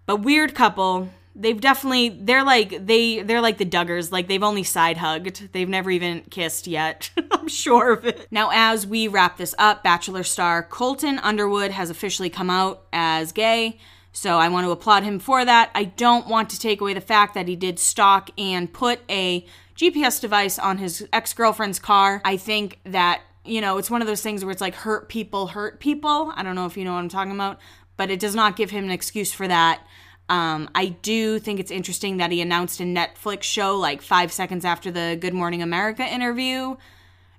But 0.06 0.18
weird 0.18 0.56
couple, 0.56 1.10
they've 1.36 1.60
definitely 1.60 2.10
they're 2.10 2.44
like 2.44 2.86
they 2.86 3.22
they're 3.22 3.42
like 3.42 3.58
the 3.58 3.66
Duggars, 3.66 4.12
like 4.12 4.28
they've 4.28 4.44
only 4.44 4.64
side 4.64 4.98
hugged. 4.98 5.54
They've 5.54 5.70
never 5.70 5.92
even 5.92 6.22
kissed 6.30 6.68
yet. 6.68 7.12
I'm 7.32 7.48
sure 7.48 7.94
of 7.94 8.06
it. 8.06 8.28
Now 8.32 8.50
as 8.52 8.86
we 8.86 9.08
wrap 9.08 9.38
this 9.38 9.56
up, 9.58 9.84
Bachelor 9.84 10.24
star 10.24 10.64
Colton 10.64 11.20
Underwood 11.20 11.72
has 11.72 11.90
officially 11.90 12.30
come 12.30 12.50
out 12.50 12.84
as 12.92 13.32
gay. 13.32 13.78
So 14.12 14.38
I 14.38 14.50
want 14.50 14.66
to 14.66 14.72
applaud 14.72 15.04
him 15.04 15.20
for 15.20 15.46
that. 15.46 15.70
I 15.76 15.86
don't 15.86 16.28
want 16.28 16.50
to 16.50 16.60
take 16.60 16.82
away 16.82 16.94
the 16.94 17.02
fact 17.02 17.36
that 17.36 17.48
he 17.48 17.56
did 17.56 17.80
stalk 17.80 18.32
and 18.38 18.74
put 18.74 19.00
a 19.10 19.46
GPS 19.80 20.20
device 20.20 20.60
on 20.60 20.78
his 20.78 21.08
ex-girlfriend's 21.14 21.80
car. 21.80 22.22
I 22.26 22.36
think 22.36 22.82
that 22.84 23.22
you 23.46 23.62
know, 23.62 23.78
it's 23.78 23.90
one 23.90 24.02
of 24.02 24.08
those 24.08 24.22
things 24.22 24.44
where 24.44 24.52
it's 24.52 24.62
like 24.62 24.76
hurt 24.76 25.08
people 25.08 25.48
hurt 25.48 25.80
people. 25.80 26.34
I 26.36 26.44
don't 26.44 26.54
know 26.54 26.66
if 26.66 26.76
you 26.76 26.84
know 26.84 26.94
what 26.94 27.00
I'm 27.00 27.10
talking 27.10 27.32
about, 27.32 27.58
but 27.96 28.12
it 28.12 28.20
does 28.20 28.36
not 28.36 28.58
give 28.58 28.70
him 28.70 28.84
an 28.84 28.92
excuse 28.92 29.32
for 29.32 29.48
that. 29.48 29.82
Um, 30.28 30.70
I 30.76 30.88
do 30.88 31.40
think 31.40 31.60
it's 31.60 31.72
interesting 31.72 32.18
that 32.18 32.32
he 32.32 32.42
announced 32.42 32.82
a 32.82 32.84
Netflix 32.84 33.44
show 33.44 33.78
like 33.78 34.02
five 34.02 34.32
seconds 34.32 34.66
after 34.66 34.92
the 34.92 35.18
Good 35.20 35.34
Morning 35.34 35.64
America 35.64 36.04
interview. 36.04 36.76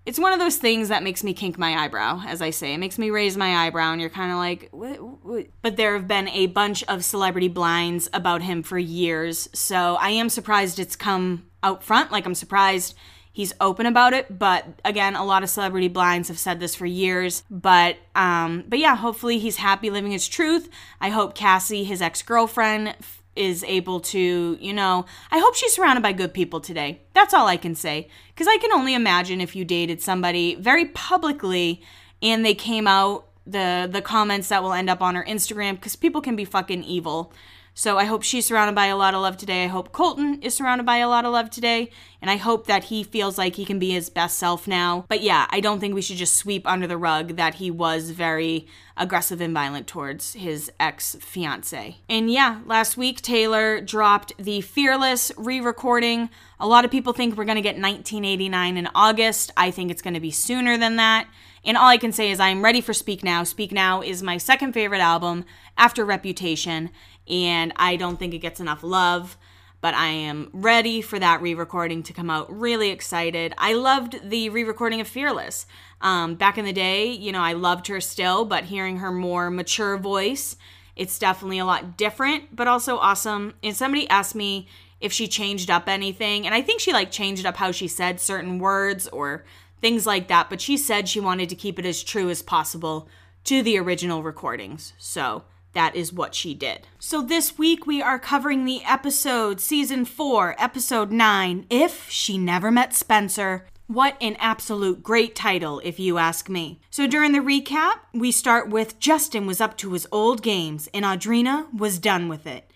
It's 0.07 0.19
one 0.19 0.33
of 0.33 0.39
those 0.39 0.57
things 0.57 0.89
that 0.89 1.03
makes 1.03 1.23
me 1.23 1.35
kink 1.35 1.59
my 1.59 1.85
eyebrow, 1.85 2.23
as 2.27 2.41
I 2.41 2.51
say. 2.51 2.73
It 2.73 2.79
makes 2.79 2.99
me 2.99 3.11
raise 3.11 3.37
my 3.37 3.67
eyebrow, 3.67 3.93
and 3.93 4.01
you're 4.01 4.11
kind 4.11 4.33
of 4.33 4.39
like, 4.39 4.71
what, 4.73 4.97
what? 5.23 5.47
But 5.61 5.77
there 5.77 5.93
have 5.93 6.09
been 6.09 6.27
a 6.31 6.47
bunch 6.47 6.83
of 6.85 7.05
celebrity 7.05 7.49
blinds 7.49 8.09
about 8.15 8.41
him 8.43 8.63
for 8.63 8.79
years, 8.79 9.51
so 9.53 9.97
I 10.01 10.11
am 10.11 10.31
surprised 10.31 10.79
it's 10.79 10.97
come 10.97 11.50
out 11.63 11.83
front. 11.83 12.11
Like, 12.11 12.27
I'm 12.27 12.35
surprised 12.35 12.95
he's 13.33 13.53
open 13.61 13.87
about 13.87 14.13
it 14.13 14.39
but 14.39 14.67
again 14.85 15.15
a 15.15 15.25
lot 15.25 15.43
of 15.43 15.49
celebrity 15.49 15.89
blinds 15.89 16.29
have 16.29 16.39
said 16.39 16.61
this 16.61 16.75
for 16.75 16.87
years 16.87 17.43
but 17.51 17.97
um 18.15 18.65
but 18.69 18.79
yeah 18.79 18.97
hopefully 18.97 19.39
he's 19.39 19.57
happy 19.57 19.91
living 19.91 20.11
his 20.11 20.27
truth 20.27 20.69
i 21.01 21.09
hope 21.09 21.35
cassie 21.35 21.85
his 21.85 22.03
ex-girlfriend 22.03 22.95
is 23.37 23.63
able 23.65 24.01
to 24.01 24.59
you 24.61 24.73
know 24.73 25.05
i 25.31 25.39
hope 25.39 25.55
she's 25.55 25.73
surrounded 25.73 26.03
by 26.03 26.13
good 26.13 26.35
people 26.35 26.61
today 26.61 27.01
that's 27.15 27.33
all 27.33 27.47
i 27.47 27.57
can 27.57 27.75
say 27.75 28.09
because 28.35 28.49
i 28.49 28.59
can 28.59 28.73
only 28.73 28.95
imagine 28.95 29.41
if 29.41 29.55
you 29.55 29.65
dated 29.65 30.03
somebody 30.03 30.57
very 30.57 30.87
publicly 30.87 31.81
and 32.21 32.45
they 32.45 32.55
came 32.55 32.87
out 32.87 33.27
the 33.47 33.89
the 33.91 34.03
comments 34.03 34.49
that 34.49 34.63
will 34.63 34.73
end 34.73 34.91
up 34.91 35.01
on 35.01 35.15
her 35.15 35.25
instagram 35.25 35.75
because 35.75 35.95
people 35.95 36.21
can 36.21 36.35
be 36.35 36.45
fucking 36.45 36.83
evil 36.83 37.33
so 37.81 37.97
I 37.97 38.05
hope 38.05 38.23
she's 38.23 38.45
surrounded 38.45 38.75
by 38.75 38.89
a 38.89 38.97
lot 38.97 39.15
of 39.15 39.23
love 39.23 39.39
today. 39.39 39.65
I 39.65 39.69
hope 39.69 39.91
Colton 39.91 40.43
is 40.43 40.53
surrounded 40.55 40.85
by 40.85 40.99
a 40.99 41.09
lot 41.09 41.25
of 41.25 41.33
love 41.33 41.49
today. 41.49 41.91
And 42.21 42.31
I 42.31 42.37
hope 42.37 42.67
that 42.67 42.85
he 42.85 43.03
feels 43.03 43.39
like 43.39 43.57
he 43.57 43.65
can 43.65 43.79
be 43.79 43.93
his 43.93 44.11
best 44.11 44.39
self 44.39 44.69
now. 44.69 45.07
But 45.09 45.23
yeah, 45.23 45.47
I 45.49 45.61
don't 45.61 45.81
think 45.81 45.95
we 45.95 46.03
should 46.03 46.19
just 46.19 46.37
sweep 46.37 46.67
under 46.67 46.87
the 46.87 46.99
rug 46.99 47.37
that 47.37 47.55
he 47.55 47.71
was 47.71 48.11
very 48.11 48.67
aggressive 48.99 49.41
and 49.41 49.55
violent 49.55 49.87
towards 49.87 50.35
his 50.35 50.71
ex 50.79 51.17
fiance. 51.21 51.97
And 52.07 52.31
yeah, 52.31 52.61
last 52.67 52.99
week 52.99 53.23
Taylor 53.23 53.81
dropped 53.81 54.35
the 54.37 54.61
Fearless 54.61 55.33
re 55.39 55.59
recording. 55.59 56.29
A 56.59 56.67
lot 56.67 56.85
of 56.85 56.91
people 56.91 57.15
think 57.15 57.35
we're 57.35 57.47
going 57.47 57.57
to 57.57 57.63
get 57.63 57.77
1989 57.77 58.77
in 58.77 58.89
August. 58.95 59.53
I 59.57 59.71
think 59.71 59.91
it's 59.91 60.03
going 60.03 60.13
to 60.13 60.21
be 60.21 60.31
sooner 60.31 60.77
than 60.77 60.97
that. 60.97 61.29
And 61.65 61.77
all 61.77 61.89
I 61.89 61.99
can 61.99 62.13
say 62.13 62.31
is 62.31 62.41
I'm 62.41 62.65
ready 62.65 62.81
for 62.81 62.95
Speak 62.95 63.23
Now. 63.23 63.45
Speak 63.45 63.71
Now 63.73 64.03
is 64.03 64.23
my 64.23 64.39
second 64.39 64.73
favorite 64.73 65.01
album 65.01 65.45
after 65.77 66.05
Reputation 66.05 66.91
and 67.31 67.73
I 67.77 67.97
don't 67.97 68.19
think 68.19 68.35
it 68.35 68.39
gets 68.39 68.61
enough 68.61 68.83
love. 68.83 69.37
But 69.83 69.95
I 69.95 70.09
am 70.09 70.51
ready 70.53 71.01
for 71.01 71.19
that 71.19 71.41
re 71.41 71.55
recording 71.55 72.03
to 72.03 72.13
come 72.13 72.29
out. 72.29 72.55
Really 72.55 72.91
excited. 72.91 73.55
I 73.57 73.73
loved 73.73 74.29
the 74.29 74.51
re 74.51 74.63
recording 74.63 75.01
of 75.01 75.09
Fearless. 75.09 75.65
Um, 76.03 76.35
back 76.35 76.59
in 76.59 76.67
the 76.67 76.73
day, 76.73 77.11
you 77.11 77.33
know, 77.33 77.41
I 77.41 77.55
loved 77.55 77.87
her 77.87 78.01
still, 78.01 78.45
but 78.45 78.65
hearing 78.65 78.99
her 78.99 79.11
more 79.11 79.51
mature 79.51 79.97
voice, 79.97 80.57
it's 80.97 81.19
definitely 81.19 81.59
a 81.59 81.65
lot 81.65 81.97
different, 81.97 82.55
but 82.55 82.69
also 82.69 82.99
awesome. 82.99 83.55
And 83.63 83.75
somebody 83.75 84.09
asked 84.11 84.35
me 84.35 84.69
if 85.01 85.13
she 85.15 85.27
changed 85.27 85.71
up 85.71 85.89
anything, 85.89 86.45
and 86.45 86.55
I 86.55 86.61
think 86.61 86.81
she 86.81 86.93
like 86.93 87.11
changed 87.11 87.47
up 87.47 87.57
how 87.57 87.73
she 87.73 87.89
said 87.89 88.21
certain 88.21 88.59
words 88.59 89.09
or 89.09 89.45
things 89.81 90.07
like 90.07 90.29
that, 90.29 90.51
but 90.51 90.61
she 90.61 90.77
said 90.77 91.09
she 91.09 91.21
wanted 91.21 91.49
to 91.49 91.55
keep 91.55 91.79
it 91.79 91.87
as 91.87 92.03
true 92.03 92.29
as 92.29 92.43
possible 92.43 93.09
to 93.45 93.63
the 93.63 93.79
original 93.79 94.23
recordings. 94.23 94.93
So 94.99 95.45
that 95.73 95.95
is 95.95 96.13
what 96.13 96.35
she 96.35 96.55
did. 96.55 96.87
So 96.99 97.23
this 97.23 97.59
week 97.59 97.87
we 97.87 98.03
are 98.03 98.19
covering 98.19 98.65
the 98.65 98.83
episode, 98.85 99.61
season 99.61 100.05
4, 100.05 100.57
episode 100.59 101.13
9, 101.13 101.67
If 101.71 102.09
She 102.11 102.39
Never 102.39 102.71
Met 102.71 102.95
Spencer. 102.95 103.67
What 103.87 104.17
an 104.21 104.37
absolute 104.39 105.03
great 105.03 105.35
title, 105.35 105.81
if 105.83 105.99
you 105.99 106.19
ask 106.19 106.49
me. 106.49 106.81
So 106.91 107.07
during 107.07 107.33
the 107.33 107.39
recap, 107.39 107.99
we 108.15 108.31
start 108.31 108.69
with 108.69 109.01
Justin 109.01 109.47
was 109.47 109.61
up 109.61 109.77
to 109.79 109.93
his 109.93 110.07
old 110.13 110.43
games 110.43 110.89
and 110.95 111.05
Audrina 111.05 111.73
was 111.75 111.99
done 111.99 112.29
with 112.29 112.47
it. 112.47 112.71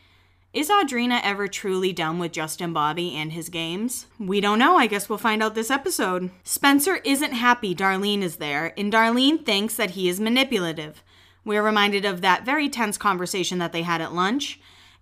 Is 0.53 0.71
Audrina 0.71 1.21
ever 1.25 1.49
truly 1.49 1.93
done 1.93 2.21
with 2.21 2.31
Justin 2.31 2.73
Bobby 2.73 3.17
and 3.17 3.33
his 3.33 3.49
games? 3.49 4.07
We 4.21 4.41
don't 4.41 4.61
know. 4.61 4.77
I 4.77 4.87
guess 4.87 5.09
we'll 5.09 5.19
find 5.19 5.43
out 5.43 5.57
this 5.57 5.71
episode. 5.71 6.31
Spencer 6.45 7.01
isn't 7.05 7.33
happy 7.33 7.75
Darlene 7.75 8.23
is 8.23 8.37
there, 8.37 8.73
and 8.79 8.93
Darlene 8.93 9.45
thinks 9.45 9.75
that 9.75 9.91
he 9.91 10.09
is 10.09 10.21
manipulative. 10.21 11.03
We're 11.45 11.63
reminded 11.63 12.05
of 12.05 12.21
that 12.21 12.45
very 12.45 12.69
tense 12.69 12.97
conversation 12.97 13.59
that 13.59 13.73
they 13.73 13.83
had 13.83 14.01
at 14.01 14.15
lunch. 14.15 14.61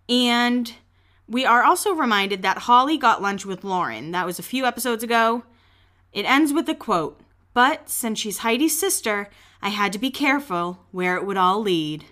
And 0.08 0.72
we 1.28 1.44
are 1.44 1.62
also 1.62 1.94
reminded 1.94 2.42
that 2.42 2.58
Holly 2.58 2.98
got 2.98 3.22
lunch 3.22 3.46
with 3.46 3.64
Lauren. 3.64 4.10
That 4.10 4.26
was 4.26 4.38
a 4.38 4.42
few 4.42 4.64
episodes 4.64 5.04
ago. 5.04 5.44
It 6.12 6.24
ends 6.24 6.52
with 6.52 6.68
a 6.68 6.74
quote 6.74 7.20
But 7.54 7.88
since 7.88 8.18
she's 8.18 8.38
Heidi's 8.38 8.78
sister, 8.78 9.30
I 9.62 9.68
had 9.68 9.92
to 9.92 9.98
be 9.98 10.10
careful 10.10 10.80
where 10.90 11.16
it 11.16 11.24
would 11.24 11.36
all 11.36 11.60
lead. 11.60 12.06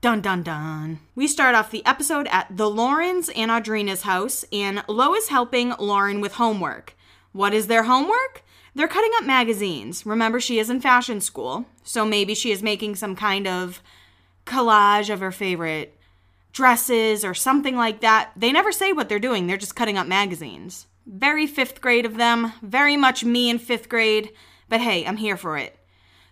Dun 0.00 0.20
dun 0.20 0.42
dun. 0.42 1.00
We 1.14 1.26
start 1.26 1.54
off 1.54 1.70
the 1.70 1.84
episode 1.86 2.28
at 2.30 2.56
the 2.56 2.68
Laurens 2.68 3.30
and 3.34 3.50
Audrina's 3.50 4.02
house, 4.02 4.44
and 4.52 4.84
Lo 4.86 5.14
is 5.14 5.28
helping 5.28 5.72
Lauren 5.78 6.20
with 6.20 6.34
homework. 6.34 6.94
What 7.32 7.52
is 7.54 7.66
their 7.66 7.84
homework? 7.84 8.43
They're 8.74 8.88
cutting 8.88 9.12
up 9.16 9.24
magazines. 9.24 10.04
Remember, 10.04 10.40
she 10.40 10.58
is 10.58 10.68
in 10.68 10.80
fashion 10.80 11.20
school, 11.20 11.66
so 11.84 12.04
maybe 12.04 12.34
she 12.34 12.50
is 12.50 12.62
making 12.62 12.96
some 12.96 13.14
kind 13.14 13.46
of 13.46 13.80
collage 14.46 15.12
of 15.12 15.20
her 15.20 15.32
favorite 15.32 15.96
dresses 16.52 17.24
or 17.24 17.34
something 17.34 17.76
like 17.76 18.00
that. 18.00 18.32
They 18.36 18.52
never 18.52 18.72
say 18.72 18.92
what 18.92 19.08
they're 19.08 19.18
doing, 19.18 19.46
they're 19.46 19.56
just 19.56 19.76
cutting 19.76 19.98
up 19.98 20.06
magazines. 20.06 20.86
Very 21.06 21.46
fifth 21.46 21.80
grade 21.80 22.06
of 22.06 22.16
them, 22.16 22.52
very 22.62 22.96
much 22.96 23.24
me 23.24 23.50
in 23.50 23.58
fifth 23.58 23.88
grade, 23.88 24.30
but 24.68 24.80
hey, 24.80 25.04
I'm 25.04 25.18
here 25.18 25.36
for 25.36 25.58
it. 25.58 25.76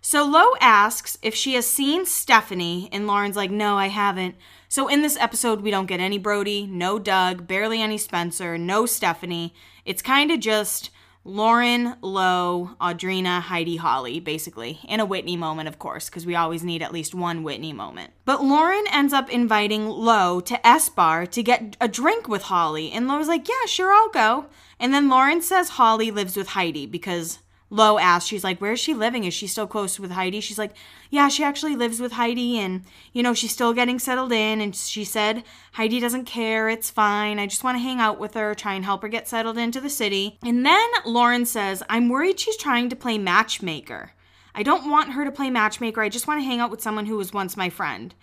So 0.00 0.24
Lo 0.24 0.54
asks 0.60 1.16
if 1.22 1.34
she 1.34 1.54
has 1.54 1.66
seen 1.66 2.06
Stephanie, 2.06 2.88
and 2.90 3.06
Lauren's 3.06 3.36
like, 3.36 3.52
no, 3.52 3.76
I 3.76 3.86
haven't. 3.86 4.34
So 4.68 4.88
in 4.88 5.02
this 5.02 5.16
episode, 5.16 5.60
we 5.60 5.70
don't 5.70 5.86
get 5.86 6.00
any 6.00 6.18
Brody, 6.18 6.66
no 6.66 6.98
Doug, 6.98 7.46
barely 7.46 7.80
any 7.80 7.98
Spencer, 7.98 8.58
no 8.58 8.84
Stephanie. 8.84 9.54
It's 9.84 10.02
kind 10.02 10.32
of 10.32 10.40
just 10.40 10.90
Lauren, 11.24 11.94
Lo, 12.00 12.70
Audrina, 12.80 13.40
Heidi, 13.40 13.76
Holly, 13.76 14.18
basically, 14.18 14.80
in 14.88 14.98
a 14.98 15.04
Whitney 15.04 15.36
moment, 15.36 15.68
of 15.68 15.78
course, 15.78 16.08
because 16.08 16.26
we 16.26 16.34
always 16.34 16.64
need 16.64 16.82
at 16.82 16.92
least 16.92 17.14
one 17.14 17.44
Whitney 17.44 17.72
moment. 17.72 18.12
But 18.24 18.42
Lauren 18.42 18.84
ends 18.92 19.12
up 19.12 19.30
inviting 19.30 19.88
Lo 19.88 20.40
to 20.40 20.66
S 20.66 20.88
Bar 20.88 21.26
to 21.26 21.42
get 21.42 21.76
a 21.80 21.86
drink 21.86 22.26
with 22.26 22.42
Holly, 22.42 22.90
and 22.90 23.06
Lo's 23.06 23.28
like, 23.28 23.48
Yeah, 23.48 23.66
sure, 23.66 23.92
I'll 23.92 24.08
go. 24.08 24.46
And 24.80 24.92
then 24.92 25.08
Lauren 25.08 25.42
says 25.42 25.70
Holly 25.70 26.10
lives 26.10 26.36
with 26.36 26.48
Heidi 26.48 26.86
because 26.86 27.38
Lo 27.72 27.98
asks, 27.98 28.28
she's 28.28 28.44
like, 28.44 28.58
Where's 28.58 28.78
she 28.78 28.92
living? 28.92 29.24
Is 29.24 29.32
she 29.32 29.46
still 29.46 29.66
close 29.66 29.98
with 29.98 30.10
Heidi? 30.10 30.40
She's 30.40 30.58
like, 30.58 30.74
Yeah, 31.08 31.28
she 31.28 31.42
actually 31.42 31.74
lives 31.74 32.00
with 32.00 32.12
Heidi 32.12 32.58
and, 32.58 32.84
you 33.14 33.22
know, 33.22 33.32
she's 33.32 33.52
still 33.52 33.72
getting 33.72 33.98
settled 33.98 34.30
in. 34.30 34.60
And 34.60 34.76
she 34.76 35.04
said, 35.04 35.42
Heidi 35.72 35.98
doesn't 35.98 36.26
care. 36.26 36.68
It's 36.68 36.90
fine. 36.90 37.38
I 37.38 37.46
just 37.46 37.64
want 37.64 37.76
to 37.76 37.82
hang 37.82 37.98
out 37.98 38.20
with 38.20 38.34
her, 38.34 38.54
try 38.54 38.74
and 38.74 38.84
help 38.84 39.00
her 39.00 39.08
get 39.08 39.26
settled 39.26 39.56
into 39.56 39.80
the 39.80 39.88
city. 39.88 40.38
And 40.44 40.66
then 40.66 40.86
Lauren 41.06 41.46
says, 41.46 41.82
I'm 41.88 42.10
worried 42.10 42.38
she's 42.38 42.58
trying 42.58 42.90
to 42.90 42.96
play 42.96 43.16
matchmaker. 43.16 44.12
I 44.54 44.62
don't 44.62 44.90
want 44.90 45.12
her 45.12 45.24
to 45.24 45.32
play 45.32 45.48
matchmaker. 45.48 46.02
I 46.02 46.10
just 46.10 46.26
want 46.28 46.40
to 46.40 46.44
hang 46.44 46.60
out 46.60 46.70
with 46.70 46.82
someone 46.82 47.06
who 47.06 47.16
was 47.16 47.32
once 47.32 47.56
my 47.56 47.70
friend. 47.70 48.14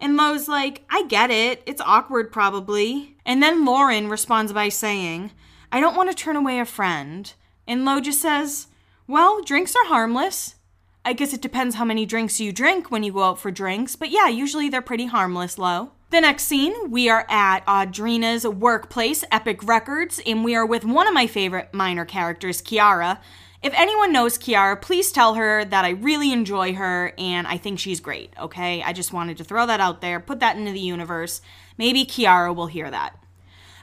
And 0.00 0.16
Lo's 0.16 0.48
like, 0.48 0.84
I 0.90 1.04
get 1.04 1.30
it. 1.30 1.62
It's 1.64 1.80
awkward, 1.80 2.32
probably. 2.32 3.16
And 3.24 3.40
then 3.40 3.64
Lauren 3.64 4.08
responds 4.08 4.52
by 4.52 4.68
saying, 4.68 5.30
I 5.70 5.78
don't 5.78 5.96
want 5.96 6.10
to 6.10 6.16
turn 6.16 6.34
away 6.34 6.58
a 6.58 6.64
friend. 6.64 7.32
And 7.68 7.84
Lo 7.84 8.00
just 8.00 8.20
says, 8.20 8.66
well, 9.06 9.42
drinks 9.42 9.74
are 9.76 9.86
harmless. 9.86 10.56
I 11.04 11.12
guess 11.12 11.32
it 11.32 11.40
depends 11.40 11.76
how 11.76 11.84
many 11.84 12.04
drinks 12.04 12.40
you 12.40 12.52
drink 12.52 12.90
when 12.90 13.04
you 13.04 13.12
go 13.12 13.22
out 13.22 13.38
for 13.38 13.52
drinks, 13.52 13.94
but 13.94 14.10
yeah, 14.10 14.26
usually 14.26 14.68
they're 14.68 14.82
pretty 14.82 15.06
harmless, 15.06 15.58
Lo. 15.58 15.92
The 16.10 16.20
next 16.20 16.44
scene, 16.44 16.90
we 16.90 17.08
are 17.08 17.24
at 17.28 17.66
Audrina's 17.68 18.46
workplace, 18.46 19.24
Epic 19.30 19.62
Records, 19.62 20.20
and 20.26 20.42
we 20.42 20.56
are 20.56 20.66
with 20.66 20.84
one 20.84 21.06
of 21.06 21.14
my 21.14 21.26
favorite 21.26 21.72
minor 21.72 22.04
characters, 22.04 22.60
Kiara. 22.60 23.18
If 23.62 23.72
anyone 23.74 24.12
knows 24.12 24.38
Kiara, 24.38 24.80
please 24.80 25.12
tell 25.12 25.34
her 25.34 25.64
that 25.64 25.84
I 25.84 25.90
really 25.90 26.32
enjoy 26.32 26.74
her 26.74 27.12
and 27.18 27.46
I 27.46 27.56
think 27.56 27.78
she's 27.78 28.00
great, 28.00 28.32
okay? 28.40 28.82
I 28.82 28.92
just 28.92 29.12
wanted 29.12 29.36
to 29.38 29.44
throw 29.44 29.66
that 29.66 29.80
out 29.80 30.00
there, 30.00 30.20
put 30.20 30.40
that 30.40 30.56
into 30.56 30.72
the 30.72 30.80
universe. 30.80 31.40
Maybe 31.78 32.04
Kiara 32.04 32.54
will 32.54 32.66
hear 32.66 32.90
that. 32.90 33.16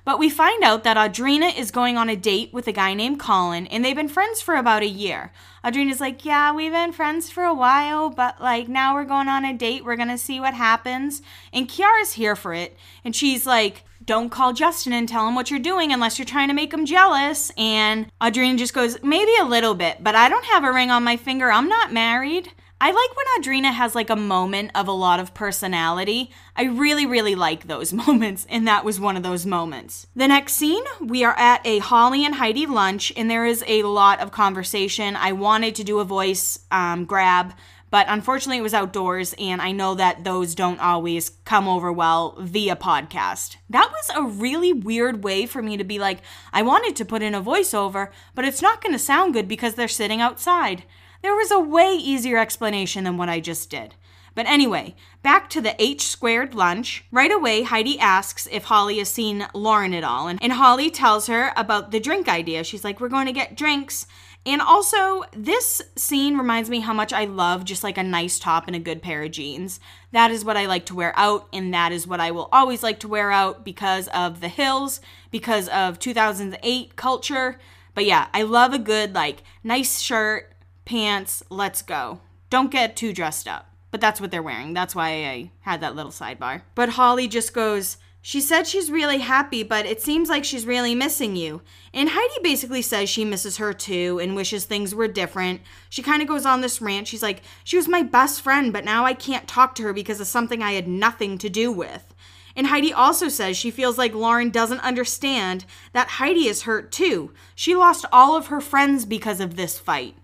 But 0.06 0.20
we 0.20 0.30
find 0.30 0.64
out 0.64 0.84
that 0.84 0.98
Audrina 0.98 1.58
is 1.58 1.72
going 1.72 1.98
on 1.98 2.10
a 2.10 2.16
date 2.16 2.54
with 2.54 2.68
a 2.68 2.74
guy 2.74 2.94
named 2.94 3.20
Colin, 3.20 3.68
and 3.68 3.84
they've 3.84 3.96
been 3.96 4.10
friends 4.10 4.42
for 4.42 4.56
about 4.56 4.84
a 4.84 4.88
year. 4.88 5.32
Audrina's 5.64 6.02
like, 6.02 6.26
Yeah, 6.26 6.54
we've 6.54 6.74
been 6.74 6.92
friends 6.92 7.30
for 7.30 7.44
a 7.44 7.54
while, 7.54 8.10
but 8.10 8.42
like 8.42 8.68
now 8.68 8.94
we're 8.94 9.06
going 9.06 9.30
on 9.30 9.46
a 9.46 9.54
date. 9.54 9.86
We're 9.86 9.96
gonna 9.96 10.18
see 10.18 10.40
what 10.40 10.54
happens. 10.54 11.22
And 11.54 11.70
Kiara's 11.70 12.14
here 12.14 12.36
for 12.36 12.54
it. 12.54 12.78
And 13.06 13.16
she's 13.16 13.46
like, 13.46 13.84
don't 14.06 14.30
call 14.30 14.54
Justin 14.54 14.94
and 14.94 15.08
tell 15.08 15.28
him 15.28 15.36
what 15.36 15.50
you're 15.50 15.60
doing 15.60 15.94
unless 15.94 16.20
you're 16.20 16.26
trying 16.26 16.50
to 16.50 16.54
make 16.54 16.74
him 16.74 16.86
jealous. 16.86 17.52
And 17.58 18.12
Audrina 18.22 18.58
just 18.58 18.74
goes, 18.74 19.02
maybe 19.02 19.32
a 19.40 19.46
little 19.46 19.76
bit, 19.76 20.04
but 20.04 20.16
I 20.16 20.30
don't 20.30 20.46
have 20.46 20.64
a 20.64 20.74
ring 20.74 20.92
on 20.92 21.04
my 21.04 21.16
finger. 21.16 21.52
I'm 21.52 21.70
not 21.70 21.94
married. 21.94 22.52
I 22.84 22.88
like 22.88 23.16
when 23.16 23.26
Audrina 23.40 23.72
has 23.72 23.96
like 23.96 24.10
a 24.10 24.16
moment 24.18 24.72
of 24.76 24.90
a 24.90 24.92
lot 24.92 25.22
of 25.22 25.34
personality. 25.34 26.32
I 26.54 26.64
really, 26.64 27.06
really 27.06 27.34
like 27.34 27.66
those 27.66 27.94
moments, 28.08 28.46
and 28.50 28.68
that 28.68 28.84
was 28.84 29.00
one 29.00 29.16
of 29.16 29.24
those 29.24 29.46
moments. 29.46 30.06
The 30.18 30.28
next 30.28 30.56
scene, 30.56 30.84
we 31.00 31.24
are 31.24 31.34
at 31.38 31.66
a 31.66 31.80
Holly 31.80 32.26
and 32.26 32.36
Heidi 32.36 32.66
lunch, 32.66 33.14
and 33.16 33.32
there 33.32 33.46
is 33.46 33.64
a 33.68 33.84
lot 33.84 34.20
of 34.20 34.34
conversation. 34.34 35.16
I 35.16 35.32
wanted 35.32 35.76
to 35.76 35.86
do 35.86 36.00
a 36.00 36.04
voice 36.04 36.60
um, 36.72 37.06
grab, 37.06 37.54
but 37.90 38.06
unfortunately 38.10 38.58
it 38.58 38.64
was 38.64 38.74
outdoors, 38.74 39.34
and 39.40 39.62
I 39.62 39.72
know 39.72 39.96
that 39.96 40.26
those 40.26 40.54
don't 40.54 40.82
always 40.82 41.30
come 41.46 41.70
over 41.70 41.90
well 41.90 42.36
via 42.38 42.76
podcast. 42.76 43.56
That 43.70 43.94
was 43.94 44.12
a 44.14 44.24
really 44.24 44.74
weird 44.74 45.24
way 45.24 45.46
for 45.46 45.62
me 45.62 45.78
to 45.78 45.86
be 45.86 46.00
like, 46.00 46.20
I 46.52 46.64
wanted 46.64 46.98
to 46.98 47.06
put 47.06 47.22
in 47.22 47.34
a 47.34 47.42
voiceover, 47.42 48.10
but 48.36 48.44
it's 48.44 48.62
not 48.62 48.82
to 48.82 49.00
sound 49.00 49.36
good 49.36 49.48
because 49.48 49.76
they're 49.76 49.88
sitting 49.88 50.20
outside. 50.20 50.84
There 51.24 51.34
was 51.34 51.52
a 51.52 51.60
way 51.60 51.94
easier 51.94 52.38
explanation 52.38 53.06
than 53.06 53.18
what 53.18 53.30
I 53.30 53.40
just 53.40 53.70
did. 53.70 53.96
But 54.36 54.46
anyway, 54.46 54.96
back 55.22 55.50
to 55.52 55.62
the 55.62 55.82
H 55.82 56.06
squared 56.06 56.54
lunch. 56.54 57.06
Right 57.12 57.32
away, 57.32 57.64
Heidi 57.64 57.98
asks 57.98 58.48
if 58.52 58.66
Holly 58.66 58.98
has 58.98 59.10
seen 59.10 59.48
Lauren 59.54 59.94
at 59.94 60.04
all. 60.04 60.28
And, 60.28 60.38
and 60.44 60.54
Holly 60.54 60.90
tells 60.92 61.28
her 61.28 61.54
about 61.56 61.92
the 61.92 62.00
drink 62.00 62.28
idea. 62.28 62.66
She's 62.66 62.84
like, 62.84 63.00
We're 63.00 63.08
going 63.08 63.28
to 63.28 63.32
get 63.32 63.56
drinks. 63.56 64.06
And 64.46 64.62
also, 64.62 65.24
this 65.32 65.82
scene 65.96 66.38
reminds 66.38 66.70
me 66.70 66.82
how 66.82 66.92
much 66.92 67.14
I 67.14 67.24
love 67.24 67.64
just 67.64 67.86
like 67.86 67.98
a 67.98 68.04
nice 68.04 68.38
top 68.38 68.68
and 68.68 68.76
a 68.76 68.80
good 68.80 69.02
pair 69.02 69.24
of 69.24 69.32
jeans. 69.32 69.80
That 70.12 70.32
is 70.32 70.44
what 70.44 70.58
I 70.58 70.66
like 70.66 70.86
to 70.88 70.96
wear 70.96 71.14
out, 71.16 71.48
and 71.54 71.74
that 71.74 71.94
is 71.94 72.06
what 72.06 72.20
I 72.20 72.32
will 72.32 72.50
always 72.52 72.84
like 72.84 73.00
to 73.02 73.08
wear 73.08 73.32
out 73.32 73.64
because 73.64 74.10
of 74.10 74.42
the 74.42 74.50
hills, 74.50 75.00
because 75.32 75.70
of 75.70 75.98
2008 75.98 76.98
culture. 76.98 77.58
But 77.96 78.06
yeah, 78.06 78.28
I 78.34 78.42
love 78.42 78.74
a 78.74 78.80
good, 78.80 79.16
like, 79.16 79.44
nice 79.64 80.02
shirt, 80.02 80.53
pants, 80.86 81.44
let's 81.50 81.82
go. 81.82 82.20
Don't 82.50 82.72
get 82.72 82.96
too 82.96 83.14
dressed 83.14 83.48
up. 83.48 83.70
But 83.94 84.02
that's 84.02 84.20
what 84.20 84.32
they're 84.32 84.42
wearing. 84.42 84.74
That's 84.74 84.96
why 84.96 85.10
I 85.10 85.52
had 85.62 85.82
that 85.82 85.96
little 85.96 86.12
sidebar. 86.12 86.64
But 86.74 86.90
Holly 86.90 87.28
just 87.28 87.54
goes, 87.54 87.98
She 88.24 88.42
said 88.42 88.66
she's 88.66 88.90
really 88.90 89.20
happy, 89.20 89.62
but 89.62 89.86
it 89.86 90.02
seems 90.02 90.30
like 90.30 90.44
she's 90.44 90.66
really 90.66 90.96
missing 90.96 91.36
you. 91.36 91.62
And 91.94 92.10
Heidi 92.12 92.42
basically 92.42 92.82
says 92.82 93.08
she 93.08 93.24
misses 93.24 93.58
her 93.58 93.72
too 93.72 94.20
and 94.20 94.36
wishes 94.36 94.66
things 94.66 94.96
were 94.96 95.08
different. 95.08 95.62
She 95.90 96.02
kind 96.02 96.24
of 96.24 96.28
goes 96.28 96.44
on 96.44 96.62
this 96.62 96.82
rant. 96.82 97.08
She's 97.08 97.22
like, 97.22 97.44
She 97.64 97.78
was 97.78 97.88
my 97.88 98.02
best 98.02 98.42
friend, 98.42 98.74
but 98.74 98.84
now 98.84 99.06
I 99.06 99.14
can't 99.14 99.48
talk 99.48 99.76
to 99.76 99.84
her 99.84 99.94
because 99.94 100.20
of 100.20 100.26
something 100.26 100.64
I 100.64 100.72
had 100.72 100.88
nothing 100.88 101.38
to 101.38 101.50
do 101.50 101.72
with. 101.72 102.16
And 102.56 102.68
Heidi 102.68 102.94
also 102.94 103.30
says 103.30 103.58
she 103.58 103.72
feels 103.72 103.98
like 104.00 104.14
Lauren 104.14 104.50
doesn't 104.50 104.80
understand 104.80 105.66
that 105.92 106.08
Heidi 106.08 106.48
is 106.48 106.64
hurt 106.64 106.92
too. 106.92 107.32
She 107.54 107.76
lost 107.76 108.06
all 108.12 108.36
of 108.36 108.48
her 108.48 108.62
friends 108.62 109.06
because 109.06 109.40
of 109.40 109.56
this 109.56 109.80
fight. 109.80 110.16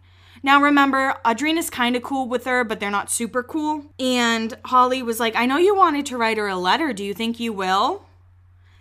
Now 0.41 0.61
remember, 0.61 1.15
Audrina's 1.25 1.69
kind 1.69 1.95
of 1.95 2.03
cool 2.03 2.27
with 2.27 2.45
her, 2.45 2.63
but 2.63 2.79
they're 2.79 2.89
not 2.91 3.11
super 3.11 3.43
cool. 3.43 3.85
And 3.99 4.57
Holly 4.65 5.03
was 5.03 5.19
like, 5.19 5.35
I 5.35 5.45
know 5.45 5.57
you 5.57 5.75
wanted 5.75 6.05
to 6.07 6.17
write 6.17 6.37
her 6.37 6.47
a 6.47 6.55
letter. 6.55 6.93
Do 6.93 7.03
you 7.03 7.13
think 7.13 7.39
you 7.39 7.53
will? 7.53 8.05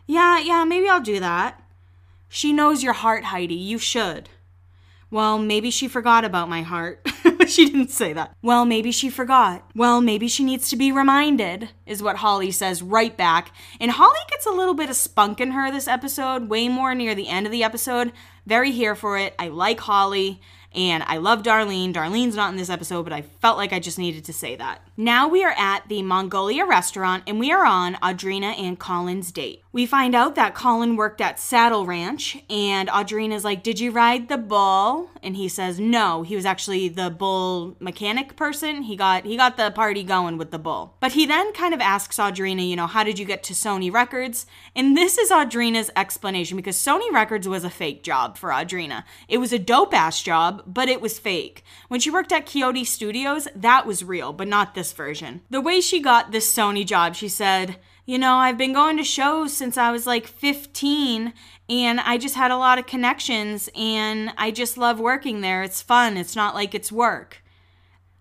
Yeah, 0.06 0.38
yeah, 0.38 0.64
maybe 0.64 0.88
I'll 0.88 1.00
do 1.00 1.20
that. 1.20 1.62
She 2.28 2.52
knows 2.52 2.82
your 2.82 2.92
heart, 2.92 3.24
Heidi. 3.24 3.54
You 3.54 3.78
should. 3.78 4.28
Well, 5.10 5.38
maybe 5.38 5.70
she 5.70 5.88
forgot 5.88 6.24
about 6.24 6.50
my 6.50 6.62
heart. 6.62 7.06
she 7.46 7.64
didn't 7.64 7.90
say 7.90 8.12
that. 8.12 8.36
Well, 8.42 8.66
maybe 8.66 8.92
she 8.92 9.08
forgot. 9.08 9.70
Well, 9.74 10.02
maybe 10.02 10.28
she 10.28 10.44
needs 10.44 10.68
to 10.68 10.76
be 10.76 10.92
reminded, 10.92 11.70
is 11.86 12.02
what 12.02 12.16
Holly 12.16 12.50
says 12.50 12.82
right 12.82 13.16
back. 13.16 13.52
And 13.80 13.92
Holly 13.92 14.18
gets 14.28 14.44
a 14.44 14.50
little 14.50 14.74
bit 14.74 14.90
of 14.90 14.96
spunk 14.96 15.40
in 15.40 15.52
her 15.52 15.70
this 15.70 15.88
episode, 15.88 16.50
way 16.50 16.68
more 16.68 16.94
near 16.94 17.14
the 17.14 17.28
end 17.28 17.46
of 17.46 17.52
the 17.52 17.64
episode. 17.64 18.12
Very 18.46 18.70
here 18.70 18.94
for 18.94 19.16
it. 19.16 19.34
I 19.38 19.48
like 19.48 19.80
Holly. 19.80 20.42
And 20.74 21.02
I 21.06 21.16
love 21.16 21.42
Darlene. 21.42 21.94
Darlene's 21.94 22.36
not 22.36 22.50
in 22.50 22.56
this 22.56 22.70
episode, 22.70 23.04
but 23.04 23.12
I 23.12 23.22
felt 23.22 23.56
like 23.56 23.72
I 23.72 23.80
just 23.80 23.98
needed 23.98 24.24
to 24.26 24.32
say 24.32 24.56
that. 24.56 24.82
Now 25.00 25.28
we 25.28 25.44
are 25.44 25.54
at 25.56 25.88
the 25.88 26.02
Mongolia 26.02 26.66
restaurant 26.66 27.22
and 27.28 27.38
we 27.38 27.52
are 27.52 27.64
on 27.64 27.94
Audrina 28.02 28.58
and 28.58 28.76
Colin's 28.76 29.30
date. 29.30 29.62
We 29.70 29.86
find 29.86 30.12
out 30.12 30.34
that 30.34 30.56
Colin 30.56 30.96
worked 30.96 31.20
at 31.20 31.38
Saddle 31.38 31.86
Ranch 31.86 32.36
and 32.50 32.88
Audrina's 32.88 33.44
like, 33.44 33.62
Did 33.62 33.78
you 33.78 33.92
ride 33.92 34.28
the 34.28 34.36
bull? 34.36 35.10
And 35.22 35.36
he 35.36 35.48
says, 35.48 35.78
No, 35.78 36.22
he 36.22 36.34
was 36.34 36.44
actually 36.44 36.88
the 36.88 37.10
bull 37.10 37.76
mechanic 37.78 38.34
person. 38.34 38.82
He 38.82 38.96
got 38.96 39.24
he 39.24 39.36
got 39.36 39.56
the 39.56 39.70
party 39.70 40.02
going 40.02 40.36
with 40.36 40.50
the 40.50 40.58
bull. 40.58 40.96
But 40.98 41.12
he 41.12 41.26
then 41.26 41.52
kind 41.52 41.74
of 41.74 41.80
asks 41.80 42.16
Audrina, 42.16 42.68
you 42.68 42.74
know, 42.74 42.88
how 42.88 43.04
did 43.04 43.20
you 43.20 43.24
get 43.24 43.44
to 43.44 43.54
Sony 43.54 43.92
Records? 43.92 44.46
And 44.74 44.96
this 44.96 45.16
is 45.16 45.30
Audrina's 45.30 45.92
explanation 45.94 46.56
because 46.56 46.76
Sony 46.76 47.08
Records 47.12 47.46
was 47.46 47.62
a 47.62 47.70
fake 47.70 48.02
job 48.02 48.36
for 48.36 48.50
Audrina. 48.50 49.04
It 49.28 49.38
was 49.38 49.52
a 49.52 49.60
dope 49.60 49.94
ass 49.94 50.20
job, 50.24 50.64
but 50.66 50.88
it 50.88 51.00
was 51.00 51.20
fake. 51.20 51.62
When 51.86 52.00
she 52.00 52.10
worked 52.10 52.32
at 52.32 52.46
Quixote 52.46 52.82
Studios, 52.82 53.46
that 53.54 53.86
was 53.86 54.02
real, 54.02 54.32
but 54.32 54.48
not 54.48 54.74
this 54.74 54.87
version. 54.92 55.42
The 55.50 55.60
way 55.60 55.80
she 55.80 56.00
got 56.00 56.32
this 56.32 56.52
Sony 56.52 56.86
job, 56.86 57.14
she 57.14 57.28
said, 57.28 57.76
you 58.06 58.18
know, 58.18 58.36
I've 58.36 58.56
been 58.56 58.72
going 58.72 58.96
to 58.96 59.04
shows 59.04 59.52
since 59.52 59.76
I 59.76 59.90
was 59.90 60.06
like 60.06 60.26
15 60.26 61.34
and 61.68 62.00
I 62.00 62.16
just 62.16 62.36
had 62.36 62.50
a 62.50 62.56
lot 62.56 62.78
of 62.78 62.86
connections 62.86 63.68
and 63.74 64.32
I 64.38 64.50
just 64.50 64.78
love 64.78 64.98
working 64.98 65.42
there. 65.42 65.62
It's 65.62 65.82
fun. 65.82 66.16
It's 66.16 66.34
not 66.34 66.54
like 66.54 66.74
it's 66.74 66.90
work. 66.90 67.42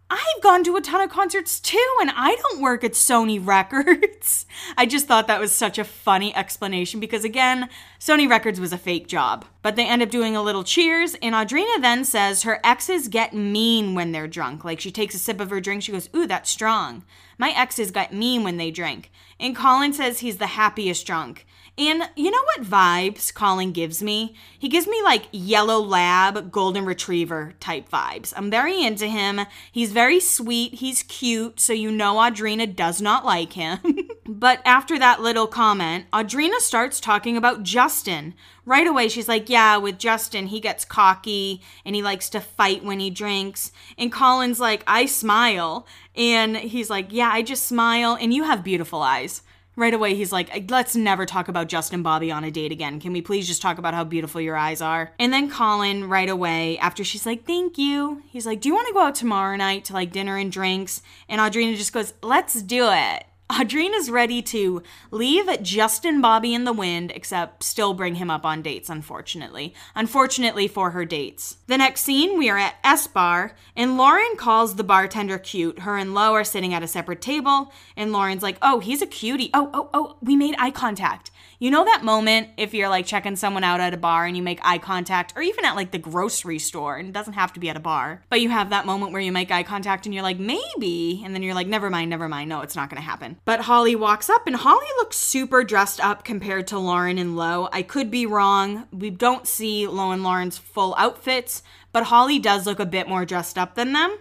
I've 0.09 0.41
gone 0.41 0.63
to 0.63 0.77
a 0.77 0.81
ton 0.81 1.01
of 1.01 1.09
concerts 1.09 1.59
too, 1.59 1.95
and 1.99 2.09
I 2.15 2.35
don't 2.35 2.61
work 2.61 2.85
at 2.85 2.93
Sony 2.93 3.45
Records. 3.45 4.45
I 4.77 4.85
just 4.85 5.05
thought 5.05 5.27
that 5.27 5.41
was 5.41 5.51
such 5.51 5.77
a 5.77 5.83
funny 5.83 6.33
explanation 6.33 7.01
because, 7.01 7.25
again, 7.25 7.67
Sony 7.99 8.29
Records 8.29 8.59
was 8.59 8.71
a 8.71 8.77
fake 8.77 9.07
job. 9.07 9.43
But 9.61 9.75
they 9.75 9.85
end 9.85 10.01
up 10.01 10.09
doing 10.09 10.33
a 10.33 10.41
little 10.41 10.63
cheers, 10.63 11.15
and 11.21 11.35
Audrina 11.35 11.81
then 11.81 12.05
says 12.05 12.43
her 12.43 12.61
exes 12.63 13.09
get 13.09 13.33
mean 13.33 13.95
when 13.95 14.13
they're 14.13 14.29
drunk. 14.29 14.63
Like 14.63 14.79
she 14.79 14.91
takes 14.91 15.13
a 15.13 15.19
sip 15.19 15.41
of 15.41 15.49
her 15.49 15.59
drink, 15.59 15.83
she 15.83 15.91
goes, 15.91 16.09
Ooh, 16.15 16.25
that's 16.25 16.49
strong. 16.49 17.03
My 17.37 17.49
exes 17.49 17.91
got 17.91 18.13
mean 18.13 18.43
when 18.43 18.55
they 18.55 18.71
drink. 18.71 19.11
And 19.39 19.55
Colin 19.55 19.91
says 19.91 20.19
he's 20.19 20.37
the 20.37 20.47
happiest 20.47 21.05
drunk. 21.05 21.45
And 21.79 22.09
you 22.15 22.31
know 22.31 22.43
what 22.55 22.65
vibes 22.65 23.31
Colin 23.31 23.71
gives 23.71 24.01
me? 24.01 24.33
He 24.57 24.67
gives 24.67 24.87
me 24.87 24.99
like 25.03 25.25
yellow 25.31 25.79
lab, 25.79 26.51
golden 26.51 26.85
retriever 26.85 27.53
type 27.59 27.87
vibes. 27.87 28.33
I'm 28.35 28.49
very 28.49 28.83
into 28.83 29.05
him. 29.05 29.41
He's 29.71 29.91
very 29.91 30.19
sweet. 30.19 30.75
He's 30.75 31.03
cute. 31.03 31.59
So 31.59 31.73
you 31.73 31.91
know 31.91 32.15
Audrina 32.15 32.75
does 32.75 32.99
not 32.99 33.25
like 33.25 33.53
him. 33.53 33.77
but 34.25 34.59
after 34.65 34.97
that 34.97 35.21
little 35.21 35.45
comment, 35.45 36.05
Audrina 36.11 36.57
starts 36.57 36.99
talking 36.99 37.37
about 37.37 37.61
Justin. 37.61 38.33
Right 38.65 38.87
away, 38.87 39.07
she's 39.07 39.27
like, 39.27 39.47
Yeah, 39.47 39.77
with 39.77 39.99
Justin, 39.99 40.47
he 40.47 40.59
gets 40.59 40.83
cocky 40.83 41.61
and 41.85 41.95
he 41.95 42.01
likes 42.01 42.27
to 42.29 42.41
fight 42.41 42.83
when 42.83 42.99
he 42.99 43.11
drinks. 43.11 43.71
And 43.99 44.11
Colin's 44.11 44.59
like, 44.59 44.83
I 44.87 45.05
smile. 45.05 45.85
And 46.15 46.57
he's 46.57 46.89
like, 46.89 47.13
Yeah, 47.13 47.29
I 47.31 47.43
just 47.43 47.67
smile. 47.67 48.17
And 48.19 48.33
you 48.33 48.45
have 48.45 48.63
beautiful 48.63 49.03
eyes 49.03 49.43
right 49.77 49.93
away 49.93 50.15
he's 50.15 50.33
like 50.33 50.69
let's 50.69 50.95
never 50.95 51.25
talk 51.25 51.47
about 51.47 51.69
justin 51.69 52.03
bobby 52.03 52.29
on 52.31 52.43
a 52.43 52.51
date 52.51 52.71
again. 52.73 52.99
Can 52.99 53.13
we 53.13 53.21
please 53.21 53.47
just 53.47 53.61
talk 53.61 53.77
about 53.77 53.93
how 53.93 54.03
beautiful 54.03 54.41
your 54.41 54.57
eyes 54.57 54.81
are? 54.81 55.13
And 55.19 55.31
then 55.31 55.49
colin 55.49 56.09
right 56.09 56.27
away 56.27 56.77
after 56.79 57.03
she's 57.05 57.25
like 57.25 57.45
thank 57.45 57.77
you 57.77 58.23
he's 58.27 58.45
like 58.45 58.59
do 58.59 58.67
you 58.67 58.75
want 58.75 58.87
to 58.87 58.93
go 58.93 59.01
out 59.01 59.15
tomorrow 59.15 59.55
night 59.55 59.85
to 59.85 59.93
like 59.93 60.11
dinner 60.11 60.35
and 60.35 60.51
drinks? 60.51 61.01
And 61.29 61.39
audrina 61.39 61.77
just 61.77 61.93
goes 61.93 62.13
let's 62.21 62.61
do 62.61 62.89
it 62.91 63.26
Audrina's 63.49 64.11
ready 64.11 64.41
to 64.41 64.83
leave 65.09 65.47
Justin 65.63 66.19
Bobby 66.19 66.53
in 66.53 66.65
the 66.65 66.73
wind, 66.73 67.11
except 67.15 67.63
still 67.63 67.93
bring 67.93 68.15
him 68.15 68.29
up 68.29 68.45
on 68.45 68.61
dates, 68.61 68.89
unfortunately. 68.89 69.73
Unfortunately 69.95 70.67
for 70.67 70.91
her 70.91 71.05
dates. 71.05 71.57
The 71.67 71.77
next 71.77 72.01
scene, 72.01 72.37
we 72.37 72.49
are 72.49 72.57
at 72.57 72.75
S 72.83 73.07
Bar, 73.07 73.53
and 73.75 73.97
Lauren 73.97 74.35
calls 74.35 74.75
the 74.75 74.83
bartender 74.83 75.37
cute. 75.37 75.79
Her 75.79 75.97
and 75.97 76.13
Lo 76.13 76.33
are 76.33 76.43
sitting 76.43 76.73
at 76.73 76.83
a 76.83 76.87
separate 76.87 77.21
table, 77.21 77.71
and 77.95 78.11
Lauren's 78.11 78.43
like, 78.43 78.57
oh, 78.61 78.79
he's 78.79 79.01
a 79.01 79.07
cutie. 79.07 79.49
Oh, 79.53 79.69
oh, 79.73 79.89
oh, 79.93 80.17
we 80.21 80.35
made 80.35 80.55
eye 80.59 80.71
contact. 80.71 81.31
You 81.59 81.71
know 81.71 81.85
that 81.85 82.03
moment 82.03 82.49
if 82.57 82.75
you're 82.75 82.87
like 82.87 83.07
checking 83.07 83.35
someone 83.35 83.63
out 83.63 83.79
at 83.79 83.91
a 83.91 83.97
bar 83.97 84.25
and 84.27 84.37
you 84.37 84.43
make 84.43 84.59
eye 84.61 84.77
contact, 84.77 85.33
or 85.35 85.41
even 85.41 85.65
at 85.65 85.75
like 85.75 85.89
the 85.89 85.97
grocery 85.97 86.59
store, 86.59 86.97
and 86.97 87.09
it 87.09 87.13
doesn't 87.13 87.33
have 87.33 87.51
to 87.53 87.59
be 87.59 87.67
at 87.67 87.75
a 87.75 87.79
bar, 87.79 88.21
but 88.29 88.41
you 88.41 88.49
have 88.49 88.69
that 88.69 88.85
moment 88.85 89.11
where 89.11 89.21
you 89.21 89.31
make 89.31 89.49
eye 89.49 89.63
contact 89.63 90.05
and 90.05 90.13
you're 90.13 90.21
like, 90.21 90.37
maybe, 90.37 91.23
and 91.25 91.33
then 91.33 91.41
you're 91.41 91.55
like, 91.55 91.65
never 91.65 91.89
mind, 91.89 92.11
never 92.11 92.29
mind, 92.29 92.49
no, 92.49 92.61
it's 92.61 92.75
not 92.75 92.91
gonna 92.91 93.01
happen. 93.01 93.37
But 93.43 93.61
Holly 93.61 93.95
walks 93.95 94.29
up 94.29 94.45
and 94.45 94.55
Holly 94.55 94.85
looks 94.97 95.17
super 95.17 95.63
dressed 95.63 95.99
up 95.99 96.23
compared 96.23 96.67
to 96.67 96.77
Lauren 96.77 97.17
and 97.17 97.35
Lo. 97.35 97.69
I 97.73 97.81
could 97.81 98.11
be 98.11 98.27
wrong. 98.27 98.87
We 98.91 99.09
don't 99.09 99.47
see 99.47 99.87
Lo 99.87 100.11
and 100.11 100.21
Lauren's 100.21 100.59
full 100.59 100.93
outfits, 100.95 101.63
but 101.91 102.03
Holly 102.03 102.37
does 102.37 102.67
look 102.67 102.79
a 102.79 102.85
bit 102.85 103.09
more 103.09 103.25
dressed 103.25 103.57
up 103.57 103.73
than 103.73 103.93
them. 103.93 104.15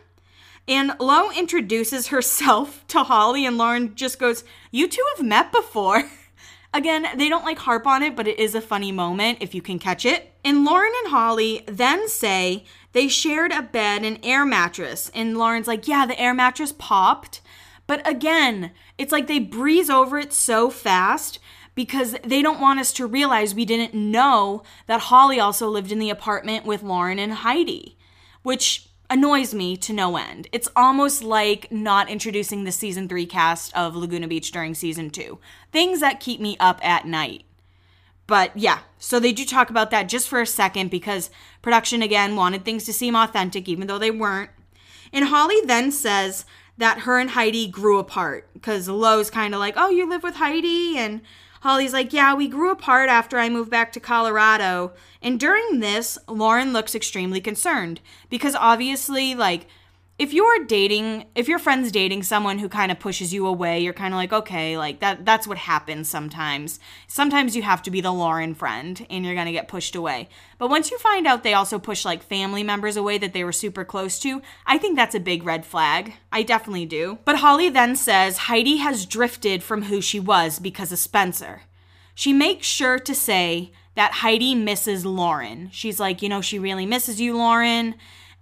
And 0.66 0.92
Lo 0.98 1.30
introduces 1.32 2.06
herself 2.08 2.82
to 2.88 3.02
Holly, 3.02 3.44
and 3.44 3.58
Lauren 3.58 3.94
just 3.94 4.18
goes, 4.18 4.42
You 4.70 4.88
two 4.88 5.04
have 5.16 5.26
met 5.26 5.52
before. 5.52 6.04
Again, 6.76 7.06
they 7.16 7.30
don't 7.30 7.44
like 7.46 7.60
harp 7.60 7.86
on 7.86 8.02
it, 8.02 8.14
but 8.14 8.28
it 8.28 8.38
is 8.38 8.54
a 8.54 8.60
funny 8.60 8.92
moment 8.92 9.38
if 9.40 9.54
you 9.54 9.62
can 9.62 9.78
catch 9.78 10.04
it. 10.04 10.34
And 10.44 10.62
Lauren 10.62 10.92
and 11.04 11.10
Holly 11.10 11.64
then 11.66 12.06
say 12.06 12.66
they 12.92 13.08
shared 13.08 13.50
a 13.50 13.62
bed 13.62 14.04
and 14.04 14.18
air 14.22 14.44
mattress. 14.44 15.10
And 15.14 15.38
Lauren's 15.38 15.66
like, 15.66 15.88
Yeah, 15.88 16.04
the 16.04 16.20
air 16.20 16.34
mattress 16.34 16.72
popped. 16.72 17.40
But 17.86 18.06
again, 18.06 18.72
it's 18.98 19.10
like 19.10 19.26
they 19.26 19.38
breeze 19.38 19.88
over 19.88 20.18
it 20.18 20.34
so 20.34 20.68
fast 20.68 21.38
because 21.74 22.14
they 22.22 22.42
don't 22.42 22.60
want 22.60 22.78
us 22.78 22.92
to 22.92 23.06
realize 23.06 23.54
we 23.54 23.64
didn't 23.64 23.94
know 23.94 24.62
that 24.86 25.00
Holly 25.00 25.40
also 25.40 25.68
lived 25.70 25.90
in 25.90 25.98
the 25.98 26.10
apartment 26.10 26.66
with 26.66 26.82
Lauren 26.82 27.18
and 27.18 27.32
Heidi, 27.32 27.96
which 28.42 28.90
annoys 29.08 29.54
me 29.54 29.76
to 29.76 29.92
no 29.92 30.16
end. 30.16 30.48
It's 30.52 30.68
almost 30.74 31.22
like 31.22 31.70
not 31.70 32.08
introducing 32.08 32.64
the 32.64 32.72
season 32.72 33.08
three 33.08 33.26
cast 33.26 33.74
of 33.76 33.94
Laguna 33.94 34.28
Beach 34.28 34.50
during 34.50 34.74
season 34.74 35.10
two. 35.10 35.38
Things 35.72 36.00
that 36.00 36.20
keep 36.20 36.40
me 36.40 36.56
up 36.58 36.84
at 36.84 37.06
night. 37.06 37.44
But 38.26 38.56
yeah, 38.56 38.80
so 38.98 39.20
they 39.20 39.32
do 39.32 39.44
talk 39.44 39.70
about 39.70 39.90
that 39.90 40.08
just 40.08 40.28
for 40.28 40.40
a 40.40 40.46
second 40.46 40.90
because 40.90 41.30
production 41.62 42.02
again 42.02 42.34
wanted 42.34 42.64
things 42.64 42.84
to 42.84 42.92
seem 42.92 43.14
authentic, 43.14 43.68
even 43.68 43.86
though 43.86 43.98
they 43.98 44.10
weren't. 44.10 44.50
And 45.12 45.26
Holly 45.26 45.60
then 45.64 45.92
says 45.92 46.44
that 46.78 47.00
her 47.00 47.18
and 47.18 47.30
Heidi 47.30 47.68
grew 47.68 47.98
apart 47.98 48.48
because 48.52 48.88
Lo's 48.88 49.30
kind 49.30 49.54
of 49.54 49.60
like, 49.60 49.74
oh, 49.76 49.90
you 49.90 50.08
live 50.08 50.22
with 50.22 50.34
Heidi? 50.34 50.98
And 50.98 51.22
Holly's 51.66 51.92
like, 51.92 52.12
Yeah, 52.12 52.32
we 52.32 52.46
grew 52.46 52.70
apart 52.70 53.08
after 53.08 53.38
I 53.38 53.48
moved 53.48 53.72
back 53.72 53.90
to 53.92 53.98
Colorado. 53.98 54.92
And 55.20 55.40
during 55.40 55.80
this, 55.80 56.16
Lauren 56.28 56.72
looks 56.72 56.94
extremely 56.94 57.40
concerned 57.40 58.00
because 58.30 58.54
obviously, 58.54 59.34
like, 59.34 59.66
if 60.18 60.32
you're 60.32 60.64
dating 60.64 61.26
if 61.34 61.46
your 61.46 61.58
friend's 61.58 61.92
dating 61.92 62.22
someone 62.22 62.58
who 62.58 62.68
kind 62.68 62.90
of 62.90 62.98
pushes 62.98 63.34
you 63.34 63.46
away 63.46 63.80
you're 63.80 63.92
kind 63.92 64.14
of 64.14 64.18
like 64.18 64.32
okay 64.32 64.78
like 64.78 65.00
that 65.00 65.24
that's 65.24 65.46
what 65.46 65.58
happens 65.58 66.08
sometimes. 66.08 66.80
Sometimes 67.06 67.54
you 67.54 67.62
have 67.62 67.82
to 67.82 67.90
be 67.90 68.00
the 68.00 68.12
lauren 68.12 68.54
friend 68.54 69.06
and 69.10 69.24
you're 69.24 69.34
going 69.34 69.46
to 69.46 69.52
get 69.52 69.68
pushed 69.68 69.94
away. 69.94 70.28
But 70.58 70.70
once 70.70 70.90
you 70.90 70.98
find 70.98 71.26
out 71.26 71.42
they 71.42 71.54
also 71.54 71.78
push 71.78 72.04
like 72.04 72.22
family 72.22 72.62
members 72.62 72.96
away 72.96 73.18
that 73.18 73.32
they 73.32 73.44
were 73.44 73.52
super 73.52 73.84
close 73.84 74.18
to 74.20 74.40
i 74.66 74.78
think 74.78 74.96
that's 74.96 75.14
a 75.14 75.20
big 75.20 75.44
red 75.44 75.66
flag. 75.66 76.14
I 76.32 76.42
definitely 76.42 76.86
do. 76.86 77.18
But 77.24 77.36
holly 77.36 77.68
then 77.68 77.94
says 77.96 78.38
heidi 78.38 78.76
has 78.78 79.06
drifted 79.06 79.62
from 79.62 79.82
who 79.82 80.00
she 80.00 80.20
was 80.20 80.58
because 80.58 80.92
of 80.92 80.98
spencer. 80.98 81.62
She 82.14 82.32
makes 82.32 82.66
sure 82.66 82.98
to 82.98 83.14
say 83.14 83.72
that 83.94 84.12
heidi 84.12 84.54
misses 84.54 85.04
lauren. 85.04 85.68
She's 85.72 86.00
like 86.00 86.22
you 86.22 86.30
know 86.30 86.40
she 86.40 86.58
really 86.58 86.86
misses 86.86 87.20
you 87.20 87.36
lauren 87.36 87.96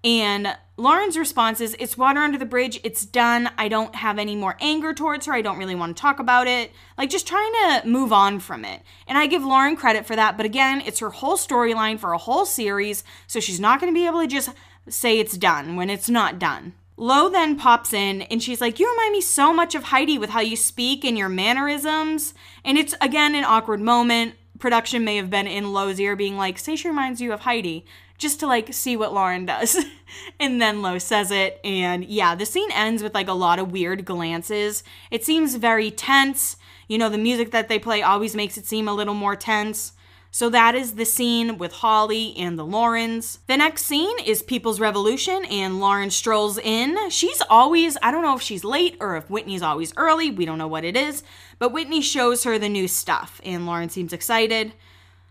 and 0.05 0.55
Lauren's 0.77 1.17
response 1.17 1.61
is, 1.61 1.75
It's 1.79 1.97
water 1.97 2.21
under 2.21 2.37
the 2.37 2.45
bridge. 2.45 2.79
It's 2.85 3.07
done. 3.07 3.51
I 3.57 3.69
don't 3.69 3.95
have 3.95 4.19
any 4.19 4.37
more 4.37 4.57
anger 4.61 4.93
towards 4.93 5.27
her. 5.27 5.33
I 5.33 5.41
don't 5.41 5.59
really 5.59 5.75
want 5.75 5.97
to 5.97 6.01
talk 6.01 6.19
about 6.19 6.47
it. 6.47 6.73
Like, 6.99 7.11
just 7.11 7.27
trying 7.27 7.53
to 7.53 7.83
move 7.87 8.13
on 8.13 8.41
from 8.41 8.65
it. 8.65 8.83
And 9.07 9.17
I 9.17 9.27
give 9.27 9.45
Lauren 9.45 9.77
credit 9.77 10.05
for 10.05 10.15
that. 10.15 10.37
But 10.37 10.47
again, 10.47 10.83
it's 10.85 10.99
her 10.99 11.11
whole 11.11 11.37
storyline 11.37 11.99
for 11.99 12.13
a 12.13 12.19
whole 12.19 12.45
series. 12.45 13.03
So 13.27 13.41
she's 13.41 13.61
not 13.61 13.81
going 13.81 13.93
to 13.93 13.99
be 13.99 14.07
able 14.07 14.21
to 14.21 14.27
just 14.27 14.51
say 14.89 15.19
it's 15.19 15.39
done 15.39 15.77
when 15.77 15.89
it's 15.89 16.11
not 16.11 16.39
done. 16.39 16.75
Lo 16.97 17.29
then 17.29 17.57
pops 17.57 17.93
in 17.93 18.23
and 18.23 18.43
she's 18.43 18.61
like, 18.61 18.79
You 18.79 18.89
remind 18.91 19.13
me 19.13 19.21
so 19.21 19.53
much 19.53 19.75
of 19.75 19.85
Heidi 19.85 20.19
with 20.19 20.31
how 20.31 20.41
you 20.41 20.57
speak 20.57 21.05
and 21.05 21.19
your 21.19 21.29
mannerisms. 21.29 22.35
And 22.65 22.79
it's 22.79 22.95
again 23.01 23.35
an 23.35 23.45
awkward 23.45 23.81
moment. 23.81 24.35
Production 24.61 25.05
may 25.05 25.17
have 25.17 25.31
been 25.31 25.49
in 25.49 25.73
Lo's 25.73 25.99
ear 25.99 26.15
being 26.15 26.37
like, 26.37 26.59
Say 26.59 26.77
she 26.77 26.89
reminds 26.89 27.21
you 27.21 27.33
of 27.33 27.41
Heidi 27.41 27.85
just 28.19 28.41
to 28.41 28.47
like 28.47 28.73
see 28.73 28.97
what 28.97 29.13
Lauren 29.13 29.47
does. 29.47 29.85
and 30.41 30.61
then 30.61 30.83
Lo 30.83 30.99
says 30.99 31.31
it. 31.31 31.61
And 31.65 32.05
yeah, 32.05 32.35
the 32.35 32.47
scene 32.47 32.71
ends 32.73 33.03
with 33.03 33.15
like 33.15 33.29
a 33.29 33.33
lot 33.33 33.59
of 33.59 33.73
weird 33.73 34.05
glances. 34.05 34.85
It 35.11 35.25
seems 35.25 35.57
very 35.57 35.91
tense. 35.91 36.57
You 36.89 36.99
know, 36.99 37.09
the 37.09 37.19
music 37.19 37.51
that 37.51 37.69
they 37.69 37.79
play 37.79 38.03
always 38.03 38.37
makes 38.37 38.57
it 38.57 38.67
seem 38.67 38.89
a 38.89 38.95
little 38.95 39.15
more 39.15 39.37
tense. 39.37 39.93
So 40.35 40.51
that 40.51 40.75
is 40.75 40.95
the 40.95 41.05
scene 41.05 41.59
with 41.59 41.71
Holly 41.75 42.35
and 42.37 42.59
the 42.59 42.67
Laurens. 42.67 43.39
The 43.47 43.57
next 43.57 43.85
scene 43.85 44.19
is 44.19 44.43
People's 44.43 44.81
Revolution, 44.81 45.45
and 45.45 45.79
Lauren 45.79 46.11
strolls 46.11 46.59
in. 46.59 47.09
She's 47.09 47.41
always, 47.49 47.97
I 48.03 48.11
don't 48.11 48.25
know 48.25 48.35
if 48.35 48.43
she's 48.43 48.65
late 48.65 48.97
or 48.99 49.17
if 49.17 49.31
Whitney's 49.31 49.63
always 49.63 49.95
early, 49.97 50.33
we 50.33 50.45
don't 50.45 50.59
know 50.59 50.67
what 50.67 50.83
it 50.83 50.97
is, 50.97 51.23
but 51.61 51.71
Whitney 51.71 52.01
shows 52.01 52.43
her 52.43 52.59
the 52.59 52.69
new 52.69 52.89
stuff, 52.89 53.41
and 53.45 53.65
Lauren 53.65 53.91
seems 53.91 54.13
excited. 54.13 54.73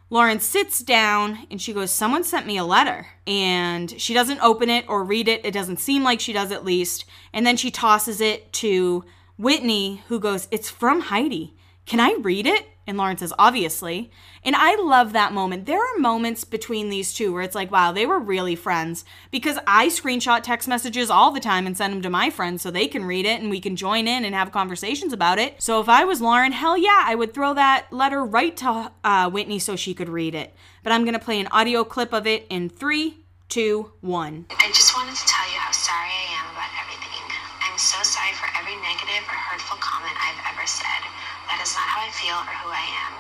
Lauren 0.09 0.39
sits 0.39 0.81
down 0.81 1.47
and 1.49 1.61
she 1.61 1.73
goes, 1.73 1.91
Someone 1.91 2.23
sent 2.23 2.45
me 2.45 2.57
a 2.57 2.63
letter. 2.63 3.07
And 3.25 3.99
she 3.99 4.13
doesn't 4.13 4.41
open 4.41 4.69
it 4.69 4.85
or 4.87 5.03
read 5.03 5.27
it. 5.27 5.45
It 5.45 5.53
doesn't 5.53 5.79
seem 5.79 6.03
like 6.03 6.19
she 6.19 6.33
does, 6.33 6.51
at 6.51 6.65
least. 6.65 7.05
And 7.31 7.45
then 7.45 7.57
she 7.57 7.71
tosses 7.71 8.21
it 8.21 8.53
to 8.53 9.05
Whitney, 9.37 10.03
who 10.07 10.19
goes, 10.19 10.47
It's 10.51 10.69
from 10.69 11.01
Heidi. 11.01 11.55
Can 11.85 11.99
I 11.99 12.15
read 12.19 12.45
it? 12.45 12.67
And 12.85 12.97
Lauren 12.97 13.17
says, 13.17 13.33
obviously. 13.39 14.11
And 14.43 14.55
I 14.57 14.75
love 14.75 15.13
that 15.13 15.31
moment. 15.31 15.65
There 15.65 15.79
are 15.79 15.99
moments 15.99 16.43
between 16.43 16.89
these 16.89 17.13
two 17.13 17.31
where 17.31 17.41
it's 17.41 17.55
like, 17.55 17.71
wow, 17.71 17.93
they 17.93 18.05
were 18.05 18.19
really 18.19 18.55
friends. 18.55 19.05
Because 19.31 19.57
I 19.65 19.87
screenshot 19.87 20.43
text 20.43 20.67
messages 20.67 21.09
all 21.09 21.31
the 21.31 21.39
time 21.39 21.65
and 21.65 21.77
send 21.77 21.93
them 21.93 22.01
to 22.01 22.09
my 22.09 22.29
friends 22.29 22.61
so 22.61 22.69
they 22.69 22.87
can 22.87 23.05
read 23.05 23.25
it 23.25 23.39
and 23.39 23.49
we 23.49 23.61
can 23.61 23.77
join 23.77 24.07
in 24.07 24.25
and 24.25 24.35
have 24.35 24.51
conversations 24.51 25.13
about 25.13 25.39
it. 25.39 25.61
So 25.61 25.79
if 25.79 25.87
I 25.87 26.03
was 26.03 26.19
Lauren, 26.19 26.51
hell 26.51 26.77
yeah, 26.77 27.03
I 27.05 27.15
would 27.15 27.33
throw 27.33 27.53
that 27.53 27.87
letter 27.91 28.23
right 28.23 28.55
to 28.57 28.91
uh, 29.03 29.29
Whitney 29.29 29.59
so 29.59 29.77
she 29.77 29.93
could 29.93 30.09
read 30.09 30.35
it. 30.35 30.53
But 30.83 30.91
I'm 30.91 31.03
going 31.05 31.13
to 31.13 31.23
play 31.23 31.39
an 31.39 31.47
audio 31.47 31.85
clip 31.85 32.11
of 32.11 32.27
it 32.27 32.45
in 32.49 32.67
three, 32.67 33.23
two, 33.47 33.93
one. 34.01 34.45
I 34.49 34.67
just 34.67 34.93
wanted 34.97 35.15
to 35.15 35.25
tell 35.25 35.47
you 35.47 35.59
how 35.59 35.71
sorry 35.71 36.11
I 36.11 36.43
am 36.43 36.51
about 36.51 36.71
everything. 36.83 37.03
I'm 37.63 37.79
so 37.79 38.03
sorry 38.03 38.33
for 38.33 38.45
every 38.59 38.75
negative 38.83 39.23
or 39.25 39.33
hurtful 39.33 39.77
comment 39.79 40.13
I've 40.19 40.53
ever 40.53 40.67
said. 40.67 41.22
That 41.63 41.71
is 41.71 41.79
not 41.79 41.95
how 41.95 42.03
I 42.03 42.11
feel 42.11 42.35
or 42.43 42.55
who 42.59 42.75
I 42.75 42.87
am. 43.07 43.13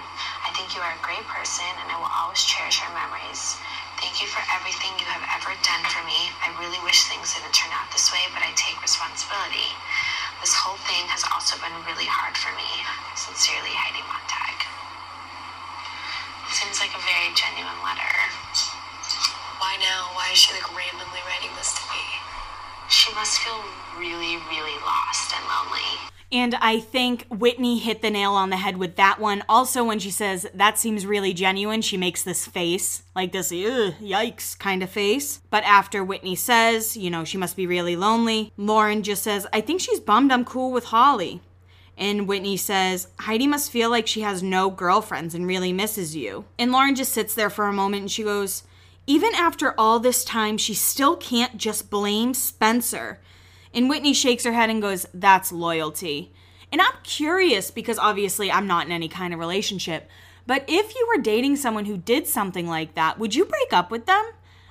I 0.43 0.51
think 0.51 0.75
you 0.75 0.83
are 0.83 0.91
a 0.91 0.99
great 0.99 1.23
person 1.31 1.63
and 1.79 1.87
I 1.87 1.95
will 1.95 2.11
always 2.11 2.43
cherish 2.43 2.83
our 2.83 2.91
memories. 2.91 3.55
Thank 4.03 4.19
you 4.19 4.27
for 4.27 4.43
everything 4.51 4.91
you 4.99 5.07
have 5.07 5.23
ever 5.39 5.55
done 5.63 5.79
for 5.87 6.03
me. 6.03 6.27
I 6.43 6.51
really 6.59 6.75
wish 6.83 7.07
things 7.07 7.31
didn't 7.31 7.55
turn 7.55 7.71
out 7.71 7.87
this 7.95 8.11
way, 8.11 8.19
but 8.35 8.43
I 8.43 8.51
take 8.59 8.75
responsibility. 8.83 9.71
This 10.43 10.51
whole 10.59 10.75
thing 10.75 11.07
has 11.07 11.23
also 11.31 11.55
been 11.63 11.71
really 11.87 12.03
hard 12.03 12.35
for 12.35 12.51
me. 12.59 12.67
Sincerely, 13.15 13.71
Heidi 13.71 14.03
Montag. 14.11 14.59
Seems 16.51 16.83
like 16.83 16.91
a 16.91 16.99
very 16.99 17.31
genuine 17.39 17.79
letter. 17.79 18.11
Why 19.63 19.79
now? 19.79 20.11
Why 20.19 20.35
is 20.35 20.43
she 20.43 20.51
like 20.51 20.67
randomly 20.75 21.23
writing 21.31 21.55
this 21.55 21.71
to 21.79 21.83
me? 21.95 22.03
She 22.91 23.07
must 23.15 23.39
feel 23.39 23.63
really, 23.95 24.35
really 24.51 24.77
lost 24.83 25.31
and 25.31 25.47
lonely. 25.47 26.11
And 26.33 26.55
I 26.55 26.79
think 26.79 27.27
Whitney 27.29 27.77
hit 27.77 28.01
the 28.01 28.09
nail 28.09 28.33
on 28.33 28.49
the 28.49 28.57
head 28.57 28.77
with 28.77 28.95
that 28.95 29.19
one. 29.19 29.43
Also, 29.47 29.83
when 29.83 29.99
she 29.99 30.09
says 30.09 30.47
that 30.55 30.79
seems 30.79 31.05
really 31.05 31.31
genuine, 31.31 31.83
she 31.83 31.95
makes 31.95 32.23
this 32.23 32.47
face, 32.47 33.03
like 33.15 33.31
this, 33.31 33.51
yikes 33.51 34.57
kind 34.57 34.81
of 34.81 34.89
face. 34.89 35.41
But 35.51 35.63
after 35.63 36.03
Whitney 36.03 36.35
says, 36.35 36.97
you 36.97 37.11
know, 37.11 37.23
she 37.23 37.37
must 37.37 37.55
be 37.55 37.67
really 37.67 37.95
lonely, 37.95 38.51
Lauren 38.57 39.03
just 39.03 39.21
says, 39.21 39.45
I 39.53 39.61
think 39.61 39.79
she's 39.79 39.99
bummed 39.99 40.31
I'm 40.31 40.43
cool 40.43 40.71
with 40.71 40.85
Holly. 40.85 41.39
And 41.95 42.27
Whitney 42.27 42.57
says, 42.57 43.09
Heidi 43.19 43.45
must 43.45 43.69
feel 43.69 43.91
like 43.91 44.07
she 44.07 44.21
has 44.21 44.41
no 44.41 44.71
girlfriends 44.71 45.35
and 45.35 45.45
really 45.45 45.71
misses 45.71 46.15
you. 46.15 46.45
And 46.57 46.71
Lauren 46.71 46.95
just 46.95 47.13
sits 47.13 47.35
there 47.35 47.51
for 47.51 47.67
a 47.67 47.73
moment 47.73 48.01
and 48.01 48.11
she 48.11 48.23
goes, 48.23 48.63
Even 49.05 49.35
after 49.35 49.79
all 49.79 49.99
this 49.99 50.25
time, 50.25 50.57
she 50.57 50.73
still 50.73 51.15
can't 51.15 51.57
just 51.57 51.91
blame 51.91 52.33
Spencer. 52.33 53.19
And 53.73 53.89
Whitney 53.89 54.13
shakes 54.13 54.43
her 54.43 54.53
head 54.53 54.69
and 54.69 54.81
goes, 54.81 55.05
That's 55.13 55.51
loyalty. 55.51 56.33
And 56.71 56.81
I'm 56.81 56.93
curious 57.03 57.71
because 57.71 57.99
obviously 57.99 58.51
I'm 58.51 58.67
not 58.67 58.85
in 58.85 58.91
any 58.91 59.07
kind 59.07 59.33
of 59.33 59.39
relationship, 59.39 60.09
but 60.47 60.65
if 60.67 60.95
you 60.95 61.07
were 61.07 61.21
dating 61.21 61.55
someone 61.55 61.85
who 61.85 61.97
did 61.97 62.27
something 62.27 62.67
like 62.67 62.95
that, 62.95 63.19
would 63.19 63.35
you 63.35 63.45
break 63.45 63.71
up 63.71 63.91
with 63.91 64.05
them? 64.05 64.23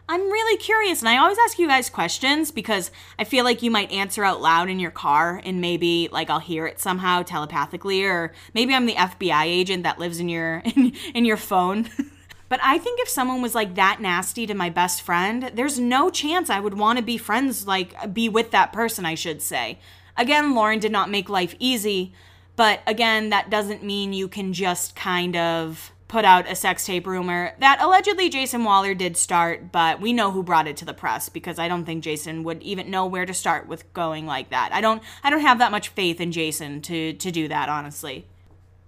I'm 0.09 0.21
really 0.21 0.59
curious, 0.59 1.01
and 1.01 1.09
I 1.09 1.17
always 1.17 1.39
ask 1.39 1.59
you 1.59 1.69
guys 1.69 1.89
questions 1.89 2.51
because 2.51 2.91
I 3.19 3.25
feel 3.25 3.45
like 3.45 3.63
you 3.63 3.71
might 3.71 3.93
answer 3.93 4.25
out 4.25 4.43
loud 4.43 4.69
in 4.69 4.81
your 4.81 4.91
car, 4.91 5.41
and 5.45 5.61
maybe 5.61 6.09
like 6.11 6.29
I'll 6.29 6.41
hear 6.41 6.67
it 6.67 6.81
somehow 6.81 7.23
telepathically, 7.23 8.05
or 8.05 8.33
maybe 8.53 8.75
I'm 8.75 8.87
the 8.87 8.95
FBI 8.95 9.45
agent 9.45 9.85
that 9.85 9.99
lives 9.99 10.19
in 10.19 10.29
your 10.29 10.59
in, 10.65 10.93
in 11.15 11.25
your 11.25 11.37
phone. 11.37 11.89
But 12.53 12.61
I 12.63 12.77
think 12.77 13.01
if 13.01 13.09
someone 13.09 13.41
was 13.41 13.55
like 13.55 13.77
that 13.77 14.03
nasty 14.03 14.47
to 14.47 14.53
my 14.53 14.69
best 14.69 15.01
friend, 15.01 15.51
there's 15.55 15.79
no 15.79 16.11
chance 16.11 16.51
I 16.51 16.61
would 16.61 16.75
want 16.75 16.99
to 16.99 17.03
be 17.03 17.17
friends, 17.17 17.67
like 17.67 18.13
be 18.13 18.29
with 18.29 18.51
that 18.51 18.75
person, 18.75 19.07
I 19.07 19.15
should 19.15 19.41
say. 19.41 19.79
Again, 20.19 20.55
Lauren 20.55 20.79
did 20.79 20.93
not 20.93 21.09
make 21.09 21.31
life 21.31 21.55
easy, 21.59 22.13
But 22.55 22.81
again, 22.87 23.31
that 23.31 23.49
doesn't 23.49 23.83
mean 23.83 24.13
you 24.13 24.29
can 24.29 24.53
just 24.53 24.95
kind 24.95 25.35
of 25.35 25.93
put 26.09 26.27
out 26.27 26.47
a 26.47 26.55
sex 26.55 26.85
tape 26.85 27.07
rumor 27.07 27.55
that 27.61 27.81
allegedly 27.81 28.29
Jason 28.29 28.65
Wahler 28.65 28.97
did 28.99 29.17
start, 29.17 29.73
but 29.73 30.03
we 30.03 30.13
know 30.13 30.31
who 30.31 30.43
brought 30.43 30.69
it 30.69 30.77
to 30.77 30.85
the 30.85 30.93
press 30.93 31.31
because 31.31 31.59
I 31.59 31.69
don't 31.69 31.87
think 31.87 32.05
Jason 32.05 32.45
would 32.45 32.63
even 32.63 32.91
know 32.91 33.07
where 33.07 33.25
to 33.25 33.33
start 33.33 33.67
with 33.67 33.91
going 33.95 34.27
like 34.27 34.51
that. 34.51 34.69
I 34.75 34.83
don't 34.83 35.03
I 35.25 35.31
don't 35.31 35.41
have 35.41 35.59
that 35.61 35.71
much 35.71 35.89
faith 35.89 36.21
in 36.21 36.33
Jason 36.33 36.83
to 36.83 37.15
to 37.15 37.31
do 37.31 37.49
that, 37.49 37.71
honestly. 37.71 38.27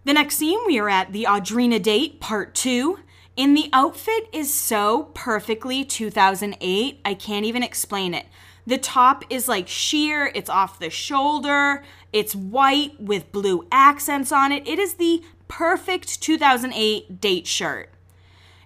The 0.04 0.12
next 0.12 0.36
scene 0.36 0.60
we 0.66 0.78
are 0.78 0.90
at 0.90 1.14
the 1.14 1.24
Audrina 1.24 1.82
date 1.82 2.20
part 2.20 2.54
2. 2.54 2.98
And 3.36 3.56
the 3.56 3.68
outfit 3.72 4.28
is 4.32 4.52
so 4.52 5.10
perfectly 5.14 5.84
2008, 5.84 7.00
I 7.04 7.14
can't 7.14 7.44
even 7.44 7.62
explain 7.62 8.14
it. 8.14 8.26
The 8.66 8.78
top 8.78 9.24
is 9.28 9.48
like 9.48 9.68
sheer, 9.68 10.30
it's 10.34 10.48
off 10.48 10.78
the 10.78 10.88
shoulder, 10.88 11.82
it's 12.12 12.34
white 12.34 12.98
with 13.00 13.32
blue 13.32 13.66
accents 13.70 14.32
on 14.32 14.52
it. 14.52 14.66
It 14.66 14.78
is 14.78 14.94
the 14.94 15.22
perfect 15.48 16.22
2008 16.22 17.20
date 17.20 17.46
shirt. 17.46 17.90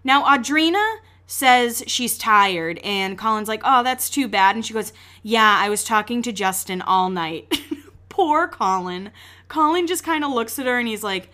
Now, 0.04 0.22
Audrina 0.24 0.98
says 1.26 1.82
she's 1.86 2.16
tired, 2.16 2.78
and 2.84 3.18
Colin's 3.18 3.48
like, 3.48 3.62
Oh, 3.64 3.82
that's 3.82 4.08
too 4.08 4.28
bad. 4.28 4.54
And 4.54 4.64
she 4.64 4.74
goes, 4.74 4.92
Yeah, 5.22 5.58
I 5.60 5.68
was 5.68 5.82
talking 5.82 6.22
to 6.22 6.32
Justin 6.32 6.80
all 6.82 7.10
night. 7.10 7.60
Poor 8.08 8.48
Colin. 8.48 9.10
Colin 9.48 9.86
just 9.86 10.04
kind 10.04 10.24
of 10.24 10.32
looks 10.32 10.58
at 10.58 10.66
her 10.66 10.78
and 10.78 10.88
he's 10.88 11.02
like, 11.02 11.30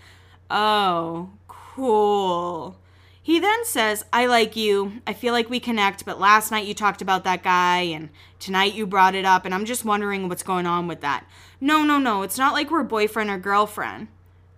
Oh, 0.51 1.31
cool. 1.49 2.77
He 3.25 3.41
then 3.41 3.65
says, 3.65 4.05
I 4.13 4.27
like 4.27 4.55
you. 4.55 5.01
I 5.07 5.15
feel 5.15 5.33
like 5.33 5.49
we 5.49 5.59
connect, 5.59 6.05
but 6.05 6.21
last 6.21 6.51
night 6.51 6.67
you 6.67 6.75
talked 6.75 7.01
about 7.01 7.25
that 7.25 7.43
guy, 7.43 7.79
and 7.79 8.11
tonight 8.39 8.75
you 8.75 8.87
brought 8.87 9.15
it 9.15 9.25
up, 9.25 9.47
and 9.47 9.55
I'm 9.55 9.65
just 9.65 9.83
wondering 9.83 10.29
what's 10.29 10.43
going 10.43 10.67
on 10.67 10.87
with 10.89 11.01
that. 11.01 11.27
No, 11.59 11.83
no, 11.83 11.97
no. 11.97 12.21
It's 12.21 12.37
not 12.37 12.53
like 12.53 12.71
we're 12.71 12.83
boyfriend 12.83 13.31
or 13.31 13.39
girlfriend. 13.39 14.09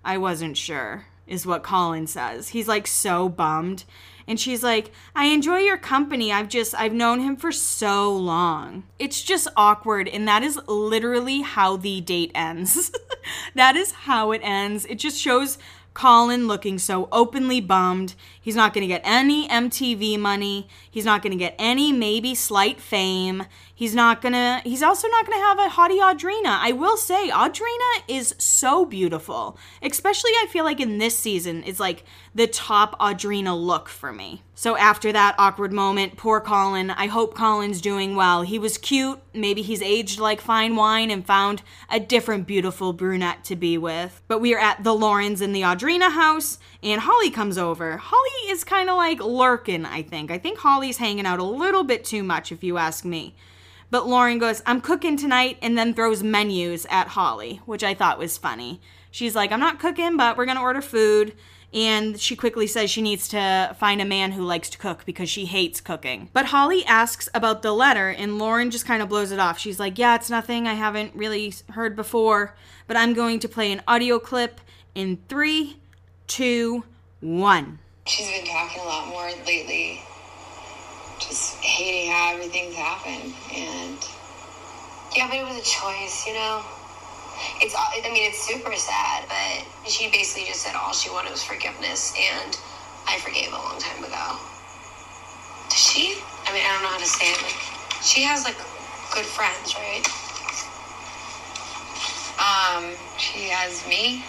I 0.05 0.19
wasn't 0.19 0.57
sure, 0.57 1.05
is 1.29 1.47
what 1.47 1.63
Colin 1.63 2.09
says. 2.09 2.49
He's 2.49 2.67
like 2.67 2.89
so 2.89 3.29
bummed. 3.29 3.85
And 4.27 4.41
she's 4.41 4.65
like, 4.65 4.91
I 5.15 5.27
enjoy 5.27 5.59
your 5.59 5.79
company. 5.79 6.33
I've 6.33 6.49
just, 6.49 6.75
I've 6.75 6.93
known 6.93 7.21
him 7.21 7.37
for 7.37 7.53
so 7.53 8.13
long. 8.13 8.83
It's 8.99 9.23
just 9.23 9.47
awkward. 9.57 10.09
And 10.09 10.27
that 10.27 10.43
is 10.43 10.59
literally 10.67 11.43
how 11.43 11.77
the 11.77 12.01
date 12.01 12.33
ends. 12.35 12.91
that 13.55 13.77
is 13.77 13.93
how 13.93 14.33
it 14.33 14.41
ends. 14.43 14.87
It 14.87 14.97
just 14.97 15.21
shows 15.21 15.57
Colin 15.97 16.47
looking 16.47 16.79
so 16.79 17.09
openly 17.11 17.59
bummed. 17.59 18.15
He's 18.39 18.55
not 18.55 18.75
going 18.75 18.83
to 18.83 18.87
get 18.87 19.01
any 19.03 19.49
MTV 19.49 20.19
money. 20.19 20.69
He's 20.91 21.07
not 21.07 21.23
going 21.23 21.31
to 21.31 21.39
get 21.39 21.55
any 21.59 21.91
maybe 21.91 22.35
slight 22.35 22.83
fame. 22.83 23.47
He's 23.79 23.95
not 23.95 24.23
to, 24.23 24.63
he's 24.65 24.83
also 24.83 25.07
not 25.09 25.27
to 25.27 25.33
have 25.33 25.59
a 25.59 25.69
haughty 25.69 25.99
Audrina. 25.99 26.59
I 26.61 26.73
will 26.73 26.97
say, 26.97 27.29
Audrina 27.29 28.03
is 28.09 28.35
so 28.39 28.87
beautiful. 28.87 29.59
Especially, 29.83 30.31
I 30.41 30.47
feel 30.49 30.65
like 30.65 30.81
in 30.81 30.97
this 30.97 31.19
season, 31.19 31.63
is 31.63 31.79
like 31.79 32.03
the 32.35 32.47
top 32.47 32.99
Audrina 32.99 33.55
look 33.55 33.91
for 33.91 34.15
me. 34.15 34.43
So 34.55 34.79
after 34.79 35.13
that 35.13 35.35
awkward 35.37 35.75
moment, 35.75 36.17
poor 36.17 36.41
Colin, 36.41 36.91
I 36.91 37.09
hope 37.09 37.35
Colin's 37.35 37.83
doing 37.83 38.17
well. 38.17 38.41
He 38.41 38.59
was 38.59 38.79
cute. 38.79 39.21
Maybe 39.35 39.61
he's 39.61 39.83
aged 39.83 40.19
like 40.19 40.41
fine 40.41 40.75
wine 40.75 41.11
and 41.11 41.27
found 41.27 41.61
a 41.91 42.01
different 42.01 42.47
beautiful 42.47 42.95
brunette 42.95 43.45
to 43.45 43.57
be 43.57 43.77
with. 43.77 44.23
But 44.27 44.41
we 44.41 44.55
are 44.55 44.59
at 44.59 44.85
the 44.85 44.95
Laurens 44.95 45.43
in 45.43 45.53
the 45.53 45.61
Audrina 45.61 46.11
house, 46.11 46.59
and 46.83 47.03
Holly 47.03 47.31
comes 47.31 47.59
over. 47.59 47.99
Holly 47.99 48.51
is 48.51 48.65
kind 48.65 48.89
of 48.89 48.97
like 48.97 49.21
lurking, 49.21 49.85
I 49.85 50.01
think. 50.01 50.31
I 50.31 50.39
think 50.39 50.61
Holly's 50.61 50.97
hanging 50.97 51.27
out 51.27 51.41
a 51.41 51.45
little 51.45 51.85
bit 51.85 52.07
too 52.07 52.23
much, 52.23 52.51
if 52.51 52.65
you 52.65 52.79
ask 52.79 53.05
me. 53.05 53.35
But 53.91 54.07
Lauren 54.07 54.39
goes, 54.39 54.63
I'm 54.67 54.81
cooking 54.81 55.17
tonight, 55.17 55.59
and 55.63 55.79
then 55.79 55.95
throws 55.95 56.23
menus 56.23 56.87
at 56.91 57.09
Holly, 57.09 57.61
which 57.67 57.85
I 57.85 57.95
thought 57.95 58.19
was 58.19 58.37
funny. 58.39 58.81
She's 59.11 59.35
like, 59.35 59.53
I'm 59.53 59.61
not 59.61 59.79
cooking, 59.79 60.17
but 60.17 60.37
we're 60.37 60.45
going 60.45 60.57
to 60.57 60.63
order 60.63 60.83
food. 60.83 61.35
And 61.73 62.19
she 62.19 62.37
quickly 62.37 62.67
says 62.67 62.91
she 62.91 63.03
needs 63.03 63.29
to 63.29 63.75
find 63.79 64.01
a 64.01 64.05
man 64.05 64.33
who 64.33 64.43
likes 64.43 64.71
to 64.71 64.79
cook 64.79 65.05
because 65.05 65.29
she 65.29 65.47
hates 65.47 65.81
cooking. 65.81 66.31
But 66.33 66.47
Holly 66.47 66.85
asks 66.85 67.29
about 67.35 67.63
the 67.63 67.73
letter, 67.73 68.09
and 68.09 68.39
Lauren 68.39 68.71
just 68.71 68.87
kind 68.87 69.03
of 69.03 69.09
blows 69.09 69.33
it 69.33 69.39
off. 69.39 69.59
She's 69.59 69.79
like, 69.79 69.99
Yeah, 69.99 70.15
it's 70.15 70.31
nothing 70.31 70.67
I 70.67 70.75
haven't 70.75 71.15
really 71.15 71.53
heard 71.71 71.97
before, 71.97 72.55
but 72.87 72.97
I'm 72.97 73.15
going 73.15 73.41
to 73.41 73.49
play 73.49 73.73
an 73.73 73.83
audio 73.87 74.19
clip 74.19 74.61
in 74.95 75.19
three, 75.29 75.79
two, 76.27 76.85
one. 77.21 77.79
She's 78.07 78.31
been 78.31 78.47
talking 78.47 78.81
a 78.81 78.85
lot 78.85 79.09
more 79.09 79.31
lately. 79.45 80.01
Just 81.27 81.57
hating 81.57 82.11
how 82.11 82.35
everything's 82.35 82.75
happened. 82.75 83.35
And 83.53 83.99
Yeah, 85.15 85.29
but 85.29 85.37
it 85.37 85.45
was 85.45 85.57
a 85.57 85.65
choice, 85.67 86.27
you 86.27 86.35
know? 86.35 86.63
It's, 87.61 87.75
I 87.77 88.01
mean, 88.13 88.31
it's 88.31 88.41
super 88.41 88.75
sad, 88.77 89.25
but 89.29 89.91
she 89.91 90.11
basically 90.11 90.47
just 90.47 90.63
said 90.63 90.75
all 90.75 90.93
she 90.93 91.11
wanted 91.11 91.31
was 91.33 91.43
forgiveness, 91.43 92.15
and 92.17 92.57
I 93.07 93.19
forgave 93.19 93.49
a 93.49 93.57
long 93.57 93.79
time 93.79 94.03
ago. 94.03 94.39
does 95.69 95.79
she? 95.79 96.17
I 96.47 96.53
mean, 96.53 96.63
I 96.65 96.73
don't 96.73 96.83
know 96.83 96.89
how 96.89 96.99
to 96.99 97.07
say 97.07 97.27
it, 97.33 97.43
Like, 97.43 97.61
she 98.03 98.23
has, 98.23 98.45
like, 98.45 98.57
good 99.13 99.27
friends, 99.27 99.75
right? 99.77 100.05
Um, 102.41 102.93
she 103.19 103.49
has 103.49 103.87
me. 103.89 104.25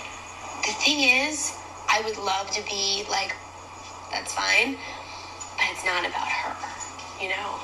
The 0.65 0.73
thing 0.83 0.99
is, 1.27 1.53
I 1.89 2.01
would 2.03 2.17
love 2.17 2.51
to 2.51 2.61
be 2.65 3.05
like, 3.09 3.35
that's 4.11 4.33
fine, 4.33 4.75
but 5.55 5.65
it's 5.71 5.85
not 5.85 6.05
about 6.05 6.27
her, 6.27 6.76
you 7.21 7.29
know? 7.29 7.59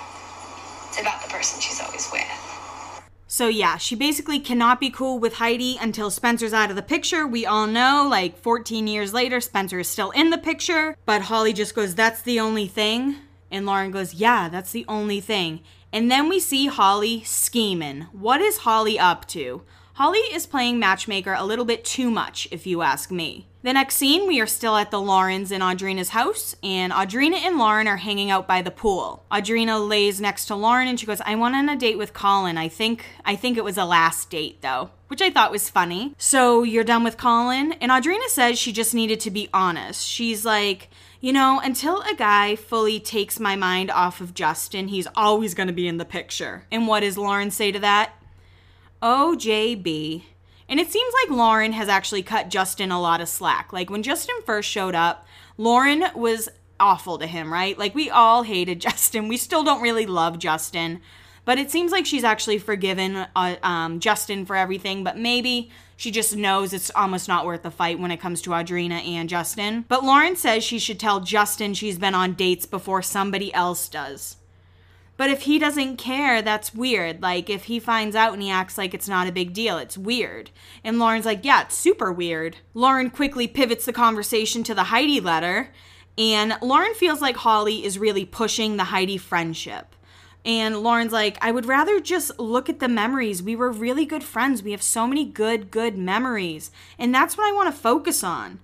It's 0.87 0.99
about 1.01 1.21
the 1.21 1.29
person 1.29 1.59
she's 1.59 1.81
always 1.81 2.09
with. 2.11 2.53
So 3.27 3.47
yeah, 3.47 3.77
she 3.77 3.95
basically 3.95 4.39
cannot 4.39 4.79
be 4.79 4.91
cool 4.91 5.17
with 5.17 5.35
Heidi 5.35 5.75
until 5.81 6.11
Spencer's 6.11 6.53
out 6.53 6.69
of 6.69 6.75
the 6.75 6.83
picture. 6.83 7.25
We 7.25 7.47
all 7.47 7.65
know, 7.65 8.07
like 8.07 8.37
14 8.37 8.85
years 8.85 9.11
later, 9.11 9.41
Spencer 9.41 9.79
is 9.79 9.87
still 9.87 10.11
in 10.11 10.29
the 10.29 10.37
picture. 10.37 10.95
But 11.07 11.23
Holly 11.23 11.51
just 11.51 11.73
goes, 11.73 11.95
That's 11.95 12.21
the 12.21 12.39
only 12.39 12.67
thing. 12.67 13.15
And 13.49 13.65
Lauren 13.65 13.89
goes, 13.89 14.13
Yeah, 14.13 14.49
that's 14.49 14.71
the 14.71 14.85
only 14.87 15.19
thing. 15.19 15.61
And 15.91 16.11
then 16.11 16.29
we 16.29 16.39
see 16.39 16.67
Holly 16.67 17.23
scheming. 17.23 18.01
What 18.11 18.39
is 18.39 18.57
Holly 18.57 18.99
up 18.99 19.27
to? 19.29 19.63
Holly 19.93 20.19
is 20.19 20.45
playing 20.45 20.77
matchmaker 20.77 21.33
a 21.33 21.43
little 21.45 21.65
bit 21.65 21.83
too 21.83 22.11
much, 22.11 22.47
if 22.51 22.67
you 22.67 22.83
ask 22.83 23.09
me. 23.09 23.47
The 23.63 23.71
next 23.71 23.95
scene, 23.95 24.27
we 24.27 24.41
are 24.41 24.45
still 24.45 24.75
at 24.75 24.91
the 24.91 24.99
Laurens 24.99 25.49
in 25.49 25.61
Audrina's 25.61 26.09
house, 26.09 26.53
and 26.61 26.91
Audrina 26.91 27.37
and 27.37 27.57
Lauren 27.57 27.87
are 27.87 27.95
hanging 27.95 28.29
out 28.29 28.45
by 28.45 28.61
the 28.61 28.71
pool. 28.71 29.23
Audrina 29.31 29.79
lays 29.87 30.19
next 30.19 30.47
to 30.47 30.55
Lauren 30.55 30.89
and 30.89 30.99
she 30.99 31.05
goes, 31.05 31.21
I 31.21 31.35
went 31.35 31.55
on 31.55 31.69
a 31.69 31.77
date 31.77 31.97
with 31.97 32.11
Colin. 32.11 32.57
I 32.57 32.67
think 32.67 33.05
I 33.23 33.37
think 33.37 33.55
it 33.55 33.63
was 33.63 33.77
a 33.77 33.85
last 33.85 34.29
date 34.29 34.61
though. 34.61 34.89
Which 35.07 35.21
I 35.21 35.29
thought 35.29 35.49
was 35.49 35.69
funny. 35.69 36.13
So 36.17 36.63
you're 36.63 36.83
done 36.83 37.05
with 37.05 37.15
Colin? 37.15 37.71
And 37.79 37.89
Audrina 37.89 38.27
says 38.27 38.59
she 38.59 38.73
just 38.73 38.93
needed 38.93 39.21
to 39.21 39.31
be 39.31 39.47
honest. 39.53 40.05
She's 40.05 40.43
like, 40.43 40.89
you 41.21 41.31
know, 41.31 41.61
until 41.63 42.01
a 42.01 42.15
guy 42.15 42.57
fully 42.57 42.99
takes 42.99 43.39
my 43.39 43.55
mind 43.55 43.89
off 43.91 44.19
of 44.19 44.33
Justin, 44.33 44.89
he's 44.89 45.07
always 45.15 45.53
gonna 45.53 45.71
be 45.71 45.87
in 45.87 45.99
the 45.99 46.03
picture. 46.03 46.65
And 46.69 46.85
what 46.85 46.99
does 46.99 47.17
Lauren 47.17 47.49
say 47.49 47.71
to 47.71 47.79
that? 47.79 48.11
OJB. 49.01 50.23
And 50.69 50.79
it 50.79 50.91
seems 50.91 51.13
like 51.23 51.37
Lauren 51.37 51.73
has 51.73 51.89
actually 51.89 52.23
cut 52.23 52.49
Justin 52.49 52.91
a 52.91 53.01
lot 53.01 53.21
of 53.21 53.29
slack. 53.29 53.73
Like 53.73 53.89
when 53.89 54.03
Justin 54.03 54.35
first 54.45 54.69
showed 54.69 54.95
up, 54.95 55.25
Lauren 55.57 56.05
was 56.15 56.49
awful 56.79 57.17
to 57.17 57.27
him, 57.27 57.51
right? 57.51 57.77
Like 57.77 57.95
we 57.95 58.09
all 58.09 58.43
hated 58.43 58.79
Justin. 58.81 59.27
We 59.27 59.37
still 59.37 59.63
don't 59.63 59.81
really 59.81 60.05
love 60.05 60.39
Justin. 60.39 61.01
But 61.45 61.59
it 61.59 61.71
seems 61.71 61.91
like 61.91 62.05
she's 62.05 62.23
actually 62.23 62.57
forgiven 62.57 63.25
uh, 63.35 63.55
um, 63.61 63.99
Justin 63.99 64.45
for 64.45 64.55
everything, 64.55 65.03
but 65.03 65.17
maybe 65.17 65.69
she 65.97 66.09
just 66.09 66.35
knows 66.35 66.73
it's 66.73 66.91
almost 66.95 67.27
not 67.27 67.45
worth 67.45 67.63
the 67.63 67.71
fight 67.71 67.99
when 67.99 68.11
it 68.11 68.21
comes 68.21 68.41
to 68.43 68.51
Audrina 68.51 69.05
and 69.05 69.27
Justin. 69.27 69.83
But 69.89 70.05
Lauren 70.05 70.37
says 70.37 70.63
she 70.63 70.79
should 70.79 70.99
tell 70.99 71.19
Justin 71.19 71.73
she's 71.73 71.99
been 71.99 72.15
on 72.15 72.33
dates 72.33 72.65
before 72.65 73.01
somebody 73.01 73.53
else 73.53 73.89
does. 73.89 74.37
But 75.15 75.29
if 75.29 75.43
he 75.43 75.59
doesn't 75.59 75.97
care, 75.97 76.41
that's 76.41 76.73
weird. 76.73 77.21
Like, 77.21 77.49
if 77.49 77.65
he 77.65 77.79
finds 77.79 78.15
out 78.15 78.33
and 78.33 78.41
he 78.41 78.49
acts 78.49 78.77
like 78.77 78.93
it's 78.93 79.07
not 79.07 79.27
a 79.27 79.31
big 79.31 79.53
deal, 79.53 79.77
it's 79.77 79.97
weird. 79.97 80.49
And 80.83 80.97
Lauren's 80.97 81.25
like, 81.25 81.45
yeah, 81.45 81.61
it's 81.61 81.77
super 81.77 82.11
weird. 82.11 82.57
Lauren 82.73 83.09
quickly 83.11 83.47
pivots 83.47 83.85
the 83.85 83.93
conversation 83.93 84.63
to 84.63 84.73
the 84.73 84.85
Heidi 84.85 85.19
letter. 85.19 85.69
And 86.17 86.57
Lauren 86.61 86.93
feels 86.95 87.21
like 87.21 87.37
Holly 87.37 87.85
is 87.85 87.99
really 87.99 88.25
pushing 88.25 88.77
the 88.77 88.85
Heidi 88.85 89.17
friendship. 89.17 89.95
And 90.45 90.79
Lauren's 90.79 91.13
like, 91.13 91.37
I 91.41 91.51
would 91.51 91.65
rather 91.65 91.99
just 91.99 92.37
look 92.37 92.67
at 92.67 92.79
the 92.79 92.89
memories. 92.89 93.41
We 93.41 93.55
were 93.55 93.71
really 93.71 94.05
good 94.05 94.23
friends. 94.23 94.61
We 94.61 94.71
have 94.71 94.81
so 94.81 95.07
many 95.07 95.25
good, 95.25 95.71
good 95.71 95.97
memories. 95.97 96.69
And 96.99 97.13
that's 97.15 97.37
what 97.37 97.47
I 97.47 97.55
want 97.55 97.73
to 97.73 97.81
focus 97.81 98.23
on. 98.23 98.59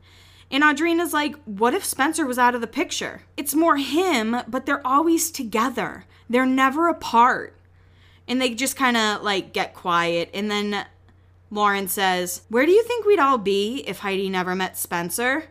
And 0.52 0.64
Audrina's 0.64 1.14
like, 1.14 1.36
what 1.44 1.74
if 1.74 1.86
Spencer 1.86 2.26
was 2.26 2.40
out 2.40 2.56
of 2.56 2.62
the 2.62 2.68
picture? 2.68 3.22
It's 3.38 3.54
more 3.54 3.78
him, 3.78 4.38
but 4.48 4.66
they're 4.66 4.86
always 4.86 5.30
together. 5.30 6.06
They're 6.30 6.46
never 6.46 6.88
apart. 6.88 7.56
And 8.28 8.42
they 8.42 8.54
just 8.54 8.76
kind 8.76 8.98
of 8.98 9.22
like 9.22 9.54
get 9.54 9.74
quiet. 9.74 10.30
And 10.34 10.50
then 10.50 10.86
Lauren 11.52 11.88
says, 11.88 12.44
Where 12.50 12.66
do 12.66 12.72
you 12.72 12.84
think 12.84 13.06
we'd 13.06 13.20
all 13.20 13.38
be 13.38 13.84
if 13.88 14.00
Heidi 14.00 14.30
never 14.30 14.56
met 14.56 14.78
Spencer? 14.78 15.46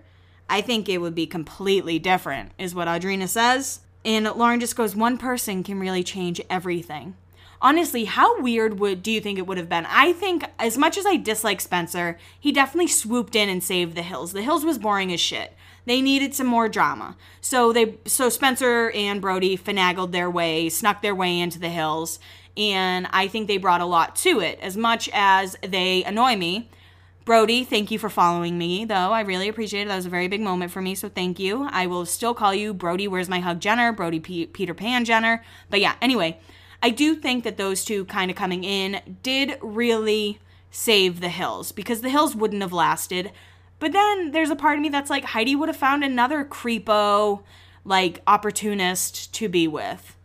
I 0.51 0.61
think 0.61 0.89
it 0.89 0.99
would 0.99 1.15
be 1.15 1.27
completely 1.27 1.99
different, 1.99 2.53
is 2.59 2.75
what 2.75 2.89
Audrina 2.89 3.29
says. 3.29 3.81
And 4.05 4.25
Lauren 4.25 4.61
just 4.61 4.77
goes, 4.77 4.97
One 4.97 5.19
person 5.19 5.63
can 5.63 5.81
really 5.81 6.05
change 6.05 6.41
everything. 6.49 7.17
Honestly, 7.61 8.05
how 8.05 8.41
weird 8.41 8.79
would 8.79 9.03
do 9.03 9.11
you 9.11 9.21
think 9.21 9.39
it 9.39 9.47
would 9.47 9.59
have 9.59 9.69
been? 9.69 9.87
I 9.87 10.13
think 10.13 10.45
as 10.59 10.79
much 10.79 10.97
as 10.97 11.07
I 11.07 11.17
dislike 11.17 11.61
Spencer, 11.61 12.19
he 12.39 12.53
definitely 12.53 12.89
swooped 12.89 13.35
in 13.35 13.49
and 13.49 13.63
saved 13.63 13.95
the 13.95 14.03
Hills. 14.03 14.33
The 14.33 14.43
Hills 14.43 14.65
was 14.65 14.79
boring 14.79 15.13
as 15.13 15.21
shit. 15.21 15.55
They 15.85 16.03
needed 16.03 16.35
some 16.35 16.47
more 16.47 16.69
drama. 16.69 17.17
So 17.41 17.73
they 17.73 17.95
so 18.05 18.29
Spencer 18.29 18.91
and 18.91 19.23
Brody 19.23 19.57
finagled 19.57 20.13
their 20.13 20.31
way, 20.31 20.69
snuck 20.69 21.01
their 21.01 21.15
way 21.15 21.39
into 21.39 21.59
the 21.59 21.71
Hills, 21.71 22.19
and 22.57 23.07
I 23.11 23.29
think 23.29 23.49
they 23.49 23.57
brought 23.57 23.81
a 23.81 23.87
lot 23.87 24.15
to 24.17 24.41
it. 24.41 24.59
As 24.61 24.77
much 24.77 25.09
as 25.13 25.57
they 25.63 26.05
annoy 26.05 26.37
me, 26.37 26.69
Brody, 27.25 27.63
thank 27.63 27.91
you 27.91 27.99
for 27.99 28.09
following 28.09 28.57
me, 28.57 28.87
though. 28.87 29.13
I 29.13 29.21
really 29.21 29.49
appreciate 29.49 29.83
it. 29.83 29.89
That 29.89 29.97
was 29.97 30.07
a 30.07 30.11
very 30.11 30.29
big 30.29 30.41
moment 30.41 30.73
for 30.73 30.81
me, 30.81 30.95
so 30.95 31.11
thank 31.11 31.39
you. 31.39 31.69
I 31.71 31.87
will 31.87 32.07
still 32.07 32.33
call 32.33 32.55
you 32.55 32.73
Brody, 32.73 33.07
Where's 33.07 33.29
My 33.29 33.41
Hug 33.41 33.61
Jenner, 33.61 33.93
Brody 33.93 34.19
P- 34.19 34.47
Peter 34.47 34.73
Pan 34.73 35.05
Jenner. 35.05 35.45
But 35.69 35.81
yeah, 35.81 35.97
anyway, 36.01 36.39
I 36.83 36.91
do 36.91 37.15
think 37.15 37.45
that 37.45 37.57
those 37.57 37.85
two 37.85 38.05
kind 38.05 38.31
of 38.31 38.37
coming 38.37 38.65
in 38.65 39.19
did 39.23 39.59
really 39.61 40.39
save 40.71 41.21
the 41.21 41.29
Hills 41.29 41.73
because 41.73 42.03
the 42.03 42.11
Hills 42.11 42.37
wouldn't 42.37 42.63
have 42.63 42.73
lasted. 42.73 43.33
But 43.79 43.93
then 43.93 44.33
there's 44.33 44.51
a 44.51 44.57
part 44.57 44.77
of 44.77 44.83
me 44.83 44.89
that's 44.89 45.11
like, 45.11 45.25
Heidi 45.25 45.57
would 45.57 45.69
have 45.69 45.77
found 45.77 46.05
another 46.05 46.45
creepo, 46.45 47.43
like, 47.85 48.23
opportunist 48.27 49.33
to 49.35 49.49
be 49.49 49.67
with. 49.69 50.17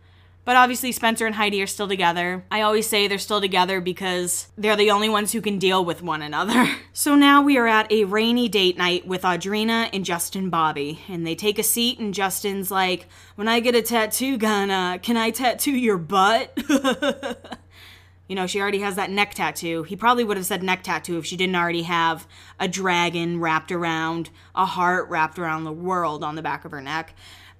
But 0.45 0.57
obviously, 0.57 0.91
Spencer 0.91 1.25
and 1.25 1.35
Heidi 1.35 1.61
are 1.61 1.67
still 1.67 1.87
together. 1.87 2.43
I 2.51 2.61
always 2.61 2.87
say 2.87 3.07
they're 3.07 3.17
still 3.17 3.39
together 3.39 3.79
because 3.79 4.49
they're 4.57 4.75
the 4.75 4.91
only 4.91 5.07
ones 5.07 5.31
who 5.31 5.39
can 5.39 5.57
deal 5.57 5.85
with 5.85 6.01
one 6.01 6.21
another. 6.21 6.67
So 6.95 7.15
now 7.15 7.41
we 7.41 7.57
are 7.57 7.65
at 7.65 7.91
a 7.91 8.03
rainy 8.03 8.47
date 8.47 8.77
night 8.77 9.07
with 9.07 9.23
Audrina 9.23 9.89
and 9.91 10.05
Justin 10.05 10.51
Bobby. 10.51 10.99
And 11.09 11.25
they 11.25 11.33
take 11.33 11.57
a 11.57 11.63
seat, 11.63 11.97
and 11.97 12.13
Justin's 12.13 12.69
like, 12.69 13.07
When 13.33 13.47
I 13.47 13.61
get 13.61 13.73
a 13.73 13.81
tattoo 13.81 14.37
gun, 14.37 14.69
uh, 14.69 14.99
can 14.99 15.17
I 15.17 15.31
tattoo 15.31 15.71
your 15.71 15.97
butt? 15.97 16.55
you 18.27 18.35
know, 18.35 18.45
she 18.45 18.61
already 18.61 18.79
has 18.81 18.95
that 18.97 19.09
neck 19.09 19.33
tattoo. 19.33 19.81
He 19.81 19.95
probably 19.95 20.23
would 20.23 20.37
have 20.37 20.45
said 20.45 20.61
neck 20.61 20.83
tattoo 20.83 21.17
if 21.17 21.25
she 21.25 21.35
didn't 21.35 21.55
already 21.55 21.81
have 21.81 22.27
a 22.59 22.67
dragon 22.67 23.39
wrapped 23.39 23.71
around, 23.71 24.29
a 24.53 24.65
heart 24.65 25.09
wrapped 25.09 25.39
around 25.39 25.63
the 25.63 25.71
world 25.71 26.23
on 26.23 26.35
the 26.35 26.43
back 26.43 26.63
of 26.63 26.69
her 26.69 26.81
neck. 26.81 27.15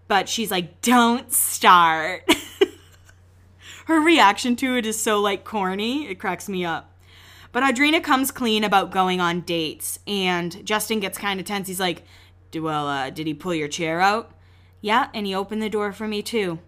But 0.07 0.29
she's 0.29 0.51
like, 0.51 0.81
Don't 0.81 1.33
start. 1.33 2.29
her 3.85 3.99
reaction 3.99 4.55
to 4.57 4.77
it 4.77 4.85
is 4.85 5.01
so 5.01 5.19
like 5.19 5.43
corny. 5.43 6.07
It 6.07 6.19
cracks 6.19 6.47
me 6.47 6.63
up. 6.65 6.89
But 7.51 7.63
Audrina 7.63 8.03
comes 8.03 8.31
clean 8.31 8.63
about 8.63 8.91
going 8.91 9.21
on 9.21 9.41
dates, 9.41 9.99
and 10.07 10.65
Justin 10.65 10.99
gets 10.99 11.17
kind 11.17 11.39
of 11.39 11.45
tense. 11.45 11.67
He's 11.67 11.79
like, 11.79 12.03
"Well, 12.53 12.87
uh, 12.87 13.09
did 13.11 13.27
he 13.27 13.33
pull 13.33 13.53
your 13.53 13.67
chair 13.67 14.01
out?" 14.01 14.31
Yeah, 14.81 15.09
and 15.13 15.25
he 15.25 15.35
opened 15.35 15.61
the 15.61 15.69
door 15.69 15.93
for 15.93 16.07
me 16.07 16.21
too. 16.21 16.59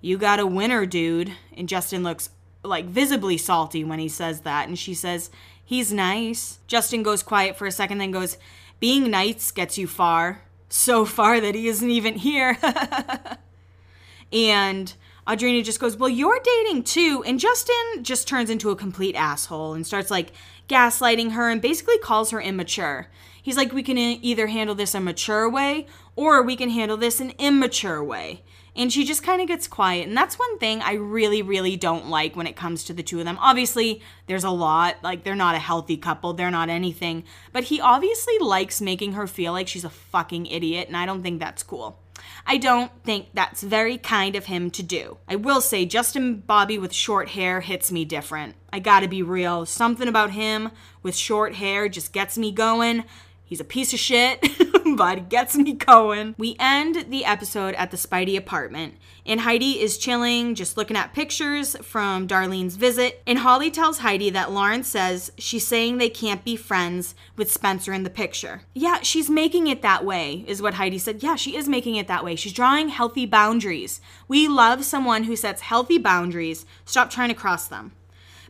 You 0.00 0.18
got 0.18 0.40
a 0.40 0.46
winner, 0.46 0.84
dude. 0.84 1.32
And 1.56 1.68
Justin 1.68 2.02
looks 2.02 2.30
like 2.64 2.86
visibly 2.86 3.38
salty 3.38 3.84
when 3.84 4.00
he 4.00 4.08
says 4.08 4.40
that, 4.40 4.66
and 4.66 4.78
she 4.78 4.94
says, 4.94 5.30
"He's 5.64 5.92
nice." 5.92 6.58
Justin 6.66 7.04
goes 7.04 7.22
quiet 7.22 7.56
for 7.56 7.66
a 7.66 7.72
second, 7.72 7.98
then 7.98 8.10
goes, 8.10 8.36
"Being 8.80 9.10
nice 9.10 9.52
gets 9.52 9.78
you 9.78 9.86
far, 9.86 10.42
so 10.68 11.04
far 11.04 11.40
that 11.40 11.54
he 11.54 11.68
isn't 11.68 11.90
even 11.90 12.16
here." 12.16 12.58
and 14.32 14.94
Audrina 15.26 15.64
just 15.64 15.80
goes, 15.80 15.96
Well, 15.96 16.08
you're 16.08 16.40
dating 16.42 16.82
too. 16.84 17.22
And 17.26 17.38
Justin 17.38 18.02
just 18.02 18.26
turns 18.26 18.50
into 18.50 18.70
a 18.70 18.76
complete 18.76 19.14
asshole 19.14 19.74
and 19.74 19.86
starts 19.86 20.10
like 20.10 20.32
gaslighting 20.68 21.32
her 21.32 21.48
and 21.48 21.62
basically 21.62 21.98
calls 21.98 22.30
her 22.30 22.40
immature. 22.40 23.08
He's 23.40 23.56
like, 23.56 23.72
We 23.72 23.82
can 23.82 23.98
either 23.98 24.48
handle 24.48 24.74
this 24.74 24.94
a 24.94 25.00
mature 25.00 25.48
way 25.48 25.86
or 26.16 26.42
we 26.42 26.56
can 26.56 26.70
handle 26.70 26.96
this 26.96 27.20
an 27.20 27.32
immature 27.38 28.02
way. 28.02 28.42
And 28.74 28.90
she 28.90 29.04
just 29.04 29.22
kind 29.22 29.42
of 29.42 29.48
gets 29.48 29.68
quiet. 29.68 30.08
And 30.08 30.16
that's 30.16 30.38
one 30.38 30.58
thing 30.58 30.80
I 30.80 30.94
really, 30.94 31.42
really 31.42 31.76
don't 31.76 32.08
like 32.08 32.34
when 32.34 32.46
it 32.46 32.56
comes 32.56 32.84
to 32.84 32.94
the 32.94 33.02
two 33.02 33.18
of 33.18 33.26
them. 33.26 33.36
Obviously, 33.38 34.00
there's 34.26 34.44
a 34.44 34.50
lot. 34.50 34.96
Like, 35.02 35.24
they're 35.24 35.34
not 35.34 35.54
a 35.54 35.58
healthy 35.58 35.98
couple, 35.98 36.32
they're 36.32 36.50
not 36.50 36.70
anything. 36.70 37.24
But 37.52 37.64
he 37.64 37.82
obviously 37.82 38.38
likes 38.38 38.80
making 38.80 39.12
her 39.12 39.26
feel 39.26 39.52
like 39.52 39.68
she's 39.68 39.84
a 39.84 39.90
fucking 39.90 40.46
idiot. 40.46 40.88
And 40.88 40.96
I 40.96 41.04
don't 41.04 41.22
think 41.22 41.38
that's 41.38 41.62
cool. 41.62 42.01
I 42.46 42.58
don't 42.58 42.90
think 43.04 43.28
that's 43.34 43.62
very 43.62 43.98
kind 43.98 44.36
of 44.36 44.46
him 44.46 44.70
to 44.72 44.82
do. 44.82 45.18
I 45.28 45.36
will 45.36 45.60
say, 45.60 45.84
Justin 45.84 46.40
Bobby 46.40 46.78
with 46.78 46.92
short 46.92 47.30
hair 47.30 47.60
hits 47.60 47.92
me 47.92 48.04
different. 48.04 48.56
I 48.72 48.78
gotta 48.78 49.08
be 49.08 49.22
real. 49.22 49.66
Something 49.66 50.08
about 50.08 50.30
him 50.30 50.70
with 51.02 51.14
short 51.16 51.54
hair 51.54 51.88
just 51.88 52.12
gets 52.12 52.38
me 52.38 52.52
going. 52.52 53.04
He's 53.52 53.60
a 53.60 53.64
piece 53.64 53.92
of 53.92 53.98
shit, 53.98 54.40
but 54.96 55.18
he 55.18 55.24
gets 55.24 55.58
me 55.58 55.74
going. 55.74 56.34
We 56.38 56.56
end 56.58 57.10
the 57.10 57.26
episode 57.26 57.74
at 57.74 57.90
the 57.90 57.98
Speidi 57.98 58.34
apartment, 58.34 58.94
and 59.26 59.42
Heidi 59.42 59.78
is 59.78 59.98
chilling, 59.98 60.54
just 60.54 60.78
looking 60.78 60.96
at 60.96 61.12
pictures 61.12 61.76
from 61.82 62.26
Darlene's 62.26 62.76
visit. 62.76 63.22
And 63.26 63.40
Holly 63.40 63.70
tells 63.70 63.98
Heidi 63.98 64.30
that 64.30 64.52
Lauren 64.52 64.84
says 64.84 65.32
she's 65.36 65.66
saying 65.66 65.98
they 65.98 66.08
can't 66.08 66.46
be 66.46 66.56
friends 66.56 67.14
with 67.36 67.52
Spencer 67.52 67.92
in 67.92 68.04
the 68.04 68.08
picture. 68.08 68.62
Yeah, 68.72 69.00
she's 69.02 69.28
making 69.28 69.66
it 69.66 69.82
that 69.82 70.02
way, 70.02 70.46
is 70.48 70.62
what 70.62 70.72
Heidi 70.72 70.96
said. 70.96 71.22
Yeah, 71.22 71.36
she 71.36 71.54
is 71.54 71.68
making 71.68 71.96
it 71.96 72.08
that 72.08 72.24
way. 72.24 72.36
She's 72.36 72.54
drawing 72.54 72.88
healthy 72.88 73.26
boundaries. 73.26 74.00
We 74.28 74.48
love 74.48 74.82
someone 74.82 75.24
who 75.24 75.36
sets 75.36 75.60
healthy 75.60 75.98
boundaries. 75.98 76.64
Stop 76.86 77.10
trying 77.10 77.28
to 77.28 77.34
cross 77.34 77.68
them. 77.68 77.92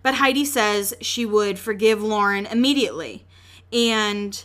But 0.04 0.14
Heidi 0.14 0.44
says 0.44 0.94
she 1.00 1.26
would 1.26 1.58
forgive 1.58 2.00
Lauren 2.00 2.46
immediately. 2.46 3.26
And 3.72 4.44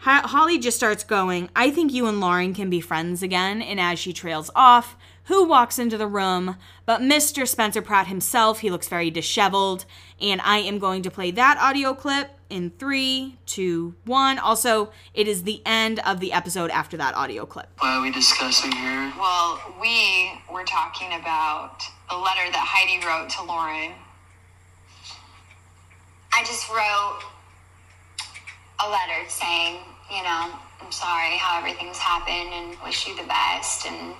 Holly 0.00 0.58
just 0.58 0.76
starts 0.76 1.04
going, 1.04 1.50
I 1.56 1.70
think 1.70 1.92
you 1.92 2.06
and 2.06 2.20
Lauren 2.20 2.54
can 2.54 2.70
be 2.70 2.80
friends 2.80 3.22
again. 3.22 3.60
And 3.60 3.80
as 3.80 3.98
she 3.98 4.12
trails 4.12 4.50
off, 4.54 4.96
who 5.24 5.46
walks 5.46 5.78
into 5.78 5.98
the 5.98 6.06
room? 6.06 6.56
But 6.86 7.00
Mr. 7.00 7.46
Spencer 7.46 7.82
Pratt 7.82 8.06
himself. 8.06 8.60
He 8.60 8.70
looks 8.70 8.88
very 8.88 9.10
disheveled. 9.10 9.84
And 10.20 10.40
I 10.42 10.58
am 10.58 10.78
going 10.78 11.02
to 11.02 11.10
play 11.10 11.30
that 11.32 11.58
audio 11.58 11.92
clip 11.94 12.30
in 12.48 12.70
three, 12.78 13.36
two, 13.44 13.94
one. 14.04 14.38
Also, 14.38 14.90
it 15.12 15.28
is 15.28 15.42
the 15.42 15.60
end 15.66 16.00
of 16.00 16.20
the 16.20 16.32
episode 16.32 16.70
after 16.70 16.96
that 16.96 17.14
audio 17.14 17.44
clip. 17.44 17.68
Why 17.80 17.96
are 17.96 18.02
we 18.02 18.10
discussing 18.10 18.72
here? 18.72 19.12
Well, 19.18 19.60
we 19.80 20.32
were 20.50 20.64
talking 20.64 21.12
about 21.12 21.82
the 22.08 22.16
letter 22.16 22.50
that 22.50 22.64
Heidi 22.66 23.04
wrote 23.06 23.28
to 23.30 23.44
Lauren. 23.44 23.92
I 26.32 26.42
just 26.44 26.70
wrote 26.70 27.20
a 28.84 28.88
letter 28.88 29.28
saying, 29.28 29.78
you 30.10 30.22
know, 30.22 30.52
I'm 30.80 30.92
sorry 30.92 31.36
how 31.36 31.58
everything's 31.58 31.98
happened 31.98 32.54
and 32.54 32.76
wish 32.84 33.06
you 33.08 33.16
the 33.16 33.26
best 33.26 33.86
and 33.86 34.14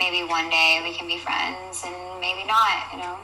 maybe 0.00 0.26
one 0.28 0.48
day 0.48 0.80
we 0.82 0.96
can 0.96 1.06
be 1.06 1.18
friends 1.18 1.84
and 1.84 1.94
maybe 2.20 2.44
not, 2.46 2.88
you 2.92 2.98
know. 2.98 3.18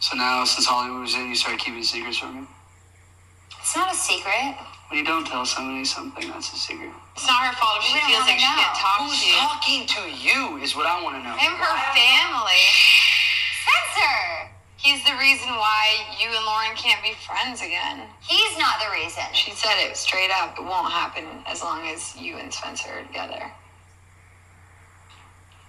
So 0.00 0.16
now, 0.16 0.44
since 0.44 0.66
Hollywood 0.66 1.02
was 1.02 1.14
in, 1.14 1.28
you 1.28 1.34
started 1.34 1.60
keeping 1.60 1.82
secrets 1.82 2.18
from 2.18 2.42
me? 2.42 2.46
It's 3.60 3.76
not 3.76 3.92
a 3.92 3.96
secret. 3.96 4.58
When 4.90 4.98
you 4.98 5.06
don't 5.06 5.24
tell 5.24 5.46
somebody 5.46 5.84
something, 5.84 6.28
that's 6.28 6.52
a 6.52 6.56
secret. 6.56 6.90
It's 7.16 7.26
not 7.26 7.46
her 7.46 7.54
fault 7.56 7.78
if 7.80 7.84
she 7.88 7.98
feels 8.04 8.26
like 8.26 8.36
she 8.38 8.44
can't 8.44 8.76
talk 8.76 9.00
Who's 9.00 9.22
to 9.22 9.26
you. 9.26 9.36
talking 9.40 9.80
to 9.86 10.02
you 10.12 10.58
is 10.60 10.76
what 10.76 10.84
I 10.84 11.00
want 11.02 11.16
to 11.16 11.22
know. 11.22 11.32
Him, 11.38 11.54
her 11.56 11.76
family. 11.96 12.66
Spencer! 13.64 14.51
He's 14.82 15.04
the 15.04 15.14
reason 15.14 15.48
why 15.48 15.94
you 16.18 16.26
and 16.26 16.44
Lauren 16.44 16.74
can't 16.76 17.02
be 17.04 17.12
friends 17.24 17.60
again. 17.62 18.02
He's 18.20 18.58
not 18.58 18.80
the 18.80 18.90
reason. 18.92 19.22
She 19.32 19.52
said 19.52 19.78
it 19.78 19.96
straight 19.96 20.30
up. 20.30 20.58
It 20.58 20.64
won't 20.64 20.90
happen 20.90 21.24
as 21.46 21.62
long 21.62 21.86
as 21.86 22.16
you 22.16 22.36
and 22.36 22.52
Spencer 22.52 22.90
are 22.90 23.02
together. 23.04 23.42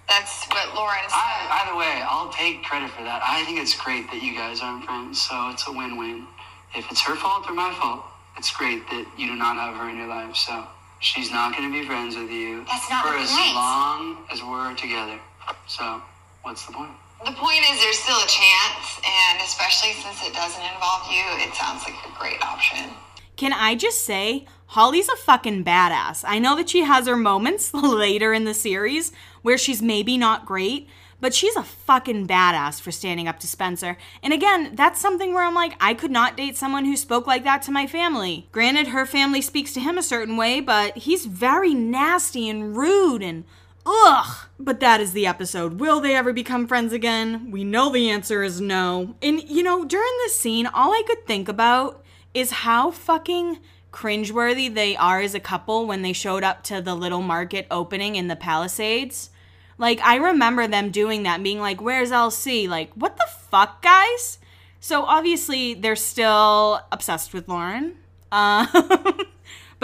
That's 0.08 0.46
what 0.48 0.74
Lauren 0.74 0.98
said. 1.06 1.14
I, 1.14 1.62
either 1.64 1.78
way, 1.78 2.02
I'll 2.04 2.30
take 2.32 2.64
credit 2.64 2.90
for 2.90 3.04
that. 3.04 3.22
I 3.24 3.44
think 3.44 3.60
it's 3.60 3.74
great 3.80 4.10
that 4.10 4.20
you 4.20 4.34
guys 4.34 4.60
aren't 4.60 4.84
friends, 4.84 5.22
so 5.22 5.48
it's 5.50 5.66
a 5.68 5.72
win-win. 5.72 6.26
If 6.74 6.90
it's 6.90 7.00
her 7.02 7.14
fault 7.14 7.44
or 7.48 7.54
my 7.54 7.72
fault, 7.80 8.02
it's 8.36 8.50
great 8.54 8.82
that 8.90 9.06
you 9.16 9.28
do 9.28 9.36
not 9.36 9.56
have 9.56 9.76
her 9.76 9.88
in 9.88 9.96
your 9.96 10.08
life. 10.08 10.34
So 10.34 10.66
she's 10.98 11.30
not 11.30 11.56
going 11.56 11.72
to 11.72 11.80
be 11.80 11.86
friends 11.86 12.16
with 12.16 12.30
you 12.30 12.64
That's 12.66 12.90
not 12.90 13.06
for 13.06 13.12
the 13.12 13.20
as 13.20 13.30
point. 13.30 13.54
long 13.54 14.26
as 14.32 14.42
we're 14.42 14.74
together. 14.74 15.20
So 15.68 16.02
what's 16.42 16.66
the 16.66 16.72
point? 16.72 16.90
The 17.24 17.32
point 17.32 17.60
is, 17.70 17.80
there's 17.80 17.98
still 17.98 18.16
a 18.16 18.28
chance, 18.28 19.00
and 19.04 19.40
especially 19.40 19.92
since 19.92 20.22
it 20.22 20.34
doesn't 20.34 20.62
involve 20.62 21.10
you, 21.10 21.24
it 21.44 21.54
sounds 21.54 21.84
like 21.84 21.94
a 22.04 22.18
great 22.18 22.42
option. 22.42 22.90
Can 23.36 23.52
I 23.52 23.74
just 23.74 24.04
say, 24.04 24.46
Holly's 24.66 25.08
a 25.08 25.16
fucking 25.16 25.64
badass. 25.64 26.24
I 26.26 26.38
know 26.38 26.56
that 26.56 26.68
she 26.68 26.82
has 26.84 27.06
her 27.06 27.16
moments 27.16 27.72
later 27.74 28.32
in 28.32 28.44
the 28.44 28.54
series 28.54 29.12
where 29.42 29.58
she's 29.58 29.80
maybe 29.80 30.18
not 30.18 30.46
great, 30.46 30.88
but 31.20 31.32
she's 31.32 31.56
a 31.56 31.62
fucking 31.62 32.26
badass 32.26 32.80
for 32.80 32.90
standing 32.90 33.28
up 33.28 33.38
to 33.40 33.46
Spencer. 33.46 33.96
And 34.22 34.32
again, 34.32 34.72
that's 34.74 35.00
something 35.00 35.32
where 35.32 35.44
I'm 35.44 35.54
like, 35.54 35.74
I 35.80 35.94
could 35.94 36.10
not 36.10 36.36
date 36.36 36.56
someone 36.56 36.84
who 36.84 36.96
spoke 36.96 37.26
like 37.26 37.44
that 37.44 37.62
to 37.62 37.70
my 37.70 37.86
family. 37.86 38.48
Granted, 38.52 38.88
her 38.88 39.06
family 39.06 39.40
speaks 39.40 39.72
to 39.74 39.80
him 39.80 39.96
a 39.96 40.02
certain 40.02 40.36
way, 40.36 40.60
but 40.60 40.98
he's 40.98 41.24
very 41.24 41.72
nasty 41.72 42.48
and 42.48 42.76
rude 42.76 43.22
and 43.22 43.44
Ugh! 43.86 44.46
But 44.58 44.80
that 44.80 45.00
is 45.00 45.12
the 45.12 45.26
episode. 45.26 45.78
Will 45.80 46.00
they 46.00 46.14
ever 46.14 46.32
become 46.32 46.66
friends 46.66 46.92
again? 46.92 47.50
We 47.50 47.64
know 47.64 47.90
the 47.90 48.08
answer 48.08 48.42
is 48.42 48.60
no. 48.60 49.16
And 49.20 49.42
you 49.48 49.62
know, 49.62 49.84
during 49.84 50.12
this 50.18 50.38
scene, 50.38 50.66
all 50.66 50.92
I 50.92 51.02
could 51.06 51.26
think 51.26 51.48
about 51.48 52.02
is 52.32 52.50
how 52.50 52.90
fucking 52.90 53.58
cringeworthy 53.92 54.72
they 54.72 54.96
are 54.96 55.20
as 55.20 55.34
a 55.34 55.40
couple 55.40 55.86
when 55.86 56.02
they 56.02 56.12
showed 56.12 56.42
up 56.42 56.62
to 56.64 56.80
the 56.80 56.94
little 56.94 57.22
market 57.22 57.66
opening 57.70 58.16
in 58.16 58.28
the 58.28 58.36
Palisades. 58.36 59.30
Like, 59.78 60.00
I 60.02 60.16
remember 60.16 60.66
them 60.66 60.90
doing 60.90 61.22
that 61.24 61.42
being 61.42 61.60
like, 61.60 61.80
where's 61.80 62.10
LC? 62.10 62.68
Like, 62.68 62.92
what 62.94 63.16
the 63.16 63.26
fuck, 63.50 63.82
guys? 63.82 64.38
So 64.80 65.04
obviously, 65.04 65.74
they're 65.74 65.96
still 65.96 66.80
obsessed 66.92 67.32
with 67.32 67.48
Lauren. 67.48 67.96
Uh, 68.30 68.66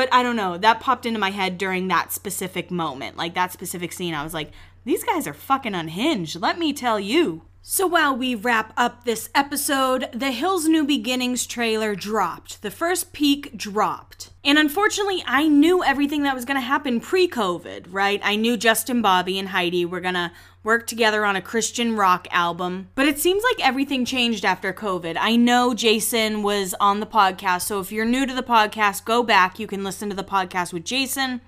but 0.01 0.09
I 0.15 0.23
don't 0.23 0.35
know. 0.35 0.57
That 0.57 0.81
popped 0.81 1.05
into 1.05 1.21
my 1.21 1.31
head 1.31 1.59
during 1.59 1.89
that 1.89 2.11
specific 2.11 2.71
moment. 2.71 3.19
Like, 3.19 3.35
that 3.35 3.53
specific 3.53 3.93
scene. 3.93 4.15
I 4.15 4.25
was 4.25 4.33
like, 4.33 4.51
these 4.83 5.05
guys 5.05 5.27
are 5.27 5.35
fucking 5.35 5.75
unhinged, 5.75 6.41
let 6.41 6.59
me 6.59 6.73
tell 6.73 6.99
you. 6.99 7.43
So 7.61 7.87
while 7.87 8.17
we 8.17 8.35
wrap 8.35 8.73
up 8.79 9.05
this 9.05 9.29
episode, 9.35 10.09
the 10.15 10.31
Hills 10.31 10.67
New 10.67 10.85
Beginnings 10.85 11.47
trailer 11.47 11.95
dropped. 11.95 12.63
The 12.63 12.71
first 12.71 13.13
peek 13.13 13.55
dropped. 13.55 14.31
And 14.43 14.59
unfortunately, 14.59 15.23
I 15.27 15.49
knew 15.49 15.85
everything 15.85 16.23
that 16.23 16.35
was 16.35 16.47
going 16.47 16.57
to 16.57 16.63
happen 16.63 17.01
pre 17.01 17.29
COVID, 17.29 17.89
right? 17.91 18.23
I 18.25 18.37
knew 18.37 18.57
Justin 18.57 19.03
Bobby 19.03 19.39
and 19.39 19.51
Heidi 19.51 19.85
were 19.85 20.01
going 20.01 20.15
to 20.15 20.33
work 20.63 20.87
together 20.87 21.25
on 21.25 21.37
a 21.37 21.43
Christian 21.43 21.97
rock 21.97 22.29
album. 22.31 22.89
But 22.95 23.09
it 23.09 23.19
seems 23.19 23.43
like 23.43 23.67
everything 23.67 24.05
changed 24.05 24.45
after 24.45 24.73
COVID. 24.73 25.17
I 25.19 25.37
know 25.37 25.75
Jason 25.75 26.43
was 26.43 26.75
on 26.81 27.01
the 27.01 27.07
podcast, 27.07 27.63
so 27.63 27.81
if 27.81 27.91
you're 27.91 28.05
new 28.05 28.27
to 28.27 28.35
the 28.35 28.43
podcast, 28.43 29.05
go 29.05 29.23
back. 29.23 29.59
You 29.59 29.67
can 29.67 29.85
listen 29.85 30.09
to 30.11 30.17
the 30.17 30.25
podcast 30.25 30.73
with 30.73 30.85
Jason 30.85 31.41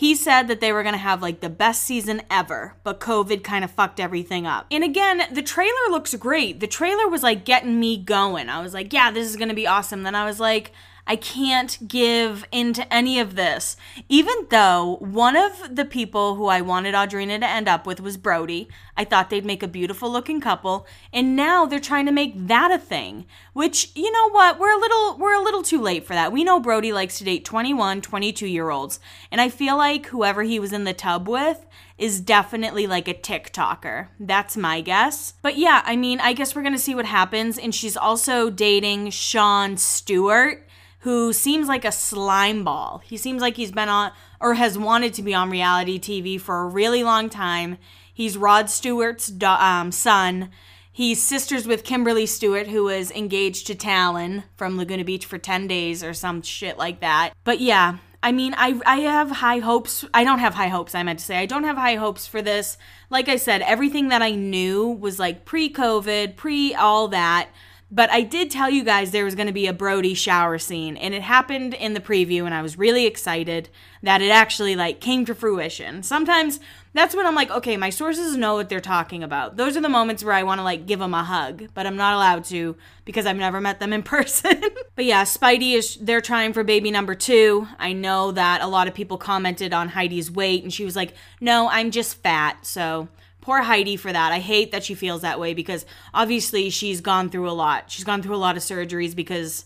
he 0.00 0.14
said 0.14 0.48
that 0.48 0.60
they 0.60 0.72
were 0.72 0.82
going 0.82 0.94
to 0.94 0.98
have 0.98 1.20
like 1.20 1.40
the 1.40 1.50
best 1.50 1.82
season 1.82 2.22
ever, 2.30 2.74
but 2.84 3.00
COVID 3.00 3.44
kind 3.44 3.62
of 3.62 3.70
fucked 3.70 4.00
everything 4.00 4.46
up. 4.46 4.66
And 4.70 4.82
again, 4.82 5.24
the 5.30 5.42
trailer 5.42 5.90
looks 5.90 6.14
great. 6.14 6.58
The 6.58 6.66
trailer 6.66 7.06
was 7.06 7.22
like 7.22 7.44
getting 7.44 7.78
me 7.78 7.98
going. 7.98 8.48
I 8.48 8.62
was 8.62 8.72
like, 8.72 8.94
yeah, 8.94 9.10
this 9.10 9.28
is 9.28 9.36
going 9.36 9.50
to 9.50 9.54
be 9.54 9.66
awesome. 9.66 10.02
Then 10.02 10.14
I 10.14 10.24
was 10.24 10.40
like, 10.40 10.72
I 11.10 11.16
can't 11.16 11.88
give 11.88 12.44
into 12.52 12.86
any 12.94 13.18
of 13.18 13.34
this. 13.34 13.76
Even 14.08 14.46
though 14.48 14.98
one 15.00 15.34
of 15.34 15.74
the 15.74 15.84
people 15.84 16.36
who 16.36 16.46
I 16.46 16.60
wanted 16.60 16.94
Audrina 16.94 17.40
to 17.40 17.48
end 17.48 17.66
up 17.66 17.84
with 17.84 18.00
was 18.00 18.16
Brody, 18.16 18.68
I 18.96 19.04
thought 19.04 19.28
they'd 19.28 19.44
make 19.44 19.64
a 19.64 19.66
beautiful 19.66 20.08
looking 20.08 20.40
couple, 20.40 20.86
and 21.12 21.34
now 21.34 21.66
they're 21.66 21.80
trying 21.80 22.06
to 22.06 22.12
make 22.12 22.46
that 22.46 22.70
a 22.70 22.78
thing. 22.78 23.26
Which, 23.54 23.90
you 23.96 24.12
know 24.12 24.30
what, 24.30 24.60
we're 24.60 24.70
a 24.70 24.78
little 24.78 25.18
we're 25.18 25.34
a 25.34 25.42
little 25.42 25.64
too 25.64 25.80
late 25.80 26.06
for 26.06 26.12
that. 26.12 26.30
We 26.30 26.44
know 26.44 26.60
Brody 26.60 26.92
likes 26.92 27.18
to 27.18 27.24
date 27.24 27.44
21, 27.44 28.02
22 28.02 28.46
year 28.46 28.70
olds, 28.70 29.00
and 29.32 29.40
I 29.40 29.48
feel 29.48 29.76
like 29.76 30.06
whoever 30.06 30.44
he 30.44 30.60
was 30.60 30.72
in 30.72 30.84
the 30.84 30.94
tub 30.94 31.28
with 31.28 31.66
is 31.98 32.20
definitely 32.20 32.86
like 32.86 33.08
a 33.08 33.14
TikToker. 33.14 34.10
That's 34.20 34.56
my 34.56 34.80
guess. 34.80 35.34
But 35.42 35.58
yeah, 35.58 35.82
I 35.84 35.96
mean, 35.96 36.20
I 36.20 36.34
guess 36.34 36.54
we're 36.54 36.62
gonna 36.62 36.78
see 36.78 36.94
what 36.94 37.06
happens. 37.06 37.58
And 37.58 37.74
she's 37.74 37.96
also 37.96 38.48
dating 38.48 39.10
Sean 39.10 39.76
Stewart 39.76 40.68
who 41.00 41.32
seems 41.32 41.68
like 41.68 41.84
a 41.84 41.92
slime 41.92 42.64
ball. 42.64 43.02
He 43.04 43.16
seems 43.16 43.40
like 43.40 43.56
he's 43.56 43.72
been 43.72 43.88
on 43.88 44.12
or 44.40 44.54
has 44.54 44.78
wanted 44.78 45.14
to 45.14 45.22
be 45.22 45.34
on 45.34 45.50
reality 45.50 45.98
TV 45.98 46.40
for 46.40 46.60
a 46.60 46.66
really 46.66 47.02
long 47.02 47.28
time. 47.28 47.78
He's 48.12 48.36
Rod 48.36 48.68
Stewart's 48.68 49.32
um, 49.42 49.92
son. 49.92 50.50
He's 50.92 51.22
sisters 51.22 51.66
with 51.66 51.84
Kimberly 51.84 52.26
Stewart, 52.26 52.66
who 52.66 52.84
was 52.84 53.10
engaged 53.12 53.66
to 53.68 53.74
Talan 53.74 54.44
from 54.56 54.76
Laguna 54.76 55.04
Beach 55.04 55.24
for 55.24 55.38
10 55.38 55.66
days 55.66 56.04
or 56.04 56.12
some 56.12 56.42
shit 56.42 56.76
like 56.76 57.00
that. 57.00 57.32
But 57.44 57.60
yeah, 57.60 57.98
I 58.22 58.32
mean, 58.32 58.54
I, 58.58 58.78
I 58.84 59.00
have 59.00 59.30
high 59.30 59.60
hopes. 59.60 60.04
I 60.12 60.24
don't 60.24 60.40
have 60.40 60.54
high 60.54 60.68
hopes, 60.68 60.94
I 60.94 61.02
meant 61.02 61.20
to 61.20 61.24
say. 61.24 61.38
I 61.38 61.46
don't 61.46 61.64
have 61.64 61.76
high 61.76 61.94
hopes 61.94 62.26
for 62.26 62.42
this. 62.42 62.76
Like 63.08 63.30
I 63.30 63.36
said, 63.36 63.62
everything 63.62 64.08
that 64.08 64.20
I 64.20 64.32
knew 64.32 64.88
was 64.88 65.18
like 65.18 65.46
pre 65.46 65.72
COVID, 65.72 66.36
pre 66.36 66.74
all 66.74 67.08
that. 67.08 67.48
But 67.92 68.10
I 68.10 68.22
did 68.22 68.50
tell 68.50 68.70
you 68.70 68.84
guys 68.84 69.10
there 69.10 69.24
was 69.24 69.34
going 69.34 69.48
to 69.48 69.52
be 69.52 69.66
a 69.66 69.72
Brody 69.72 70.14
shower 70.14 70.58
scene, 70.58 70.96
and 70.96 71.12
it 71.12 71.22
happened 71.22 71.74
in 71.74 71.94
the 71.94 72.00
preview, 72.00 72.44
and 72.44 72.54
I 72.54 72.62
was 72.62 72.78
really 72.78 73.04
excited 73.04 73.68
that 74.02 74.22
it 74.22 74.30
actually 74.30 74.76
like 74.76 75.00
came 75.00 75.24
to 75.24 75.34
fruition. 75.34 76.04
Sometimes 76.04 76.60
that's 76.92 77.14
when 77.14 77.26
I'm 77.26 77.34
like, 77.34 77.50
okay, 77.50 77.76
my 77.76 77.90
sources 77.90 78.36
know 78.36 78.54
what 78.54 78.68
they're 78.68 78.80
talking 78.80 79.22
about. 79.22 79.56
Those 79.56 79.76
are 79.76 79.80
the 79.80 79.88
moments 79.88 80.24
where 80.24 80.34
I 80.34 80.44
want 80.44 80.60
to 80.60 80.64
like 80.64 80.86
give 80.86 81.00
them 81.00 81.14
a 81.14 81.24
hug, 81.24 81.68
but 81.74 81.86
I'm 81.86 81.96
not 81.96 82.14
allowed 82.14 82.44
to 82.46 82.76
because 83.04 83.26
I've 83.26 83.36
never 83.36 83.60
met 83.60 83.80
them 83.80 83.92
in 83.92 84.02
person. 84.04 84.62
but 84.94 85.04
yeah, 85.04 85.24
Speidi 85.24 85.74
is 85.74 85.96
they're 85.96 86.20
trying 86.20 86.52
for 86.52 86.62
baby 86.62 86.90
number 86.90 87.14
2. 87.14 87.66
I 87.78 87.92
know 87.92 88.30
that 88.32 88.62
a 88.62 88.68
lot 88.68 88.88
of 88.88 88.94
people 88.94 89.18
commented 89.18 89.72
on 89.72 89.90
Heidi's 89.90 90.30
weight 90.30 90.62
and 90.62 90.72
she 90.72 90.84
was 90.84 90.94
like, 90.94 91.14
"No, 91.40 91.68
I'm 91.68 91.90
just 91.90 92.22
fat." 92.22 92.66
So, 92.66 93.08
poor 93.40 93.62
Heidi 93.62 93.96
for 93.96 94.12
that. 94.12 94.32
I 94.32 94.38
hate 94.38 94.72
that 94.72 94.84
she 94.84 94.94
feels 94.94 95.22
that 95.22 95.40
way 95.40 95.54
because 95.54 95.86
obviously 96.12 96.70
she's 96.70 97.00
gone 97.00 97.30
through 97.30 97.48
a 97.48 97.52
lot. 97.52 97.90
She's 97.90 98.04
gone 98.04 98.22
through 98.22 98.36
a 98.36 98.38
lot 98.38 98.56
of 98.56 98.62
surgeries 98.62 99.14
because 99.14 99.64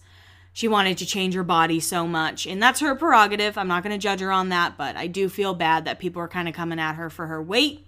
she 0.53 0.69
wanted 0.69 0.99
to 0.99 1.07
change 1.07 1.35
her 1.35 1.43
body 1.43 1.81
so 1.81 2.07
much. 2.07 2.47
And 2.47 2.63
that's 2.63 2.81
her 2.81 2.95
prerogative. 2.95 3.59
I'm 3.59 3.69
not 3.69 3.83
going 3.83 3.93
to 3.95 4.03
judge 4.03 4.21
her 4.21 4.31
on 4.31 4.51
that, 4.51 4.77
but 4.77 4.97
I 4.97 5.09
do 5.09 5.29
feel 5.29 5.55
bad 5.55 5.85
that 5.85 5.99
people 5.99 6.23
are 6.23 6.29
kind 6.29 6.49
of 6.49 6.55
coming 6.55 6.79
at 6.79 6.95
her 6.95 7.11
for 7.11 7.27
her 7.27 7.43
weight. 7.43 7.87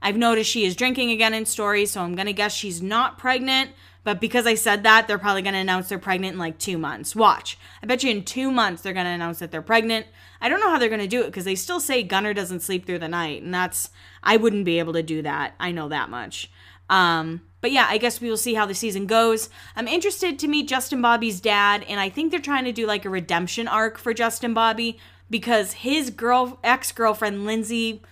I've 0.00 0.16
noticed 0.16 0.50
she 0.50 0.64
is 0.64 0.76
drinking 0.76 1.10
again 1.10 1.34
in 1.34 1.46
stories, 1.46 1.90
so 1.90 2.00
I'm 2.02 2.14
going 2.14 2.26
to 2.26 2.32
guess 2.32 2.54
she's 2.54 2.80
not 2.80 3.18
pregnant. 3.18 3.70
But 4.06 4.20
because 4.20 4.46
I 4.46 4.54
said 4.54 4.84
that, 4.84 5.08
they're 5.08 5.18
probably 5.18 5.42
going 5.42 5.54
to 5.54 5.58
announce 5.58 5.88
they're 5.88 5.98
pregnant 5.98 6.34
in 6.34 6.38
like 6.38 6.58
two 6.58 6.78
months. 6.78 7.16
Watch. 7.16 7.58
I 7.82 7.86
bet 7.86 8.04
you 8.04 8.10
in 8.12 8.22
two 8.22 8.52
months 8.52 8.82
they're 8.82 8.92
going 8.92 9.04
to 9.04 9.10
announce 9.10 9.40
that 9.40 9.50
they're 9.50 9.62
pregnant. 9.62 10.06
I 10.40 10.48
don't 10.48 10.60
know 10.60 10.70
how 10.70 10.78
they're 10.78 10.88
going 10.88 11.00
to 11.00 11.08
do 11.08 11.22
it 11.22 11.26
because 11.26 11.44
they 11.44 11.56
still 11.56 11.80
say 11.80 12.04
Gunner 12.04 12.32
doesn't 12.32 12.62
sleep 12.62 12.86
through 12.86 13.00
the 13.00 13.08
night. 13.08 13.42
And 13.42 13.52
that's, 13.52 13.90
I 14.22 14.36
wouldn't 14.36 14.64
be 14.64 14.78
able 14.78 14.92
to 14.92 15.02
do 15.02 15.22
that. 15.22 15.54
I 15.58 15.72
know 15.72 15.88
that 15.88 16.08
much. 16.08 16.52
Um, 16.88 17.42
but 17.60 17.72
yeah, 17.72 17.88
I 17.90 17.98
guess 17.98 18.20
we 18.20 18.30
will 18.30 18.36
see 18.36 18.54
how 18.54 18.64
the 18.64 18.76
season 18.76 19.06
goes. 19.06 19.50
I'm 19.74 19.88
interested 19.88 20.38
to 20.38 20.46
meet 20.46 20.68
Justin 20.68 21.02
Bobby's 21.02 21.40
dad, 21.40 21.84
and 21.88 21.98
I 21.98 22.08
think 22.08 22.30
they're 22.30 22.38
trying 22.38 22.64
to 22.66 22.70
do 22.70 22.86
like 22.86 23.04
a 23.04 23.10
redemption 23.10 23.66
arc 23.66 23.98
for 23.98 24.14
Justin 24.14 24.54
Bobby 24.54 25.00
because 25.28 25.72
his 25.72 26.10
girl 26.10 26.60
ex 26.62 26.92
girlfriend 26.92 27.44
Lindsay 27.44 28.02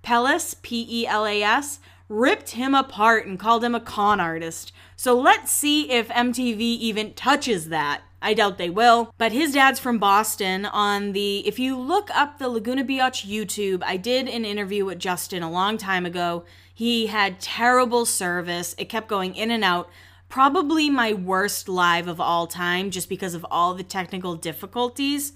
Pelas, 0.00 0.54
P 0.62 0.86
E 0.88 1.06
L 1.06 1.26
A 1.26 1.42
S, 1.42 1.78
ripped 2.08 2.52
him 2.52 2.74
apart 2.74 3.26
and 3.26 3.38
called 3.38 3.62
him 3.62 3.74
a 3.74 3.80
con 3.80 4.18
artist. 4.18 4.72
So 5.02 5.18
let's 5.18 5.50
see 5.50 5.90
if 5.90 6.06
MTV 6.10 6.60
even 6.60 7.14
touches 7.14 7.70
that. 7.70 8.02
I 8.22 8.34
doubt 8.34 8.56
they 8.56 8.70
will. 8.70 9.12
But 9.18 9.32
his 9.32 9.54
dad's 9.54 9.80
from 9.80 9.98
Boston. 9.98 10.64
On 10.64 11.10
the, 11.10 11.38
if 11.38 11.58
you 11.58 11.76
look 11.76 12.08
up 12.14 12.38
the 12.38 12.48
Laguna 12.48 12.84
Beach 12.84 13.26
YouTube, 13.26 13.82
I 13.84 13.96
did 13.96 14.28
an 14.28 14.44
interview 14.44 14.84
with 14.84 15.00
Justin 15.00 15.42
a 15.42 15.50
long 15.50 15.76
time 15.76 16.06
ago. 16.06 16.44
He 16.72 17.06
had 17.08 17.40
terrible 17.40 18.06
service, 18.06 18.76
it 18.78 18.88
kept 18.88 19.08
going 19.08 19.34
in 19.34 19.50
and 19.50 19.64
out. 19.64 19.90
Probably 20.28 20.88
my 20.88 21.12
worst 21.12 21.68
live 21.68 22.06
of 22.06 22.20
all 22.20 22.46
time 22.46 22.92
just 22.92 23.08
because 23.08 23.34
of 23.34 23.44
all 23.50 23.74
the 23.74 23.82
technical 23.82 24.36
difficulties. 24.36 25.32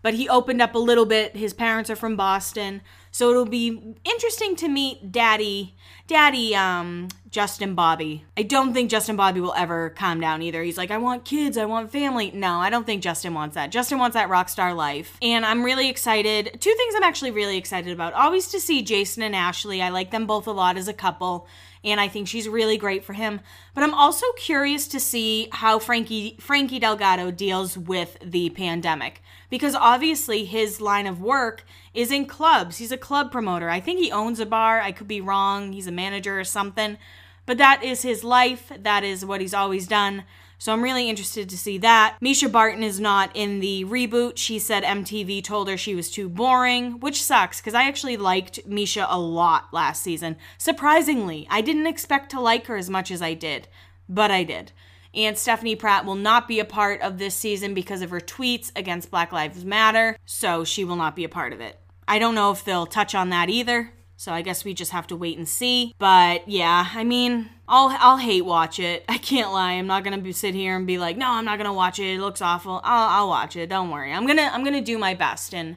But 0.00 0.14
he 0.14 0.30
opened 0.30 0.62
up 0.62 0.74
a 0.74 0.78
little 0.78 1.04
bit. 1.04 1.36
His 1.36 1.52
parents 1.52 1.90
are 1.90 1.96
from 1.96 2.16
Boston. 2.16 2.80
So 3.10 3.30
it'll 3.30 3.44
be 3.44 3.96
interesting 4.04 4.56
to 4.56 4.68
meet 4.68 5.10
Daddy, 5.10 5.74
Daddy, 6.06 6.54
um, 6.54 7.08
Justin 7.30 7.74
Bobby. 7.74 8.24
I 8.36 8.42
don't 8.42 8.72
think 8.72 8.90
Justin 8.90 9.16
Bobby 9.16 9.40
will 9.40 9.54
ever 9.54 9.90
calm 9.90 10.20
down 10.20 10.42
either. 10.42 10.62
He's 10.62 10.78
like, 10.78 10.90
I 10.90 10.98
want 10.98 11.24
kids, 11.24 11.56
I 11.56 11.64
want 11.64 11.90
family. 11.90 12.30
No, 12.32 12.58
I 12.58 12.70
don't 12.70 12.86
think 12.86 13.02
Justin 13.02 13.34
wants 13.34 13.54
that. 13.54 13.70
Justin 13.70 13.98
wants 13.98 14.14
that 14.14 14.28
rock 14.28 14.48
star 14.48 14.74
life. 14.74 15.16
And 15.22 15.44
I'm 15.44 15.62
really 15.62 15.88
excited. 15.88 16.58
Two 16.60 16.74
things 16.74 16.94
I'm 16.96 17.02
actually 17.02 17.30
really 17.30 17.56
excited 17.56 17.92
about. 17.92 18.14
Always 18.14 18.48
to 18.48 18.60
see 18.60 18.82
Jason 18.82 19.22
and 19.22 19.34
Ashley. 19.34 19.82
I 19.82 19.90
like 19.90 20.10
them 20.10 20.26
both 20.26 20.46
a 20.46 20.52
lot 20.52 20.76
as 20.76 20.88
a 20.88 20.92
couple 20.92 21.46
and 21.82 22.00
I 22.00 22.08
think 22.08 22.28
she's 22.28 22.48
really 22.48 22.76
great 22.76 23.04
for 23.04 23.14
him. 23.14 23.40
But 23.74 23.84
I'm 23.84 23.94
also 23.94 24.26
curious 24.36 24.86
to 24.88 25.00
see 25.00 25.48
how 25.52 25.78
Frankie 25.78 26.36
Frankie 26.40 26.78
Delgado 26.78 27.30
deals 27.30 27.76
with 27.78 28.18
the 28.22 28.50
pandemic 28.50 29.22
because 29.48 29.74
obviously 29.74 30.44
his 30.44 30.80
line 30.80 31.06
of 31.06 31.20
work 31.20 31.64
is 31.94 32.10
in 32.10 32.26
clubs. 32.26 32.78
He's 32.78 32.92
a 32.92 32.96
club 32.96 33.32
promoter. 33.32 33.68
I 33.68 33.80
think 33.80 33.98
he 33.98 34.12
owns 34.12 34.40
a 34.40 34.46
bar. 34.46 34.80
I 34.80 34.92
could 34.92 35.08
be 35.08 35.20
wrong. 35.20 35.72
He's 35.72 35.86
a 35.86 35.92
manager 35.92 36.38
or 36.38 36.44
something. 36.44 36.98
But 37.46 37.58
that 37.58 37.82
is 37.82 38.02
his 38.02 38.22
life. 38.22 38.70
That 38.78 39.02
is 39.02 39.24
what 39.24 39.40
he's 39.40 39.54
always 39.54 39.86
done. 39.86 40.24
So 40.60 40.74
I'm 40.74 40.82
really 40.82 41.08
interested 41.08 41.48
to 41.48 41.56
see 41.56 41.78
that. 41.78 42.18
Mischa 42.20 42.52
Barton 42.52 42.82
is 42.82 43.00
not 43.00 43.30
in 43.34 43.60
the 43.60 43.86
reboot. 43.86 44.36
She 44.36 44.58
said 44.58 44.84
MTV 44.84 45.42
told 45.42 45.68
her 45.68 45.78
she 45.78 45.94
was 45.94 46.10
too 46.10 46.28
boring, 46.28 47.00
which 47.00 47.22
sucks 47.22 47.60
because 47.60 47.72
I 47.72 47.84
actually 47.84 48.18
liked 48.18 48.68
Mischa 48.68 49.06
a 49.08 49.18
lot 49.18 49.72
last 49.72 50.02
season. 50.02 50.36
Surprisingly, 50.58 51.46
I 51.48 51.62
didn't 51.62 51.86
expect 51.86 52.30
to 52.32 52.40
like 52.40 52.66
her 52.66 52.76
as 52.76 52.90
much 52.90 53.10
as 53.10 53.22
I 53.22 53.32
did, 53.32 53.68
but 54.06 54.30
I 54.30 54.44
did. 54.44 54.72
And 55.14 55.38
Stephanie 55.38 55.76
Pratt 55.76 56.04
will 56.04 56.14
not 56.14 56.46
be 56.46 56.60
a 56.60 56.64
part 56.66 57.00
of 57.00 57.16
this 57.16 57.34
season 57.34 57.72
because 57.72 58.02
of 58.02 58.10
her 58.10 58.20
tweets 58.20 58.70
against 58.76 59.10
Black 59.10 59.32
Lives 59.32 59.64
Matter, 59.64 60.18
so 60.26 60.62
she 60.62 60.84
will 60.84 60.96
not 60.96 61.16
be 61.16 61.24
a 61.24 61.28
part 61.30 61.54
of 61.54 61.60
it. 61.60 61.79
I 62.10 62.18
don't 62.18 62.34
know 62.34 62.50
if 62.50 62.64
they'll 62.64 62.86
touch 62.86 63.14
on 63.14 63.30
that 63.30 63.48
either. 63.48 63.92
So 64.16 64.32
I 64.32 64.42
guess 64.42 64.64
we 64.64 64.74
just 64.74 64.90
have 64.90 65.06
to 65.06 65.16
wait 65.16 65.38
and 65.38 65.48
see. 65.48 65.94
But 65.96 66.46
yeah, 66.48 66.88
I 66.92 67.04
mean, 67.04 67.48
I'll 67.68 67.96
I'll 68.00 68.16
hate 68.16 68.44
watch 68.44 68.80
it. 68.80 69.04
I 69.08 69.16
can't 69.16 69.52
lie. 69.52 69.74
I'm 69.74 69.86
not 69.86 70.02
gonna 70.02 70.18
be, 70.18 70.32
sit 70.32 70.54
here 70.56 70.74
and 70.76 70.88
be 70.88 70.98
like, 70.98 71.16
no, 71.16 71.30
I'm 71.30 71.44
not 71.44 71.56
gonna 71.56 71.72
watch 71.72 72.00
it. 72.00 72.14
It 72.16 72.20
looks 72.20 72.42
awful. 72.42 72.80
I'll 72.82 73.08
I'll 73.08 73.28
watch 73.28 73.54
it. 73.54 73.68
Don't 73.68 73.90
worry. 73.90 74.12
I'm 74.12 74.26
gonna 74.26 74.50
I'm 74.52 74.64
gonna 74.64 74.82
do 74.82 74.98
my 74.98 75.14
best 75.14 75.54
and 75.54 75.76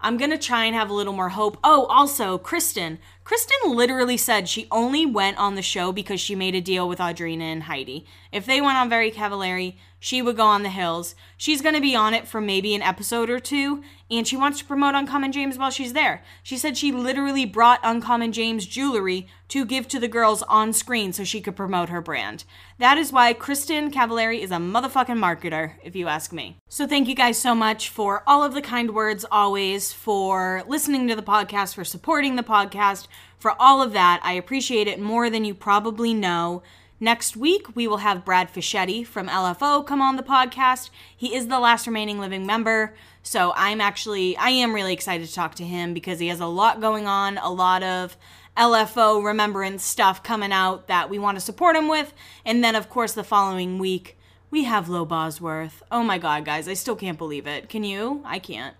I'm 0.00 0.16
gonna 0.16 0.38
try 0.38 0.64
and 0.64 0.74
have 0.74 0.90
a 0.90 0.94
little 0.94 1.12
more 1.12 1.28
hope. 1.28 1.56
Oh, 1.62 1.86
also, 1.86 2.36
Kristin. 2.36 2.98
Kristin 3.24 3.74
literally 3.74 4.16
said 4.16 4.48
she 4.48 4.66
only 4.70 5.06
went 5.06 5.38
on 5.38 5.54
the 5.54 5.62
show 5.62 5.92
because 5.92 6.20
she 6.20 6.34
made 6.34 6.54
a 6.54 6.60
deal 6.60 6.88
with 6.88 6.98
Audrina 6.98 7.42
and 7.42 7.64
Heidi. 7.64 8.04
If 8.32 8.46
they 8.46 8.60
went 8.60 8.76
on 8.76 8.88
Very 8.88 9.10
Cavallari, 9.10 9.76
she 10.02 10.22
would 10.22 10.36
go 10.36 10.46
on 10.46 10.62
the 10.62 10.70
hills. 10.70 11.14
She's 11.36 11.60
going 11.60 11.74
to 11.74 11.80
be 11.80 11.94
on 11.94 12.14
it 12.14 12.26
for 12.26 12.40
maybe 12.40 12.74
an 12.74 12.82
episode 12.82 13.28
or 13.28 13.38
two, 13.38 13.82
and 14.10 14.26
she 14.26 14.36
wants 14.36 14.58
to 14.58 14.64
promote 14.64 14.94
Uncommon 14.94 15.30
James 15.30 15.58
while 15.58 15.70
she's 15.70 15.92
there. 15.92 16.24
She 16.42 16.56
said 16.56 16.76
she 16.76 16.90
literally 16.90 17.44
brought 17.44 17.80
Uncommon 17.82 18.32
James 18.32 18.64
jewelry 18.64 19.28
to 19.48 19.66
give 19.66 19.88
to 19.88 20.00
the 20.00 20.08
girls 20.08 20.42
on 20.44 20.72
screen 20.72 21.12
so 21.12 21.22
she 21.22 21.42
could 21.42 21.54
promote 21.54 21.90
her 21.90 22.00
brand. 22.00 22.44
That 22.78 22.96
is 22.96 23.12
why 23.12 23.34
Kristin 23.34 23.92
Cavallari 23.92 24.40
is 24.40 24.50
a 24.50 24.56
motherfucking 24.56 25.18
marketer, 25.18 25.74
if 25.84 25.94
you 25.94 26.08
ask 26.08 26.32
me. 26.32 26.56
So 26.68 26.86
thank 26.86 27.06
you 27.06 27.14
guys 27.14 27.38
so 27.38 27.54
much 27.54 27.90
for 27.90 28.22
all 28.26 28.42
of 28.42 28.54
the 28.54 28.62
kind 28.62 28.94
words 28.94 29.26
always, 29.30 29.92
for 29.92 30.64
listening 30.66 31.08
to 31.08 31.16
the 31.16 31.22
podcast, 31.22 31.74
for 31.74 31.84
supporting 31.84 32.36
the 32.36 32.42
podcast, 32.42 33.06
for 33.40 33.60
all 33.60 33.82
of 33.82 33.92
that. 33.94 34.20
I 34.22 34.34
appreciate 34.34 34.86
it 34.86 35.00
more 35.00 35.28
than 35.28 35.44
you 35.44 35.54
probably 35.54 36.14
know. 36.14 36.62
Next 37.00 37.34
week, 37.34 37.74
we 37.74 37.88
will 37.88 37.96
have 37.96 38.26
Brad 38.26 38.52
Fischetti 38.52 39.06
from 39.06 39.26
LFO 39.26 39.84
come 39.84 40.02
on 40.02 40.16
the 40.16 40.22
podcast. 40.22 40.90
He 41.16 41.34
is 41.34 41.48
the 41.48 41.58
last 41.58 41.86
remaining 41.86 42.20
living 42.20 42.44
member. 42.44 42.94
So 43.22 43.54
I'm 43.56 43.80
actually, 43.80 44.36
I 44.36 44.50
am 44.50 44.74
really 44.74 44.92
excited 44.92 45.26
to 45.26 45.34
talk 45.34 45.54
to 45.56 45.64
him 45.64 45.94
because 45.94 46.18
he 46.18 46.28
has 46.28 46.40
a 46.40 46.46
lot 46.46 46.82
going 46.82 47.06
on, 47.06 47.38
a 47.38 47.50
lot 47.50 47.82
of 47.82 48.18
LFO 48.54 49.24
remembrance 49.24 49.82
stuff 49.82 50.22
coming 50.22 50.52
out 50.52 50.88
that 50.88 51.08
we 51.08 51.18
want 51.18 51.38
to 51.38 51.40
support 51.40 51.74
him 51.74 51.88
with. 51.88 52.12
And 52.44 52.62
then, 52.62 52.74
of 52.76 52.90
course, 52.90 53.14
the 53.14 53.24
following 53.24 53.78
week, 53.78 54.18
we 54.50 54.64
have 54.64 54.90
Lo 54.90 55.06
Bosworth. 55.06 55.82
Oh 55.90 56.02
my 56.02 56.18
God, 56.18 56.44
guys, 56.44 56.68
I 56.68 56.74
still 56.74 56.96
can't 56.96 57.16
believe 57.16 57.46
it. 57.46 57.70
Can 57.70 57.84
you? 57.84 58.20
I 58.26 58.38
can't. 58.38 58.76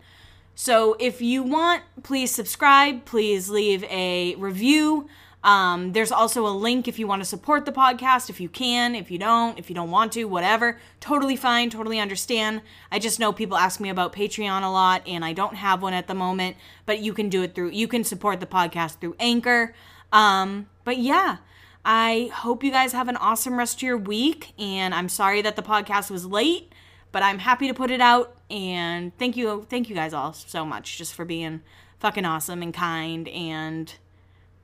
So 0.62 0.94
if 1.00 1.22
you 1.22 1.42
want, 1.42 1.84
please 2.02 2.30
subscribe. 2.30 3.06
Please 3.06 3.48
leave 3.48 3.82
a 3.84 4.34
review. 4.34 5.08
Um, 5.42 5.92
there's 5.92 6.12
also 6.12 6.46
a 6.46 6.52
link 6.52 6.86
if 6.86 6.98
you 6.98 7.06
want 7.06 7.22
to 7.22 7.24
support 7.24 7.64
the 7.64 7.72
podcast, 7.72 8.28
if 8.28 8.42
you 8.42 8.50
can, 8.50 8.94
if 8.94 9.10
you 9.10 9.18
don't, 9.18 9.58
if 9.58 9.70
you 9.70 9.74
don't 9.74 9.90
want 9.90 10.12
to, 10.12 10.24
whatever. 10.24 10.78
Totally 11.00 11.34
fine, 11.34 11.70
totally 11.70 11.98
understand. 11.98 12.60
I 12.92 12.98
just 12.98 13.18
know 13.18 13.32
people 13.32 13.56
ask 13.56 13.80
me 13.80 13.88
about 13.88 14.12
Patreon 14.12 14.62
a 14.62 14.68
lot, 14.68 15.00
and 15.08 15.24
I 15.24 15.32
don't 15.32 15.54
have 15.54 15.80
one 15.80 15.94
at 15.94 16.08
the 16.08 16.14
moment, 16.14 16.58
but 16.84 16.98
you 16.98 17.14
can 17.14 17.30
do 17.30 17.42
it 17.42 17.54
through, 17.54 17.70
you 17.70 17.88
can 17.88 18.04
support 18.04 18.38
the 18.40 18.44
podcast 18.44 19.00
through 19.00 19.16
Anchor. 19.18 19.74
Um, 20.12 20.68
but 20.84 20.98
yeah, 20.98 21.38
I 21.86 22.30
hope 22.34 22.62
you 22.62 22.70
guys 22.70 22.92
have 22.92 23.08
an 23.08 23.16
awesome 23.16 23.58
rest 23.58 23.76
of 23.76 23.82
your 23.82 23.96
week, 23.96 24.52
and 24.58 24.94
I'm 24.94 25.08
sorry 25.08 25.40
that 25.40 25.56
the 25.56 25.62
podcast 25.62 26.10
was 26.10 26.26
late, 26.26 26.70
but 27.12 27.22
I'm 27.22 27.38
happy 27.38 27.68
to 27.68 27.74
put 27.74 27.90
it 27.90 28.00
out, 28.00 28.36
and 28.50 29.16
thank 29.18 29.36
you, 29.36 29.66
thank 29.68 29.88
you 29.88 29.94
guys 29.94 30.12
all 30.12 30.32
so 30.32 30.64
much 30.64 30.98
just 30.98 31.14
for 31.14 31.24
being 31.24 31.62
fucking 31.98 32.24
awesome 32.24 32.62
and 32.62 32.72
kind 32.72 33.28
and 33.28 33.94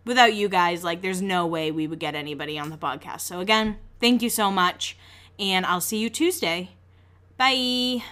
without 0.05 0.34
you 0.34 0.49
guys, 0.49 0.84
like, 0.84 1.03
there's 1.03 1.20
no 1.20 1.47
way 1.47 1.70
we 1.70 1.86
would 1.86 1.99
get 1.99 2.14
anybody 2.14 2.59
on 2.59 2.70
the 2.70 2.76
podcast. 2.76 3.22
So, 3.22 3.40
again, 3.40 3.76
thank 4.01 4.22
you 4.22 4.30
so 4.30 4.51
much, 4.51 4.97
and 5.38 5.66
I'll 5.66 5.80
see 5.80 5.99
you 5.99 6.09
Tuesday. 6.09 6.70
Bye. 7.36 8.03